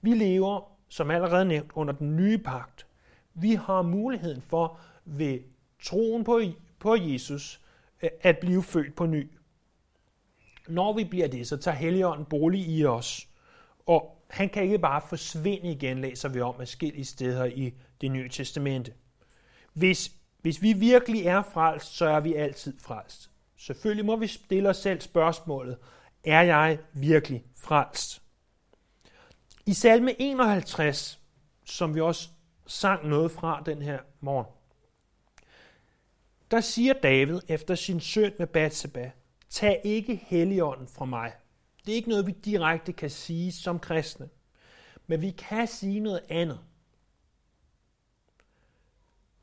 Vi 0.00 0.14
lever, 0.14 0.78
som 0.88 1.10
allerede 1.10 1.44
nævnt, 1.44 1.72
under 1.74 1.94
den 1.94 2.16
nye 2.16 2.38
pagt. 2.38 2.87
Vi 3.40 3.54
har 3.54 3.82
muligheden 3.82 4.42
for 4.42 4.80
ved 5.04 5.38
troen 5.82 6.24
på, 6.24 6.40
på 6.78 6.96
Jesus 6.96 7.60
øh, 8.02 8.10
at 8.20 8.38
blive 8.38 8.62
født 8.62 8.96
på 8.96 9.06
ny. 9.06 9.30
Når 10.68 10.92
vi 10.92 11.04
bliver 11.04 11.28
det, 11.28 11.48
så 11.48 11.56
tager 11.56 11.76
Helligånden 11.76 12.24
bolig 12.24 12.60
i 12.60 12.84
os. 12.84 13.28
Og 13.86 14.24
han 14.30 14.48
kan 14.48 14.62
ikke 14.62 14.78
bare 14.78 15.02
forsvinde 15.08 15.70
igen, 15.70 16.00
læser 16.00 16.28
vi 16.28 16.40
om 16.40 16.54
forskellige 16.56 17.04
steder 17.04 17.44
i 17.44 17.74
det 18.00 18.10
nye 18.10 18.28
testamente. 18.28 18.92
Hvis, 19.72 20.12
hvis 20.40 20.62
vi 20.62 20.72
virkelig 20.72 21.26
er 21.26 21.42
frelst, 21.42 21.96
så 21.96 22.06
er 22.06 22.20
vi 22.20 22.34
altid 22.34 22.78
frelst. 22.80 23.30
Selvfølgelig 23.56 24.04
må 24.04 24.16
vi 24.16 24.26
stille 24.26 24.68
os 24.68 24.76
selv 24.76 25.00
spørgsmålet, 25.00 25.76
er 26.24 26.42
jeg 26.42 26.78
virkelig 26.92 27.44
frelst? 27.56 28.22
I 29.66 29.72
salme 29.72 30.22
51, 30.22 31.20
som 31.64 31.94
vi 31.94 32.00
også 32.00 32.28
sang 32.68 33.08
noget 33.08 33.30
fra 33.30 33.62
den 33.66 33.82
her 33.82 33.98
morgen, 34.20 34.46
der 36.50 36.60
siger 36.60 36.92
David 36.92 37.40
efter 37.48 37.74
sin 37.74 38.00
søn 38.00 38.32
med 38.38 38.46
Batseba, 38.46 39.10
tag 39.48 39.80
ikke 39.84 40.16
helligånden 40.26 40.88
fra 40.88 41.04
mig. 41.04 41.32
Det 41.86 41.92
er 41.92 41.96
ikke 41.96 42.08
noget, 42.08 42.26
vi 42.26 42.32
direkte 42.32 42.92
kan 42.92 43.10
sige 43.10 43.52
som 43.52 43.78
kristne. 43.78 44.28
Men 45.06 45.22
vi 45.22 45.30
kan 45.30 45.66
sige 45.66 46.00
noget 46.00 46.20
andet. 46.28 46.60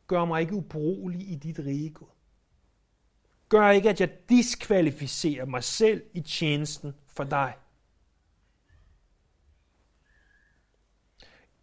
Gør 0.07 0.25
mig 0.25 0.41
ikke 0.41 0.53
ubrugelig 0.53 1.31
i 1.31 1.35
dit 1.35 1.59
rige, 1.59 1.89
Gud. 1.89 2.07
Gør 3.49 3.69
ikke, 3.69 3.89
at 3.89 4.01
jeg 4.01 4.29
diskvalificerer 4.29 5.45
mig 5.45 5.63
selv 5.63 6.03
i 6.13 6.21
tjenesten 6.21 6.95
for 7.07 7.23
dig. 7.23 7.53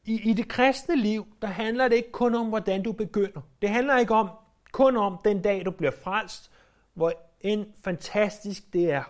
I, 0.05 0.31
I 0.31 0.33
det 0.33 0.49
kristne 0.49 0.97
liv, 0.97 1.27
der 1.43 1.49
handler 1.49 1.89
det 1.89 1.97
ikke 1.97 2.13
kun 2.13 2.35
om, 2.35 2.49
hvordan 2.49 2.83
du 2.83 2.93
begynder. 2.93 3.41
Det 3.63 3.69
handler 3.69 3.99
ikke 3.99 4.15
om, 4.15 4.31
kun 4.73 4.97
om 4.97 5.19
den 5.25 5.43
dag, 5.43 5.65
du 5.65 5.71
bliver 5.71 5.93
frelst, 6.05 6.51
hvor 6.95 7.13
en 7.41 7.67
fantastisk 7.85 8.73
det 8.73 8.91
er. 8.91 9.05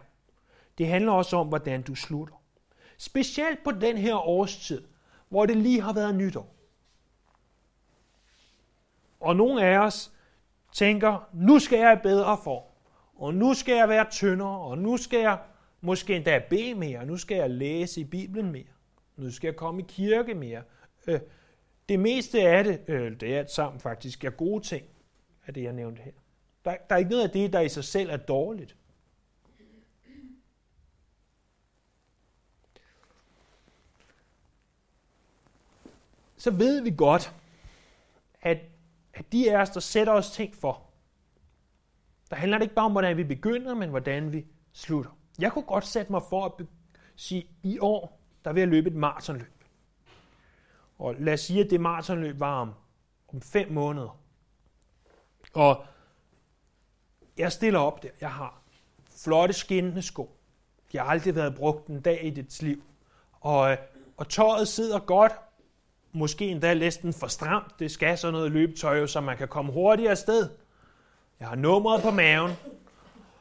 Det 0.79 0.89
handler 0.89 1.13
også 1.13 1.37
om, 1.37 1.49
hvordan 1.49 1.83
du 1.83 1.95
slutter. 1.95 2.35
Specielt 2.99 3.65
på 3.65 3.71
den 3.71 3.97
her 3.97 4.15
årstid, 4.15 4.83
hvor 5.29 5.47
det 5.47 5.57
lige 5.57 5.81
har 5.81 5.93
været 5.93 6.15
nytår. 6.15 6.55
Og 9.21 9.37
nogle 9.37 9.65
af 9.65 9.79
os 9.79 10.13
tænker, 10.73 11.29
nu 11.33 11.59
skal 11.59 11.79
jeg 11.79 12.01
bedre 12.03 12.39
for, 12.45 12.67
og 13.17 13.35
nu 13.35 13.55
skal 13.55 13.75
jeg 13.77 13.89
være 13.89 14.11
tyndere, 14.11 14.59
og 14.59 14.79
nu 14.79 14.97
skal 14.97 15.21
jeg 15.21 15.39
måske 15.81 16.17
endda 16.17 16.43
bede 16.51 16.75
mere, 16.75 17.07
nu 17.07 17.17
skal 17.17 17.37
jeg 17.37 17.51
læse 17.51 18.01
i 18.01 18.05
Bibelen 18.05 18.53
mere, 18.53 18.73
nu 19.17 19.31
skal 19.31 19.49
jeg 19.49 19.57
komme 19.57 19.83
i 19.83 19.85
kirke 19.89 20.35
mere. 20.35 20.63
Øh, 21.07 21.21
det 21.89 22.01
meste 22.01 22.41
af 22.41 22.65
det, 22.65 22.85
øh, 22.89 23.21
det 23.21 23.35
er 23.35 23.39
alt 23.39 23.51
sammen 23.51 23.81
faktisk, 23.81 24.25
er 24.25 24.31
gode 24.31 24.65
ting 24.65 24.87
af 25.47 25.55
det, 25.55 25.63
jeg 25.63 25.73
nævnte 25.73 26.03
her. 26.03 26.13
Der, 26.65 26.77
der 26.89 26.95
er 26.95 26.99
ikke 26.99 27.11
noget 27.11 27.25
af 27.25 27.31
det, 27.31 27.53
der 27.53 27.61
i 27.61 27.69
sig 27.69 27.85
selv 27.85 28.11
er 28.11 28.17
dårligt. 28.17 28.77
Så 36.37 36.51
ved 36.51 36.81
vi 36.81 36.95
godt, 36.97 37.35
at, 38.41 38.59
at 39.15 39.33
de 39.33 39.53
af 39.53 39.63
os, 39.63 39.71
der 39.71 39.81
sætter 39.81 40.13
os 40.13 40.31
ting 40.31 40.55
for, 40.55 40.83
der 42.31 42.37
handler 42.37 42.59
det 42.59 42.63
ikke 42.63 42.75
bare 42.75 42.85
om, 42.85 42.93
hvordan 42.93 43.17
vi 43.17 43.25
begynder, 43.25 43.75
men 43.75 43.91
hvordan 43.91 44.33
vi 44.33 44.47
slutter. 44.73 45.19
Jeg 45.39 45.53
kunne 45.53 45.65
godt 45.65 45.87
sætte 45.87 46.13
mig 46.13 46.23
for 46.31 46.45
at 46.45 46.67
sige, 47.17 47.47
i 47.63 47.79
år, 47.79 48.21
der 48.45 48.53
vil 48.53 48.61
jeg 48.61 48.69
løbe 48.69 48.89
et 48.89 48.97
maratonløb. 48.97 49.52
Og 51.03 51.15
lad 51.19 51.33
os 51.33 51.41
sige, 51.41 51.65
at 51.65 51.71
det 51.71 51.81
maratonløb 51.81 52.41
var 52.41 52.61
om, 52.61 52.73
om 53.35 53.41
fem 53.41 53.73
måneder. 53.73 54.19
Og 55.55 55.85
jeg 57.39 57.53
stiller 57.53 57.81
op 57.81 58.03
der. 58.03 58.09
Jeg 58.21 58.31
har 58.31 58.63
flotte 59.17 59.55
skinnende 59.55 60.03
sko. 60.03 60.37
De 60.93 60.99
har 60.99 61.05
aldrig 61.05 61.35
været 61.35 61.55
brugt 61.55 61.87
en 61.87 62.01
dag 62.01 62.25
i 62.25 62.31
dit 62.31 62.63
liv. 62.63 62.83
Og, 63.41 63.71
øh, 63.71 63.77
og 64.17 64.29
tøjet 64.29 64.69
sidder 64.69 64.99
godt. 64.99 65.33
Måske 66.13 66.49
endda 66.49 66.75
næsten 66.75 67.13
for 67.13 67.27
stramt. 67.27 67.79
Det 67.79 67.91
skal 67.91 68.19
sådan 68.19 68.33
noget 68.33 68.53
løbetøj, 68.53 69.07
så 69.07 69.21
man 69.21 69.37
kan 69.37 69.49
komme 69.49 69.73
hurtigere 69.73 70.11
afsted. 70.11 70.49
Jeg 71.41 71.49
har 71.49 71.57
nummeret 71.57 72.03
på 72.03 72.11
maven. 72.11 72.53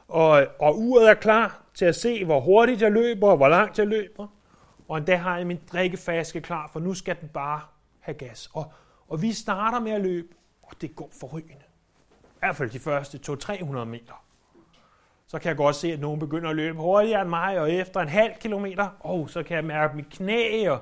Og, 0.08 0.46
og 0.58 0.78
uret 0.78 1.10
er 1.10 1.14
klar 1.14 1.62
til 1.74 1.84
at 1.84 1.96
se, 1.96 2.24
hvor 2.24 2.40
hurtigt 2.40 2.82
jeg 2.82 2.92
løber, 2.92 3.30
og 3.30 3.36
hvor 3.36 3.48
langt 3.48 3.78
jeg 3.78 3.86
løber. 3.86 4.28
Og 4.92 4.98
endda 4.98 5.16
har 5.16 5.36
jeg 5.36 5.46
min 5.46 5.60
drikkeflaske 5.72 6.40
klar, 6.40 6.70
for 6.72 6.80
nu 6.80 6.94
skal 6.94 7.16
den 7.20 7.28
bare 7.28 7.60
have 8.00 8.14
gas. 8.14 8.50
Og, 8.52 8.72
og 9.08 9.22
vi 9.22 9.32
starter 9.32 9.80
med 9.80 9.92
at 9.92 10.00
løbe, 10.00 10.28
og 10.62 10.80
det 10.80 10.96
går 10.96 11.08
forrygende 11.20 11.64
hvert 12.38 12.56
fald 12.56 12.70
de 12.70 12.78
første 12.78 13.20
200-300 13.28 13.84
meter. 13.84 14.24
Så 15.26 15.38
kan 15.38 15.48
jeg 15.48 15.56
godt 15.56 15.76
se, 15.76 15.92
at 15.92 16.00
nogen 16.00 16.20
begynder 16.20 16.50
at 16.50 16.56
løbe 16.56 16.78
hurtigere 16.78 17.20
end 17.20 17.28
mig, 17.28 17.60
og 17.60 17.72
efter 17.72 18.00
en 18.00 18.08
halv 18.08 18.32
kilometer, 18.40 18.88
oh, 19.00 19.28
så 19.28 19.42
kan 19.42 19.56
jeg 19.56 19.64
mærke 19.64 19.96
mit 19.96 20.10
knæ 20.10 20.68
og 20.68 20.80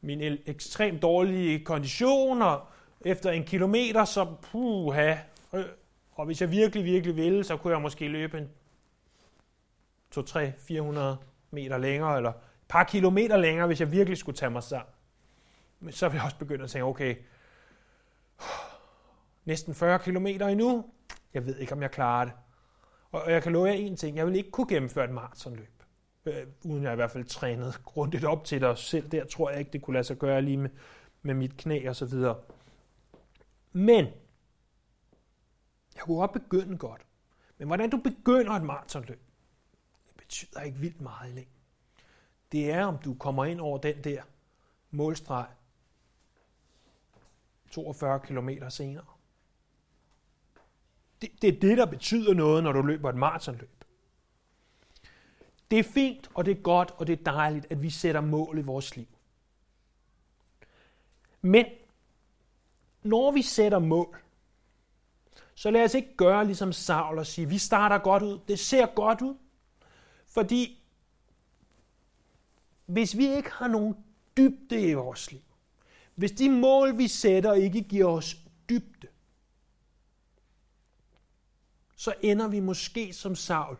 min 0.00 0.38
ekstremt 0.46 1.02
dårlige 1.02 1.64
kondition, 1.64 2.42
og 2.42 2.66
efter 3.00 3.30
en 3.30 3.44
kilometer, 3.44 4.04
så 4.04 4.26
puha. 4.42 5.16
Øh, 5.52 5.64
og 6.12 6.26
hvis 6.26 6.40
jeg 6.40 6.50
virkelig, 6.50 6.84
virkelig 6.84 7.16
ville, 7.16 7.44
så 7.44 7.56
kunne 7.56 7.72
jeg 7.72 7.82
måske 7.82 8.08
løbe 8.08 8.38
en 8.38 8.50
2, 10.10 10.22
3, 10.22 10.52
400 10.58 11.16
meter 11.50 11.78
længere, 11.78 12.16
eller 12.16 12.32
par 12.68 12.84
kilometer 12.84 13.36
længere, 13.36 13.66
hvis 13.66 13.80
jeg 13.80 13.92
virkelig 13.92 14.18
skulle 14.18 14.36
tage 14.36 14.50
mig 14.50 14.62
sammen. 14.62 14.94
Men 15.80 15.92
så 15.92 16.08
vil 16.08 16.16
jeg 16.16 16.24
også 16.24 16.38
begynde 16.38 16.64
at 16.64 16.70
tænke, 16.70 16.84
okay, 16.84 17.16
næsten 19.44 19.74
40 19.74 19.98
km 19.98 20.26
endnu. 20.26 20.84
Jeg 21.34 21.46
ved 21.46 21.56
ikke, 21.56 21.72
om 21.72 21.82
jeg 21.82 21.90
klarer 21.90 22.24
det. 22.24 22.34
Og 23.12 23.32
jeg 23.32 23.42
kan 23.42 23.52
love 23.52 23.66
jer 23.66 23.72
en 23.72 23.96
ting. 23.96 24.16
Jeg 24.16 24.26
vil 24.26 24.36
ikke 24.36 24.50
kunne 24.50 24.68
gennemføre 24.68 25.04
et 25.04 25.10
maratonløb. 25.10 25.82
Øh, 26.26 26.46
uden 26.64 26.82
jeg 26.82 26.92
i 26.92 26.96
hvert 26.96 27.10
fald 27.10 27.24
trænet 27.24 27.80
grundigt 27.84 28.24
op 28.24 28.44
til 28.44 28.60
det. 28.60 28.68
Og 28.68 28.78
selv 28.78 29.08
der 29.08 29.24
tror 29.26 29.50
jeg 29.50 29.58
ikke, 29.58 29.72
det 29.72 29.82
kunne 29.82 29.94
lade 29.94 30.04
sig 30.04 30.18
gøre 30.18 30.42
lige 30.42 30.56
med, 30.56 30.70
med 31.22 31.34
mit 31.34 31.56
knæ 31.56 31.88
og 31.88 31.96
så 31.96 32.06
videre. 32.06 32.36
Men, 33.72 34.04
jeg 35.94 36.02
kunne 36.02 36.16
godt 36.16 36.32
begynde 36.32 36.78
godt. 36.78 37.06
Men 37.58 37.66
hvordan 37.66 37.90
du 37.90 37.96
begynder 37.96 38.52
et 38.52 38.62
maratonløb, 38.62 39.20
det 40.06 40.16
betyder 40.16 40.60
ikke 40.60 40.78
vildt 40.78 41.00
meget 41.00 41.30
i 41.30 41.34
længden. 41.34 41.53
Det 42.54 42.70
er, 42.70 42.84
om 42.84 42.98
du 42.98 43.14
kommer 43.14 43.44
ind 43.44 43.60
over 43.60 43.78
den 43.78 44.04
der 44.04 44.22
målstreg 44.90 45.46
42 47.70 48.20
km 48.20 48.48
senere. 48.68 49.04
Det, 51.22 51.30
det 51.42 51.54
er 51.54 51.60
det, 51.60 51.78
der 51.78 51.86
betyder 51.86 52.34
noget, 52.34 52.64
når 52.64 52.72
du 52.72 52.82
løber 52.82 53.08
et 53.08 53.16
maratonløb. 53.16 53.84
Det 55.70 55.78
er 55.78 55.82
fint, 55.82 56.30
og 56.34 56.44
det 56.44 56.56
er 56.58 56.62
godt, 56.62 56.90
og 56.90 57.06
det 57.06 57.20
er 57.20 57.32
dejligt, 57.32 57.66
at 57.70 57.82
vi 57.82 57.90
sætter 57.90 58.20
mål 58.20 58.58
i 58.58 58.62
vores 58.62 58.96
liv. 58.96 59.08
Men 61.40 61.66
når 63.02 63.30
vi 63.30 63.42
sætter 63.42 63.78
mål, 63.78 64.18
så 65.54 65.70
lad 65.70 65.84
os 65.84 65.94
ikke 65.94 66.16
gøre 66.16 66.44
ligesom 66.44 66.72
Saul 66.72 67.18
og 67.18 67.26
sige, 67.26 67.48
vi 67.48 67.58
starter 67.58 67.98
godt 67.98 68.22
ud, 68.22 68.38
det 68.48 68.58
ser 68.58 68.86
godt 68.86 69.22
ud. 69.22 69.36
Fordi 70.26 70.83
hvis 72.86 73.16
vi 73.16 73.26
ikke 73.26 73.50
har 73.50 73.68
nogen 73.68 73.94
dybde 74.36 74.88
i 74.88 74.94
vores 74.94 75.32
liv, 75.32 75.40
hvis 76.14 76.32
de 76.32 76.50
mål, 76.50 76.98
vi 76.98 77.08
sætter, 77.08 77.52
ikke 77.52 77.82
giver 77.82 78.06
os 78.06 78.36
dybde, 78.68 79.08
så 81.96 82.14
ender 82.22 82.48
vi 82.48 82.60
måske 82.60 83.12
som 83.12 83.34
Saul 83.34 83.76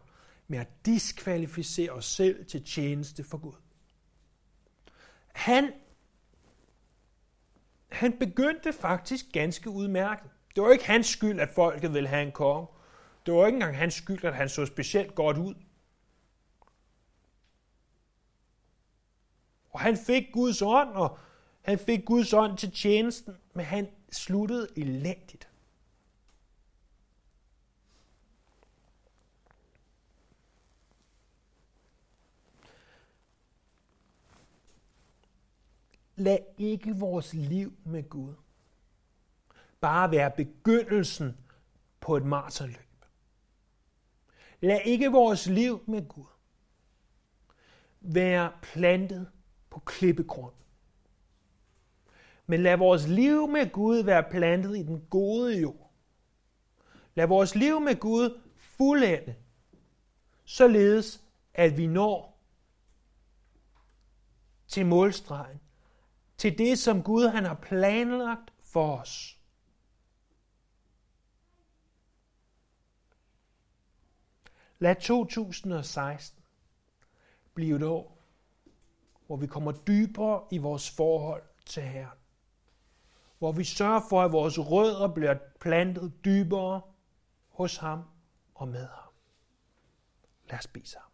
med 0.48 0.58
at 0.58 0.86
diskvalificere 0.86 1.90
os 1.90 2.04
selv 2.04 2.46
til 2.46 2.64
tjeneste 2.64 3.24
for 3.24 3.38
Gud. 3.38 3.54
Han, 5.32 5.72
han 7.88 8.18
begyndte 8.18 8.72
faktisk 8.72 9.26
ganske 9.32 9.70
udmærket. 9.70 10.30
Det 10.54 10.62
var 10.62 10.72
ikke 10.72 10.86
hans 10.86 11.06
skyld, 11.06 11.40
at 11.40 11.50
folket 11.54 11.94
ville 11.94 12.08
have 12.08 12.22
en 12.22 12.32
konge. 12.32 12.66
Det 13.26 13.34
var 13.34 13.46
ikke 13.46 13.56
engang 13.56 13.76
hans 13.76 13.94
skyld, 13.94 14.24
at 14.24 14.34
han 14.34 14.48
så 14.48 14.66
specielt 14.66 15.14
godt 15.14 15.38
ud. 15.38 15.54
Og 19.74 19.80
han 19.80 19.96
fik 19.96 20.32
Guds 20.32 20.62
ånd, 20.62 20.88
og 20.88 21.18
han 21.62 21.78
fik 21.78 22.04
Guds 22.04 22.32
ånd 22.32 22.58
til 22.58 22.70
tjenesten, 22.72 23.36
men 23.54 23.64
han 23.64 23.88
sluttede 24.12 24.68
elendigt. 24.76 25.48
Lad 36.16 36.38
ikke 36.58 36.96
vores 36.96 37.34
liv 37.34 37.72
med 37.84 38.08
Gud 38.08 38.34
bare 39.80 40.10
være 40.10 40.30
begyndelsen 40.30 41.38
på 42.00 42.16
et 42.16 42.24
marterløb. 42.26 43.04
Lad 44.60 44.80
ikke 44.84 45.12
vores 45.12 45.46
liv 45.46 45.84
med 45.86 46.08
Gud 46.08 46.24
være 48.00 48.52
plantet 48.62 49.30
på 49.74 49.80
klippegrund. 49.80 50.54
Men 52.46 52.62
lad 52.62 52.76
vores 52.76 53.06
liv 53.06 53.48
med 53.48 53.72
Gud 53.72 54.02
være 54.02 54.30
plantet 54.30 54.78
i 54.78 54.82
den 54.82 55.06
gode 55.10 55.60
jord. 55.60 55.90
Lad 57.14 57.26
vores 57.26 57.54
liv 57.54 57.80
med 57.80 58.00
Gud 58.00 58.40
fuldende, 58.56 59.36
således 60.44 61.24
at 61.54 61.76
vi 61.76 61.86
når 61.86 62.40
til 64.68 64.86
målstregen, 64.86 65.60
til 66.38 66.58
det, 66.58 66.78
som 66.78 67.02
Gud 67.02 67.28
han 67.28 67.44
har 67.44 67.54
planlagt 67.54 68.52
for 68.62 68.96
os. 68.96 69.38
Lad 74.78 74.96
2016 74.96 76.42
blive 77.54 77.76
et 77.76 77.82
år, 77.82 78.13
hvor 79.26 79.36
vi 79.36 79.46
kommer 79.46 79.72
dybere 79.72 80.42
i 80.50 80.58
vores 80.58 80.90
forhold 80.90 81.42
til 81.66 81.82
Herren. 81.82 82.18
Hvor 83.38 83.52
vi 83.52 83.64
sørger 83.64 84.00
for, 84.08 84.22
at 84.22 84.32
vores 84.32 84.58
rødder 84.58 85.14
bliver 85.14 85.38
plantet 85.60 86.12
dybere 86.24 86.80
hos 87.48 87.76
ham 87.76 88.02
og 88.54 88.68
med 88.68 88.86
ham. 88.86 89.12
Lad 90.50 90.58
os 90.58 90.66
bede 90.66 90.86
sammen. 90.86 91.10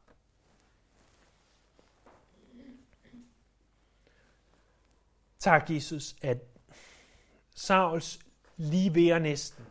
Tak, 5.38 5.70
Jesus, 5.70 6.16
at 6.22 6.38
Sauls 7.54 8.18
lige 8.56 8.94
ved 8.94 9.20
næsten 9.20 9.66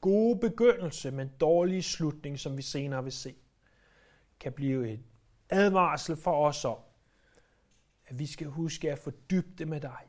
gode 0.00 0.38
begyndelse, 0.38 1.10
men 1.10 1.28
dårlige 1.40 1.82
slutning, 1.82 2.38
som 2.38 2.56
vi 2.56 2.62
senere 2.62 3.02
vil 3.04 3.12
se, 3.12 3.34
kan 4.40 4.52
blive 4.52 4.92
et 4.92 5.04
advarsel 5.50 6.16
for 6.16 6.46
os 6.46 6.64
om, 6.64 6.78
at 8.06 8.18
vi 8.18 8.26
skal 8.26 8.46
huske 8.46 8.92
at 8.92 8.98
fordybe 8.98 9.48
det 9.58 9.68
med 9.68 9.80
dig. 9.80 10.00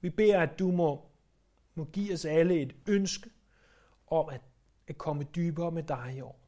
Vi 0.00 0.10
beder, 0.10 0.40
at 0.40 0.58
du 0.58 0.70
må, 0.70 1.02
må 1.74 1.84
give 1.84 2.12
os 2.12 2.24
alle 2.24 2.60
et 2.60 2.74
ønske 2.86 3.30
om 4.06 4.28
at, 4.28 4.40
at 4.88 4.98
komme 4.98 5.24
dybere 5.24 5.70
med 5.70 5.82
dig 5.82 6.14
i 6.16 6.20
år. 6.20 6.38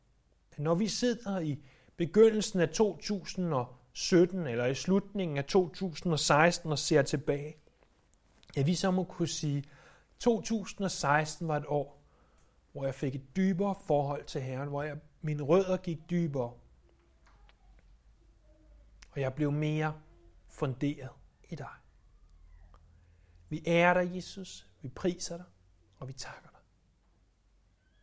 At 0.52 0.58
når 0.58 0.74
vi 0.74 0.88
sidder 0.88 1.40
i 1.40 1.58
begyndelsen 1.96 2.60
af 2.60 2.68
2017 2.68 4.46
eller 4.46 4.66
i 4.66 4.74
slutningen 4.74 5.38
af 5.38 5.44
2016 5.44 6.72
og 6.72 6.78
ser 6.78 7.02
tilbage, 7.02 7.56
at 8.56 8.66
vi 8.66 8.74
så 8.74 8.90
må 8.90 9.04
kunne 9.04 9.28
sige, 9.28 9.64
2016 10.18 11.48
var 11.48 11.56
et 11.56 11.66
år, 11.66 12.02
hvor 12.72 12.84
jeg 12.84 12.94
fik 12.94 13.14
et 13.14 13.36
dybere 13.36 13.74
forhold 13.86 14.24
til 14.24 14.40
Herren, 14.40 14.68
hvor 14.68 14.82
jeg, 14.82 14.96
mine 15.24 15.42
rødder 15.42 15.76
gik 15.76 16.10
dybere, 16.10 16.52
og 19.10 19.20
jeg 19.20 19.34
blev 19.34 19.52
mere 19.52 20.00
funderet 20.48 21.10
i 21.48 21.54
dig. 21.54 21.74
Vi 23.48 23.62
ærer 23.66 24.02
dig, 24.02 24.16
Jesus, 24.16 24.68
vi 24.82 24.88
priser 24.88 25.36
dig, 25.36 25.46
og 25.98 26.08
vi 26.08 26.12
takker 26.12 26.48